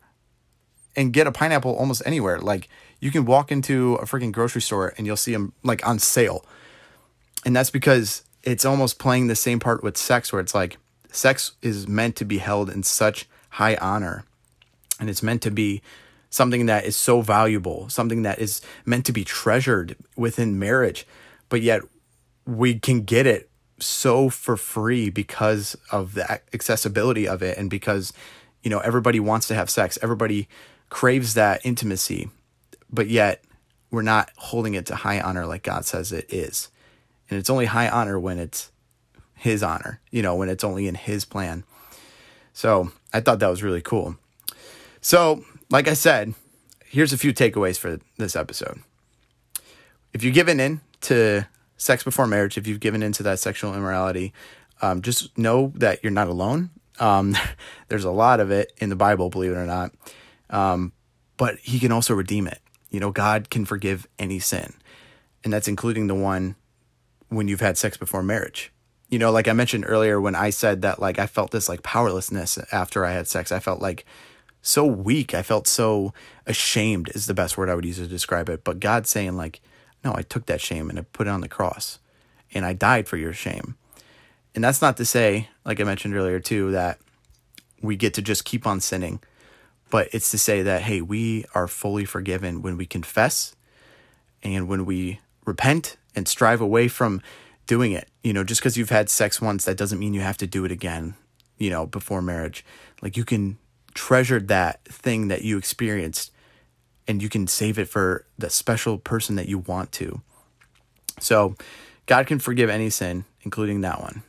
and 0.96 1.14
get 1.14 1.28
a 1.28 1.32
pineapple 1.32 1.76
almost 1.76 2.02
anywhere. 2.06 2.40
Like 2.40 2.70
you 3.00 3.12
can 3.12 3.26
walk 3.26 3.52
into 3.52 3.96
a 3.96 4.06
freaking 4.06 4.32
grocery 4.32 4.62
store 4.62 4.94
and 4.98 5.06
you'll 5.06 5.18
see 5.18 5.34
them 5.34 5.54
like 5.64 5.86
on 5.88 6.00
sale. 6.00 6.46
And 7.46 7.56
that's 7.56 7.70
because 7.70 8.24
it's 8.44 8.66
almost 8.66 9.00
playing 9.00 9.28
the 9.28 9.36
same 9.36 9.60
part 9.60 9.84
with 9.84 9.98
sex 9.98 10.32
where 10.32 10.42
it's 10.42 10.56
like 10.56 10.78
sex 11.12 11.54
is 11.62 11.88
meant 11.88 12.16
to 12.18 12.26
be 12.26 12.40
held 12.40 12.70
in 12.70 12.84
such 12.84 13.28
high 13.52 13.76
honor 13.78 14.26
and 15.00 15.10
it's 15.10 15.24
meant 15.24 15.42
to 15.44 15.52
be 15.52 15.82
something 16.30 16.66
that 16.66 16.86
is 16.86 16.96
so 16.96 17.22
valuable, 17.22 17.88
something 17.90 18.24
that 18.24 18.40
is 18.40 18.62
meant 18.86 19.06
to 19.06 19.14
be 19.14 19.24
treasured 19.24 19.96
within 20.16 20.60
marriage, 20.60 21.08
but 21.50 21.62
yet 21.62 21.82
we 22.46 22.80
can 22.80 23.02
get 23.02 23.28
it 23.28 23.50
so 23.80 24.30
for 24.30 24.58
free 24.58 25.10
because 25.10 25.76
of 25.92 26.14
the 26.14 26.42
accessibility 26.54 27.28
of 27.28 27.44
it 27.44 27.58
and 27.58 27.70
because 27.70 28.14
you 28.64 28.70
know 28.70 28.80
everybody 28.80 29.20
wants 29.20 29.48
to 29.48 29.56
have 29.56 29.70
sex. 29.70 29.98
Everybody 30.02 30.48
craves 30.90 31.34
that 31.34 31.66
intimacy 31.66 32.30
but 32.90 33.08
yet 33.08 33.44
we're 33.92 34.02
not 34.02 34.32
holding 34.38 34.74
it 34.74 34.86
to 34.86 34.96
high 34.96 35.20
honor 35.20 35.46
like 35.46 35.64
God 35.64 35.86
says 35.86 36.12
it 36.12 36.32
is. 36.34 36.70
And 37.30 37.38
it's 37.38 37.50
only 37.50 37.66
high 37.66 37.90
honor 37.90 38.18
when 38.20 38.40
it's 38.40 38.72
his 39.36 39.62
honor 39.62 40.02
you 40.10 40.22
know 40.22 40.36
when 40.36 40.50
it's 40.50 40.64
only 40.64 40.88
in 40.88 40.96
his 40.96 41.26
plan. 41.26 41.64
So 42.54 42.92
I 43.14 43.20
thought 43.20 43.40
that 43.40 43.50
was 43.50 43.64
really 43.64 43.82
cool. 43.82 44.16
So 45.02 45.44
like 45.70 45.88
I 45.88 45.94
said 45.94 46.34
here's 46.90 47.14
a 47.14 47.18
few 47.18 47.34
takeaways 47.34 47.78
for 47.78 48.00
this 48.18 48.36
episode. 48.36 48.80
If 50.14 50.24
you're 50.24 50.34
given 50.34 50.60
in 50.60 50.82
to 51.02 51.48
sex 51.78 52.04
before 52.04 52.28
marriage, 52.28 52.58
if 52.58 52.68
you've 52.68 52.80
given 52.80 53.04
into 53.04 53.24
that 53.24 53.40
sexual 53.40 53.74
immorality, 53.74 54.34
um, 54.82 55.02
just 55.02 55.38
know 55.38 55.72
that 55.76 56.04
you're 56.04 56.12
not 56.12 56.28
alone. 56.28 56.70
Um, 57.00 57.36
there's 57.88 58.04
a 58.04 58.12
lot 58.12 58.40
of 58.40 58.52
it 58.52 58.74
in 58.78 58.90
the 58.90 58.96
Bible, 58.96 59.30
believe 59.30 59.52
it 59.52 59.58
or 59.58 59.66
not. 59.66 59.92
Um, 60.50 60.94
but 61.38 61.58
He 61.60 61.80
can 61.80 61.92
also 61.92 62.14
redeem 62.14 62.48
it. 62.48 62.60
You 62.90 63.00
know, 63.00 63.12
God 63.12 63.50
can 63.50 63.66
forgive 63.66 64.08
any 64.18 64.40
sin, 64.40 64.74
and 65.44 65.52
that's 65.52 65.68
including 65.68 66.08
the 66.08 66.16
one 66.16 66.56
when 67.30 67.48
you've 67.48 67.62
had 67.62 67.78
sex 67.78 67.98
before 67.98 68.24
marriage. 68.24 68.72
You 69.10 69.20
know, 69.20 69.32
like 69.32 69.48
I 69.48 69.54
mentioned 69.54 69.86
earlier, 69.88 70.20
when 70.20 70.36
I 70.36 70.50
said 70.50 70.82
that, 70.82 71.00
like 71.00 71.20
I 71.20 71.28
felt 71.28 71.52
this 71.52 71.70
like 71.70 71.84
powerlessness 71.84 72.58
after 72.72 73.06
I 73.06 73.12
had 73.12 73.28
sex. 73.28 73.52
I 73.52 73.60
felt 73.60 73.82
like 73.82 74.06
so 74.62 74.86
weak. 74.86 75.34
I 75.34 75.44
felt 75.44 75.68
so 75.68 76.14
ashamed 76.46 77.10
is 77.16 77.26
the 77.26 77.34
best 77.34 77.58
word 77.58 77.70
I 77.70 77.76
would 77.76 77.86
use 77.86 77.98
to 77.98 78.08
describe 78.08 78.50
it. 78.50 78.64
But 78.64 78.80
God's 78.80 79.10
saying 79.10 79.38
like, 79.38 79.62
no, 80.04 80.14
I 80.16 80.22
took 80.22 80.46
that 80.46 80.62
shame 80.62 80.90
and 80.90 81.00
I 81.00 81.02
put 81.02 81.28
it 81.28 81.32
on 81.32 81.42
the 81.42 81.48
cross 81.48 82.00
and 82.54 82.66
I 82.66 82.74
died 82.74 83.08
for 83.08 83.18
your 83.18 83.34
shame. 83.34 83.76
And 84.56 84.64
that's 84.64 84.82
not 84.82 84.98
to 84.98 85.06
say, 85.06 85.50
like 85.66 85.80
I 85.80 85.84
mentioned 85.84 86.16
earlier 86.16 86.40
too, 86.40 86.72
that 86.72 87.00
we 87.82 87.96
get 87.96 88.14
to 88.16 88.22
just 88.22 88.46
keep 88.46 88.66
on 88.66 88.80
sinning, 88.80 89.22
but 89.90 90.10
it's 90.14 90.32
to 90.32 90.38
say 90.38 90.62
that, 90.64 90.82
hey, 90.82 91.02
we 91.02 91.46
are 91.54 91.68
fully 91.68 92.06
forgiven 92.06 92.62
when 92.62 92.78
we 92.78 92.86
confess 92.86 93.56
and 94.42 94.68
when 94.68 94.86
we 94.86 95.20
repent 95.46 95.98
and 96.16 96.28
strive 96.28 96.62
away 96.62 96.88
from 96.88 97.22
doing 97.68 97.92
it. 97.92 98.10
You 98.24 98.34
know, 98.34 98.44
just 98.44 98.62
because 98.62 98.78
you've 98.78 98.90
had 98.90 99.10
sex 99.10 99.42
once, 99.42 99.66
that 99.66 99.78
doesn't 99.78 100.00
mean 100.00 100.14
you 100.14 100.22
have 100.22 100.38
to 100.38 100.48
do 100.48 100.66
it 100.66 100.72
again, 100.72 101.16
you 101.58 101.70
know, 101.70 101.86
before 101.86 102.22
marriage. 102.22 102.66
Like 103.02 103.16
you 103.16 103.26
can 103.26 103.58
treasure 103.94 104.40
that 104.40 104.84
thing 104.86 105.28
that 105.28 105.44
you 105.44 105.58
experienced 105.58 106.32
and 107.08 107.22
you 107.22 107.30
can 107.30 107.48
save 107.48 107.80
it 107.80 107.90
for 107.90 108.26
the 108.38 108.50
special 108.50 108.98
person 108.98 109.36
that 109.36 109.48
you 109.48 109.60
want 109.60 109.92
to. 109.94 110.22
So, 111.20 111.56
God 112.06 112.28
can 112.28 112.40
forgive 112.40 112.70
any 112.70 112.90
sin, 112.90 113.26
including 113.42 113.82
that 113.82 114.02
one. 114.02 114.24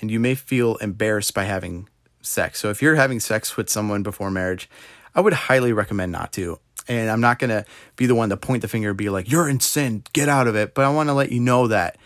And 0.00 0.10
you 0.10 0.20
may 0.20 0.34
feel 0.34 0.76
embarrassed 0.76 1.34
by 1.34 1.44
having 1.44 1.88
sex. 2.20 2.60
So, 2.60 2.70
if 2.70 2.82
you're 2.82 2.96
having 2.96 3.20
sex 3.20 3.56
with 3.56 3.70
someone 3.70 4.02
before 4.02 4.30
marriage, 4.30 4.68
I 5.14 5.20
would 5.20 5.32
highly 5.32 5.72
recommend 5.72 6.12
not 6.12 6.32
to. 6.34 6.58
And 6.88 7.10
I'm 7.10 7.20
not 7.20 7.38
going 7.38 7.50
to 7.50 7.64
be 7.96 8.06
the 8.06 8.14
one 8.14 8.28
to 8.28 8.36
point 8.36 8.62
the 8.62 8.68
finger 8.68 8.90
and 8.90 8.98
be 8.98 9.08
like, 9.08 9.30
you're 9.30 9.48
in 9.48 9.60
sin, 9.60 10.04
get 10.12 10.28
out 10.28 10.46
of 10.46 10.54
it. 10.54 10.74
But 10.74 10.84
I 10.84 10.90
want 10.90 11.08
to 11.08 11.14
let 11.14 11.32
you 11.32 11.40
know 11.40 11.66
that 11.68 11.96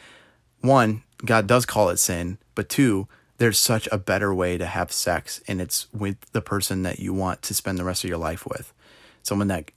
one, 0.61 1.03
God 1.25 1.46
does 1.46 1.66
call 1.66 1.90
it 1.90 1.99
sin, 1.99 2.38
but 2.55 2.68
two, 2.68 3.09
there's 3.38 3.59
such 3.59 3.88
a 3.90 3.99
better 3.99 4.35
way 4.35 4.59
to 4.59 4.66
have 4.66 4.92
sex, 4.92 5.42
and 5.49 5.62
it's 5.62 5.90
with 5.94 6.18
the 6.33 6.42
person 6.42 6.83
that 6.83 6.99
you 6.99 7.14
want 7.14 7.40
to 7.42 7.55
spend 7.55 7.79
the 7.79 7.85
rest 7.85 8.05
of 8.05 8.11
your 8.11 8.18
life 8.18 8.46
with. 8.46 8.75
Someone 9.23 9.49
that 9.49 9.70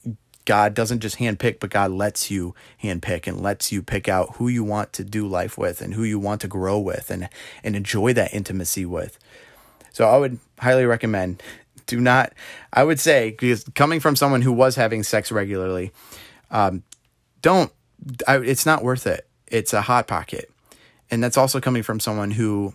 God 0.45 0.73
doesn't 0.73 0.99
just 0.99 1.17
handpick, 1.17 1.59
but 1.59 1.69
God 1.69 1.91
lets 1.91 2.29
you 2.29 2.53
handpick 2.81 3.27
and 3.27 3.41
lets 3.41 3.71
you 3.71 3.81
pick 3.81 4.09
out 4.09 4.35
who 4.35 4.47
you 4.47 4.63
want 4.63 4.93
to 4.93 5.03
do 5.03 5.27
life 5.27 5.57
with 5.57 5.81
and 5.81 5.93
who 5.93 6.03
you 6.03 6.19
want 6.19 6.41
to 6.41 6.47
grow 6.47 6.77
with 6.79 7.09
and, 7.09 7.29
and 7.63 7.75
enjoy 7.75 8.13
that 8.13 8.33
intimacy 8.33 8.85
with. 8.85 9.17
So 9.91 10.07
I 10.07 10.17
would 10.17 10.39
highly 10.59 10.85
recommend 10.85 11.41
do 11.85 11.99
not, 11.99 12.33
I 12.71 12.83
would 12.83 12.99
say, 12.99 13.31
because 13.31 13.63
coming 13.75 13.99
from 13.99 14.15
someone 14.15 14.41
who 14.41 14.51
was 14.51 14.75
having 14.75 15.03
sex 15.03 15.31
regularly, 15.31 15.91
um, 16.51 16.83
don't, 17.41 17.71
I, 18.27 18.37
it's 18.37 18.65
not 18.65 18.83
worth 18.83 19.07
it. 19.07 19.27
It's 19.47 19.73
a 19.73 19.81
hot 19.81 20.07
pocket. 20.07 20.51
And 21.11 21.23
that's 21.23 21.37
also 21.37 21.59
coming 21.59 21.83
from 21.83 21.99
someone 21.99 22.31
who, 22.31 22.73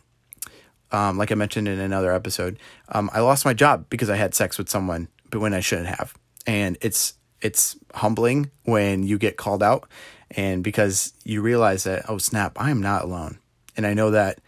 um, 0.92 1.18
like 1.18 1.32
I 1.32 1.34
mentioned 1.34 1.68
in 1.68 1.80
another 1.80 2.12
episode, 2.12 2.58
um, 2.90 3.10
I 3.12 3.20
lost 3.20 3.44
my 3.44 3.54
job 3.54 3.86
because 3.90 4.10
I 4.10 4.16
had 4.16 4.34
sex 4.34 4.58
with 4.58 4.68
someone, 4.68 5.08
but 5.30 5.40
when 5.40 5.54
I 5.54 5.60
shouldn't 5.60 5.88
have. 5.88 6.14
And 6.46 6.78
it's 6.80 7.14
it's 7.40 7.76
humbling 7.94 8.50
when 8.64 9.02
you 9.02 9.18
get 9.18 9.36
called 9.36 9.62
out 9.62 9.88
and 10.30 10.62
because 10.62 11.12
you 11.24 11.40
realize 11.40 11.84
that 11.84 12.04
oh 12.08 12.18
snap 12.18 12.60
i 12.60 12.70
am 12.70 12.80
not 12.80 13.04
alone. 13.04 13.38
And 13.76 13.86
i 13.86 13.94
know 13.94 14.10
that 14.10 14.40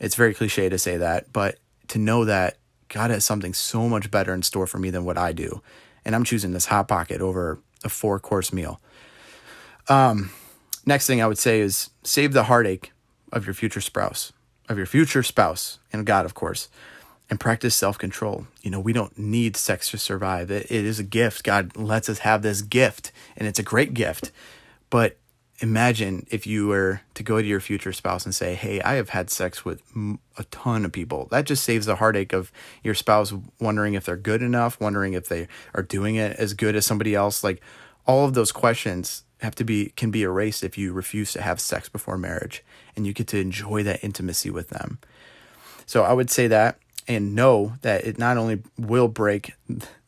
it's 0.00 0.14
very 0.14 0.34
cliche 0.34 0.68
to 0.68 0.78
say 0.78 0.96
that 0.96 1.32
but 1.32 1.58
to 1.88 1.98
know 1.98 2.24
that 2.24 2.56
god 2.88 3.10
has 3.10 3.24
something 3.24 3.54
so 3.54 3.88
much 3.88 4.10
better 4.10 4.34
in 4.34 4.42
store 4.42 4.66
for 4.66 4.78
me 4.78 4.90
than 4.90 5.04
what 5.04 5.18
i 5.18 5.32
do. 5.32 5.62
And 6.04 6.14
i'm 6.14 6.24
choosing 6.24 6.52
this 6.52 6.66
hot 6.66 6.88
pocket 6.88 7.20
over 7.20 7.60
a 7.84 7.88
four 7.88 8.18
course 8.20 8.52
meal. 8.52 8.80
Um 9.88 10.30
next 10.86 11.06
thing 11.06 11.22
i 11.22 11.26
would 11.26 11.38
say 11.38 11.60
is 11.60 11.90
save 12.02 12.32
the 12.32 12.44
heartache 12.44 12.92
of 13.32 13.46
your 13.46 13.54
future 13.54 13.80
spouse 13.80 14.32
of 14.68 14.76
your 14.76 14.86
future 14.86 15.22
spouse 15.22 15.78
and 15.92 16.04
god 16.06 16.24
of 16.24 16.34
course 16.34 16.68
and 17.30 17.40
practice 17.40 17.74
self 17.74 17.98
control. 17.98 18.46
You 18.62 18.70
know, 18.70 18.80
we 18.80 18.92
don't 18.92 19.18
need 19.18 19.56
sex 19.56 19.90
to 19.90 19.98
survive. 19.98 20.50
It, 20.50 20.70
it 20.70 20.84
is 20.84 20.98
a 20.98 21.04
gift. 21.04 21.44
God 21.44 21.76
lets 21.76 22.08
us 22.08 22.20
have 22.20 22.42
this 22.42 22.62
gift, 22.62 23.12
and 23.36 23.48
it's 23.48 23.58
a 23.58 23.64
great 23.64 23.94
gift. 23.94 24.32
But 24.90 25.16
imagine 25.60 26.26
if 26.30 26.46
you 26.46 26.66
were 26.66 27.00
to 27.14 27.22
go 27.22 27.40
to 27.40 27.46
your 27.46 27.60
future 27.60 27.92
spouse 27.92 28.24
and 28.24 28.34
say, 28.34 28.54
Hey, 28.54 28.80
I 28.82 28.94
have 28.94 29.10
had 29.10 29.30
sex 29.30 29.64
with 29.64 29.82
a 30.36 30.44
ton 30.50 30.84
of 30.84 30.92
people. 30.92 31.28
That 31.30 31.46
just 31.46 31.64
saves 31.64 31.86
the 31.86 31.96
heartache 31.96 32.32
of 32.32 32.52
your 32.82 32.94
spouse 32.94 33.32
wondering 33.60 33.94
if 33.94 34.04
they're 34.04 34.16
good 34.16 34.42
enough, 34.42 34.80
wondering 34.80 35.12
if 35.12 35.28
they 35.28 35.48
are 35.74 35.82
doing 35.82 36.16
it 36.16 36.36
as 36.36 36.54
good 36.54 36.76
as 36.76 36.84
somebody 36.84 37.14
else. 37.14 37.44
Like 37.44 37.62
all 38.06 38.24
of 38.24 38.34
those 38.34 38.52
questions 38.52 39.22
have 39.40 39.54
to 39.56 39.64
be 39.64 39.92
can 39.96 40.10
be 40.10 40.22
erased 40.22 40.62
if 40.62 40.76
you 40.76 40.92
refuse 40.92 41.32
to 41.32 41.42
have 41.42 41.60
sex 41.60 41.88
before 41.88 42.18
marriage 42.18 42.64
and 42.94 43.06
you 43.06 43.12
get 43.12 43.26
to 43.28 43.38
enjoy 43.38 43.82
that 43.82 44.02
intimacy 44.02 44.50
with 44.50 44.68
them. 44.68 44.98
So 45.86 46.04
I 46.04 46.12
would 46.12 46.30
say 46.30 46.46
that 46.48 46.78
and 47.08 47.34
know 47.34 47.74
that 47.82 48.04
it 48.04 48.18
not 48.18 48.36
only 48.36 48.62
will 48.78 49.08
break 49.08 49.54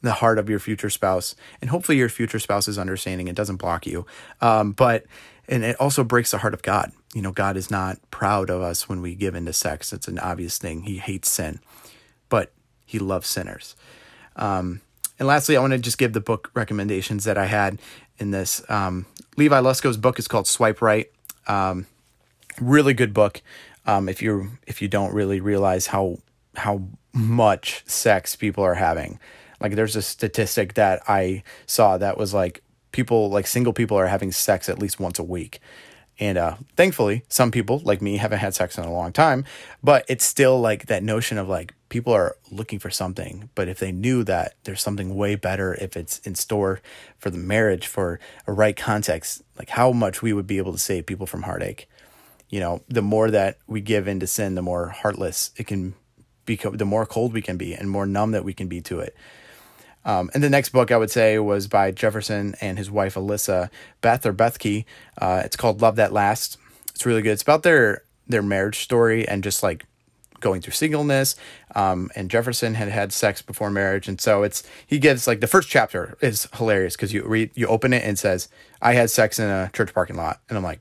the 0.03 0.13
heart 0.13 0.39
of 0.39 0.49
your 0.49 0.59
future 0.59 0.91
spouse, 0.91 1.35
and 1.61 1.71
hopefully 1.71 1.99
your 1.99 2.09
future 2.09 2.39
spouse 2.39 2.69
is 2.69 2.79
understanding 2.79 3.29
it 3.29 3.37
doesn't 3.37 3.57
block 3.57 3.87
you, 3.87 4.07
um, 4.41 4.73
but 4.73 5.05
and 5.49 5.65
it 5.65 5.77
also 5.79 6.05
breaks 6.05 6.31
the 6.31 6.39
heart 6.39 6.55
of 6.55 6.63
God. 6.63 6.93
You 7.13 7.23
know, 7.23 7.33
God 7.33 7.57
is 7.57 7.71
not 7.71 7.99
proud 8.11 8.51
of 8.51 8.63
us 8.63 8.89
when 8.89 9.03
we 9.03 9.15
give 9.15 9.35
into 9.35 9.53
sex. 9.53 9.93
It's 9.93 10.09
an 10.09 10.19
obvious 10.19 10.59
thing. 10.59 10.83
He 10.83 10.99
hates 10.99 11.31
sin, 11.31 11.61
but 12.29 12.53
He 12.87 12.99
loves 12.99 13.29
sinners. 13.29 13.77
Um, 14.37 14.81
and 15.19 15.29
lastly, 15.29 15.57
I 15.57 15.61
want 15.61 15.73
to 15.73 15.79
just 15.79 15.99
give 15.99 16.13
the 16.13 16.21
book 16.21 16.51
recommendations 16.55 17.25
that 17.25 17.39
I 17.39 17.47
had 17.47 17.81
in 18.19 18.31
this. 18.31 18.63
Um, 18.69 19.07
Levi 19.37 19.61
Lusko's 19.61 19.97
book 19.97 20.19
is 20.19 20.29
called 20.29 20.47
Swipe 20.47 20.83
Right. 20.83 21.11
Um, 21.47 21.87
really 22.61 22.95
good 22.95 23.15
book. 23.15 23.43
Um, 23.87 24.09
if 24.09 24.23
you 24.23 24.53
if 24.67 24.81
you 24.81 24.89
don't 24.89 25.13
really 25.13 25.41
realize 25.41 25.89
how 25.89 26.19
how 26.57 26.83
much 27.13 27.85
sex 27.87 28.37
people 28.37 28.65
are 28.65 28.75
having. 28.75 29.19
Like 29.61 29.75
there's 29.77 29.97
a 29.97 30.03
statistic 30.03 30.75
that 30.75 31.03
I 31.09 31.43
saw 31.67 31.97
that 31.99 32.19
was 32.19 32.35
like 32.35 32.63
people 32.93 33.31
like 33.31 33.47
single 33.47 33.73
people 33.73 33.97
are 33.97 34.07
having 34.07 34.33
sex 34.33 34.69
at 34.69 34.79
least 34.79 35.01
once 35.01 35.19
a 35.19 35.25
week. 35.25 35.61
And 36.21 36.39
uh, 36.39 36.57
thankfully, 36.77 37.25
some 37.29 37.51
people 37.51 37.81
like 37.85 38.01
me 38.01 38.19
haven't 38.19 38.39
had 38.39 38.55
sex 38.55 38.79
in 38.79 38.85
a 38.85 38.93
long 38.93 39.13
time, 39.13 39.45
but 39.83 40.05
it's 40.09 40.25
still 40.25 40.61
like 40.61 40.87
that 40.87 41.03
notion 41.03 41.39
of 41.39 41.49
like 41.49 41.75
people 41.89 42.13
are 42.13 42.37
looking 42.53 42.79
for 42.79 42.91
something. 42.91 43.51
But 43.55 43.69
if 43.69 43.81
they 43.81 43.91
knew 43.91 44.23
that 44.25 44.55
there's 44.63 44.83
something 44.83 45.17
way 45.17 45.35
better, 45.35 45.75
if 45.75 45.97
it's 45.97 46.19
in 46.21 46.37
store 46.37 46.81
for 47.19 47.31
the 47.31 47.39
marriage, 47.39 47.89
for 47.89 48.21
a 48.47 48.53
right 48.53 48.77
context, 48.77 49.43
like 49.59 49.71
how 49.71 49.91
much 49.91 50.23
we 50.23 50.33
would 50.33 50.47
be 50.47 50.59
able 50.59 50.73
to 50.73 50.79
save 50.79 51.07
people 51.07 51.27
from 51.27 51.43
heartache. 51.43 51.89
You 52.49 52.61
know, 52.61 52.83
the 52.87 53.03
more 53.03 53.31
that 53.33 53.59
we 53.67 53.81
give 53.81 54.07
into 54.07 54.29
sin, 54.29 54.55
the 54.55 54.63
more 54.63 54.91
heartless 54.91 55.51
it 55.57 55.67
can 55.67 55.95
become, 56.45 56.77
the 56.77 56.85
more 56.85 57.07
cold 57.07 57.33
we 57.33 57.43
can 57.43 57.57
be 57.57 57.75
and 57.75 57.91
more 57.91 58.07
numb 58.07 58.33
that 58.33 58.45
we 58.45 58.53
can 58.53 58.69
be 58.69 58.81
to 58.83 59.01
it. 59.01 59.15
Um, 60.05 60.31
and 60.35 60.43
the 60.43 60.51
next 60.51 60.71
book 60.71 60.91
I 60.91 60.97
would 60.97 61.11
say 61.11 61.39
was 61.39 61.67
by 61.67 61.91
Jefferson 61.91 62.55
and 62.61 62.77
his 62.79 62.91
wife 62.91 63.15
Alyssa 63.15 63.71
Beth 64.01 64.27
or 64.27 64.35
Bethke. 64.35 64.85
Uh, 65.19 65.43
it's 65.45 65.57
called 65.57 65.81
Love 65.81 65.97
That 65.97 66.13
Lasts. 66.13 66.59
It's 66.91 67.07
really 67.07 67.23
good. 67.23 67.33
It's 67.33 67.43
about 67.43 67.63
their 67.63 68.03
their 68.27 68.43
marriage 68.43 68.79
story 68.79 69.27
and 69.27 69.43
just 69.43 69.63
like 69.63 69.85
going 70.41 70.61
through 70.61 70.73
singleness. 70.73 71.37
Um, 71.75 72.11
and 72.15 72.31
Jefferson 72.31 72.75
had 72.75 72.89
had 72.89 73.13
sex 73.13 73.41
before 73.43 73.71
marriage, 73.71 74.09
and 74.09 74.21
so 74.21 74.43
it's 74.43 74.63
he 74.87 74.99
gives 74.99 75.27
like 75.27 75.41
the 75.41 75.47
first 75.47 75.69
chapter 75.69 76.17
is 76.21 76.49
hilarious 76.55 76.97
because 76.97 77.13
you 77.13 77.25
read 77.25 77.51
you 77.55 77.67
open 77.67 77.93
it 77.93 78.03
and 78.03 78.13
it 78.13 78.19
says 78.19 78.49
I 78.83 78.93
had 78.93 79.11
sex 79.11 79.39
in 79.39 79.49
a 79.49 79.71
church 79.73 79.95
parking 79.95 80.17
lot, 80.17 80.41
and 80.49 80.59
I'm 80.59 80.65
like 80.65 80.81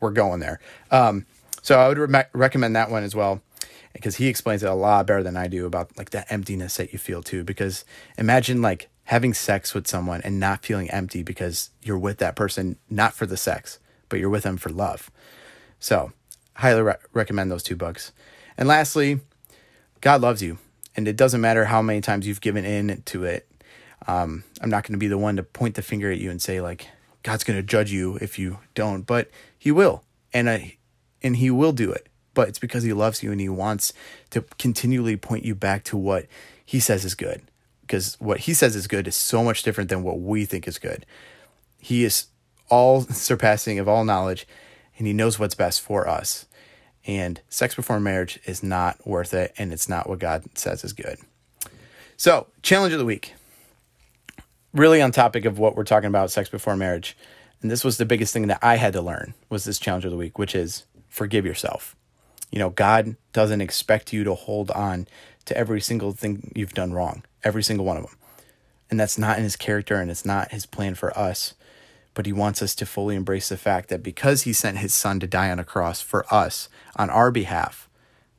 we're 0.00 0.12
going 0.12 0.40
there. 0.40 0.60
Um, 0.90 1.26
so 1.62 1.78
I 1.78 1.88
would 1.88 1.98
re- 1.98 2.24
recommend 2.32 2.76
that 2.76 2.90
one 2.90 3.02
as 3.02 3.14
well 3.14 3.42
because 3.92 4.16
he 4.16 4.28
explains 4.28 4.62
it 4.62 4.68
a 4.68 4.74
lot 4.74 5.06
better 5.06 5.22
than 5.22 5.36
I 5.36 5.48
do 5.48 5.66
about 5.66 5.96
like 5.96 6.10
that 6.10 6.30
emptiness 6.30 6.76
that 6.76 6.92
you 6.92 6.98
feel 6.98 7.22
too. 7.22 7.44
Because 7.44 7.84
imagine 8.16 8.62
like 8.62 8.88
having 9.04 9.34
sex 9.34 9.74
with 9.74 9.86
someone 9.86 10.20
and 10.22 10.38
not 10.38 10.64
feeling 10.64 10.90
empty 10.90 11.22
because 11.22 11.70
you're 11.82 11.98
with 11.98 12.18
that 12.18 12.36
person 12.36 12.76
not 12.88 13.14
for 13.14 13.26
the 13.26 13.36
sex, 13.36 13.78
but 14.08 14.20
you're 14.20 14.30
with 14.30 14.44
them 14.44 14.56
for 14.56 14.70
love. 14.70 15.10
So, 15.78 16.12
highly 16.54 16.82
re- 16.82 16.94
recommend 17.12 17.50
those 17.50 17.62
two 17.62 17.76
books. 17.76 18.12
And 18.56 18.68
lastly, 18.68 19.20
God 20.00 20.20
loves 20.20 20.42
you, 20.42 20.58
and 20.94 21.08
it 21.08 21.16
doesn't 21.16 21.40
matter 21.40 21.64
how 21.64 21.82
many 21.82 22.00
times 22.00 22.26
you've 22.26 22.40
given 22.40 22.64
in 22.64 23.02
to 23.06 23.24
it. 23.24 23.48
Um, 24.06 24.44
I'm 24.60 24.70
not 24.70 24.84
going 24.84 24.92
to 24.92 24.98
be 24.98 25.08
the 25.08 25.18
one 25.18 25.36
to 25.36 25.42
point 25.42 25.74
the 25.74 25.82
finger 25.82 26.10
at 26.10 26.18
you 26.18 26.30
and 26.30 26.40
say 26.40 26.60
like 26.60 26.86
God's 27.22 27.44
going 27.44 27.58
to 27.58 27.62
judge 27.62 27.90
you 27.90 28.16
if 28.20 28.38
you 28.38 28.58
don't, 28.74 29.02
but 29.02 29.30
He 29.58 29.72
will, 29.72 30.04
and 30.32 30.48
I, 30.48 30.76
and 31.22 31.36
He 31.36 31.50
will 31.50 31.72
do 31.72 31.90
it 31.90 32.06
but 32.34 32.48
it's 32.48 32.58
because 32.58 32.82
he 32.82 32.92
loves 32.92 33.22
you 33.22 33.32
and 33.32 33.40
he 33.40 33.48
wants 33.48 33.92
to 34.30 34.42
continually 34.58 35.16
point 35.16 35.44
you 35.44 35.54
back 35.54 35.84
to 35.84 35.96
what 35.96 36.26
he 36.64 36.80
says 36.80 37.04
is 37.04 37.14
good. 37.14 37.42
Because 37.82 38.16
what 38.20 38.40
he 38.40 38.54
says 38.54 38.76
is 38.76 38.86
good 38.86 39.08
is 39.08 39.16
so 39.16 39.42
much 39.42 39.62
different 39.62 39.90
than 39.90 40.02
what 40.02 40.20
we 40.20 40.44
think 40.44 40.68
is 40.68 40.78
good. 40.78 41.04
He 41.78 42.04
is 42.04 42.26
all 42.68 43.00
surpassing 43.10 43.78
of 43.78 43.88
all 43.88 44.04
knowledge 44.04 44.46
and 44.96 45.06
he 45.06 45.12
knows 45.12 45.38
what's 45.38 45.54
best 45.54 45.80
for 45.80 46.06
us. 46.08 46.46
And 47.06 47.40
sex 47.48 47.74
before 47.74 47.98
marriage 47.98 48.38
is 48.44 48.62
not 48.62 49.04
worth 49.06 49.34
it 49.34 49.52
and 49.58 49.72
it's 49.72 49.88
not 49.88 50.08
what 50.08 50.18
God 50.18 50.44
says 50.54 50.84
is 50.84 50.92
good. 50.92 51.18
So, 52.16 52.46
challenge 52.62 52.92
of 52.92 52.98
the 52.98 53.06
week. 53.06 53.34
Really 54.72 55.02
on 55.02 55.10
topic 55.10 55.46
of 55.46 55.58
what 55.58 55.74
we're 55.74 55.84
talking 55.84 56.08
about 56.08 56.30
sex 56.30 56.48
before 56.48 56.76
marriage. 56.76 57.16
And 57.62 57.70
this 57.70 57.82
was 57.82 57.96
the 57.96 58.04
biggest 58.04 58.32
thing 58.32 58.46
that 58.48 58.60
I 58.62 58.76
had 58.76 58.92
to 58.92 59.02
learn 59.02 59.34
was 59.48 59.64
this 59.64 59.78
challenge 59.78 60.04
of 60.04 60.10
the 60.10 60.16
week, 60.16 60.38
which 60.38 60.54
is 60.54 60.84
forgive 61.08 61.44
yourself. 61.44 61.96
You 62.50 62.58
know, 62.58 62.70
God 62.70 63.16
doesn't 63.32 63.60
expect 63.60 64.12
you 64.12 64.24
to 64.24 64.34
hold 64.34 64.70
on 64.72 65.06
to 65.46 65.56
every 65.56 65.80
single 65.80 66.12
thing 66.12 66.52
you've 66.54 66.74
done 66.74 66.92
wrong, 66.92 67.24
every 67.44 67.62
single 67.62 67.86
one 67.86 67.96
of 67.96 68.04
them. 68.04 68.16
And 68.90 68.98
that's 68.98 69.18
not 69.18 69.38
in 69.38 69.44
his 69.44 69.56
character 69.56 69.96
and 69.96 70.10
it's 70.10 70.24
not 70.24 70.50
his 70.50 70.66
plan 70.66 70.94
for 70.94 71.16
us. 71.16 71.54
But 72.12 72.26
he 72.26 72.32
wants 72.32 72.60
us 72.60 72.74
to 72.74 72.86
fully 72.86 73.14
embrace 73.14 73.48
the 73.48 73.56
fact 73.56 73.88
that 73.88 74.02
because 74.02 74.42
he 74.42 74.52
sent 74.52 74.78
his 74.78 74.92
son 74.92 75.20
to 75.20 75.28
die 75.28 75.50
on 75.50 75.60
a 75.60 75.64
cross 75.64 76.00
for 76.02 76.26
us 76.32 76.68
on 76.96 77.08
our 77.08 77.30
behalf, 77.30 77.88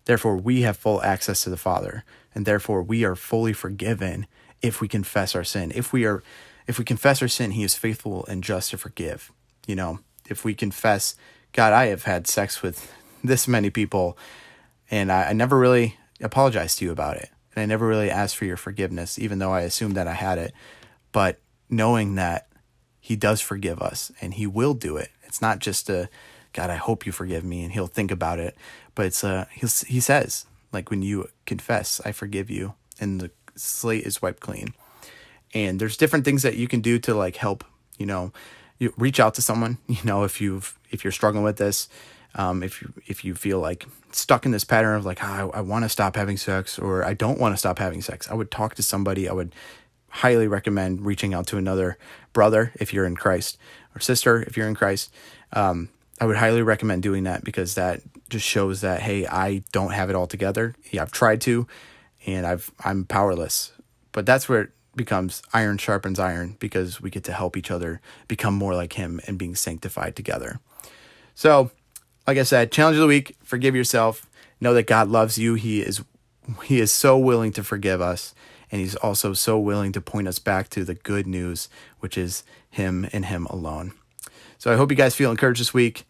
therefore 0.06 0.36
we 0.36 0.62
have 0.62 0.76
full 0.76 1.02
access 1.04 1.44
to 1.44 1.50
the 1.50 1.58
Father. 1.58 2.04
And 2.36 2.46
therefore 2.46 2.84
we 2.84 3.06
are 3.06 3.16
fully 3.16 3.54
forgiven 3.54 4.28
if 4.62 4.82
we 4.82 4.88
confess 4.88 5.36
our 5.36 5.44
sin. 5.46 5.72
If 5.74 5.94
we 5.94 6.06
are 6.06 6.22
if 6.68 6.78
we 6.78 6.86
confess 6.86 7.22
our 7.22 7.28
sin, 7.28 7.52
he 7.52 7.64
is 7.64 7.76
faithful 7.76 8.26
and 8.28 8.44
just 8.44 8.70
to 8.70 8.78
forgive. 8.78 9.32
You 9.68 9.76
know, 9.76 10.00
if 10.30 10.46
we 10.46 10.54
confess, 10.54 11.16
God, 11.54 11.74
I 11.74 11.88
have 11.88 12.04
had 12.04 12.28
sex 12.28 12.62
with 12.62 12.94
this 13.24 13.48
many 13.48 13.70
people, 13.70 14.18
and 14.90 15.12
I, 15.12 15.30
I 15.30 15.34
never 15.34 15.58
really 15.58 15.98
apologized 16.22 16.80
to 16.80 16.86
you 16.86 16.92
about 16.92 17.18
it. 17.18 17.30
And 17.56 17.64
I 17.64 17.66
never 17.66 17.86
really 17.86 18.10
asked 18.10 18.36
for 18.36 18.46
your 18.46 18.58
forgiveness, 18.58 19.20
even 19.20 19.40
though 19.40 19.52
I 19.52 19.62
assumed 19.62 19.96
that 19.96 20.08
I 20.08 20.14
had 20.14 20.38
it. 20.38 20.54
But 21.12 21.40
knowing 21.70 22.16
that 22.16 22.48
He 23.00 23.16
does 23.16 23.42
forgive 23.42 23.82
us 23.82 24.12
and 24.22 24.34
He 24.34 24.48
will 24.48 24.74
do 24.74 24.98
it. 24.98 25.10
It's 25.24 25.42
not 25.42 25.60
just 25.60 25.90
a, 25.90 26.10
God, 26.54 26.70
I 26.70 26.76
hope 26.76 27.06
you 27.06 27.12
forgive 27.12 27.44
me, 27.44 27.64
and 27.64 27.72
He'll 27.72 27.88
think 27.88 28.12
about 28.12 28.40
it. 28.40 28.56
But 28.96 29.08
it's 29.08 29.24
uh, 29.24 29.46
a, 29.50 29.68
He 29.88 30.00
says, 30.00 30.46
like 30.72 30.90
when 30.90 31.02
you 31.02 31.30
confess, 31.46 32.02
I 32.06 32.12
forgive 32.12 32.50
you, 32.50 32.74
and 33.00 33.20
the 33.20 33.32
slate 33.56 34.06
is 34.06 34.22
wiped 34.22 34.40
clean. 34.40 34.74
And 35.54 35.80
there's 35.80 35.98
different 35.98 36.26
things 36.26 36.44
that 36.44 36.56
you 36.56 36.68
can 36.68 36.82
do 36.82 37.00
to 37.00 37.14
like 37.14 37.36
help, 37.36 37.64
you 37.98 38.06
know, 38.06 38.32
you 38.80 38.94
reach 38.98 39.20
out 39.20 39.34
to 39.36 39.42
someone, 39.42 39.78
you 39.88 40.04
know, 40.04 40.24
if 40.24 40.42
you've, 40.42 40.78
if 40.90 41.04
you're 41.04 41.12
struggling 41.12 41.44
with 41.44 41.58
this, 41.58 41.90
um, 42.36 42.64
if 42.64 42.82
you 42.82 42.94
if 43.08 43.26
you 43.26 43.36
feel 43.36 43.60
like 43.60 43.86
stuck 44.12 44.46
in 44.46 44.52
this 44.52 44.64
pattern 44.64 44.96
of 44.96 45.06
like 45.06 45.24
oh, 45.24 45.52
I, 45.54 45.60
I 45.60 45.62
want 45.62 45.84
to 45.84 45.90
stop 45.90 46.16
having 46.16 46.38
sex 46.38 46.80
or 46.80 47.04
I 47.04 47.14
don't 47.14 47.40
want 47.40 47.54
to 47.54 47.58
stop 47.58 47.80
having 47.80 48.02
sex, 48.02 48.30
I 48.30 48.34
would 48.34 48.52
talk 48.52 48.76
to 48.76 48.84
somebody. 48.84 49.28
I 49.28 49.34
would 49.34 49.54
highly 50.10 50.48
recommend 50.48 51.06
reaching 51.06 51.34
out 51.34 51.48
to 51.48 51.58
another 51.58 51.98
brother 52.34 52.72
if 52.76 52.94
you're 52.94 53.06
in 53.06 53.16
Christ 53.16 53.58
or 53.96 54.00
sister 54.00 54.44
if 54.44 54.58
you're 54.58 54.68
in 54.68 54.76
Christ. 54.76 55.14
Um, 55.54 55.90
I 56.20 56.26
would 56.26 56.38
highly 56.38 56.62
recommend 56.62 57.04
doing 57.04 57.24
that 57.24 57.44
because 57.44 57.76
that 57.76 58.02
just 58.30 58.46
shows 58.46 58.82
that 58.82 59.02
hey, 59.02 59.26
I 59.26 59.64
don't 59.72 59.92
have 59.92 60.10
it 60.10 60.16
all 60.16 60.28
together. 60.28 60.76
Yeah, 60.92 61.02
I've 61.02 61.12
tried 61.12 61.42
to, 61.42 61.68
and 62.26 62.46
I've 62.46 62.72
I'm 62.84 63.06
powerless. 63.06 63.74
But 64.12 64.26
that's 64.26 64.48
where 64.48 64.62
it 64.62 64.72
becomes 64.96 65.42
iron 65.54 65.78
sharpens 65.78 66.20
iron 66.20 66.58
because 66.60 67.02
we 67.02 67.10
get 67.10 67.24
to 67.24 67.34
help 67.34 67.56
each 67.56 67.72
other 67.72 68.02
become 68.28 68.54
more 68.54 68.76
like 68.76 68.94
Him 68.94 69.20
and 69.28 69.38
being 69.38 69.56
sanctified 69.56 70.16
together. 70.16 70.60
So 71.34 71.72
like 72.32 72.38
I 72.38 72.44
said, 72.44 72.72
challenge 72.72 72.96
of 72.96 73.02
the 73.02 73.08
week, 73.08 73.36
forgive 73.44 73.76
yourself. 73.76 74.26
Know 74.62 74.74
that 74.74 74.88
God 74.88 75.10
loves 75.10 75.38
you. 75.38 75.56
He 75.56 75.82
is 75.82 76.02
he 76.64 76.80
is 76.80 76.90
so 76.90 77.18
willing 77.18 77.52
to 77.52 77.64
forgive 77.64 78.00
us 78.00 78.34
and 78.72 78.80
he's 78.80 78.96
also 78.96 79.34
so 79.34 79.60
willing 79.60 79.92
to 79.92 80.00
point 80.00 80.30
us 80.30 80.40
back 80.40 80.70
to 80.70 80.86
the 80.86 80.94
good 80.94 81.28
news, 81.28 81.68
which 82.00 82.18
is 82.18 82.44
him 82.70 83.06
and 83.12 83.26
him 83.26 83.48
alone. 83.48 83.92
So 84.60 84.72
I 84.72 84.78
hope 84.78 84.92
you 84.92 84.96
guys 84.96 85.14
feel 85.14 85.30
encouraged 85.30 85.60
this 85.60 85.74
week. 85.74 86.06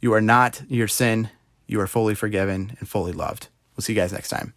You 0.00 0.12
are 0.12 0.20
not 0.20 0.60
your 0.68 0.88
sin. 0.88 1.30
You 1.68 1.80
are 1.80 1.86
fully 1.86 2.16
forgiven 2.16 2.76
and 2.80 2.88
fully 2.88 3.12
loved. 3.12 3.46
We'll 3.76 3.82
see 3.82 3.92
you 3.92 4.00
guys 4.00 4.12
next 4.12 4.30
time. 4.30 4.54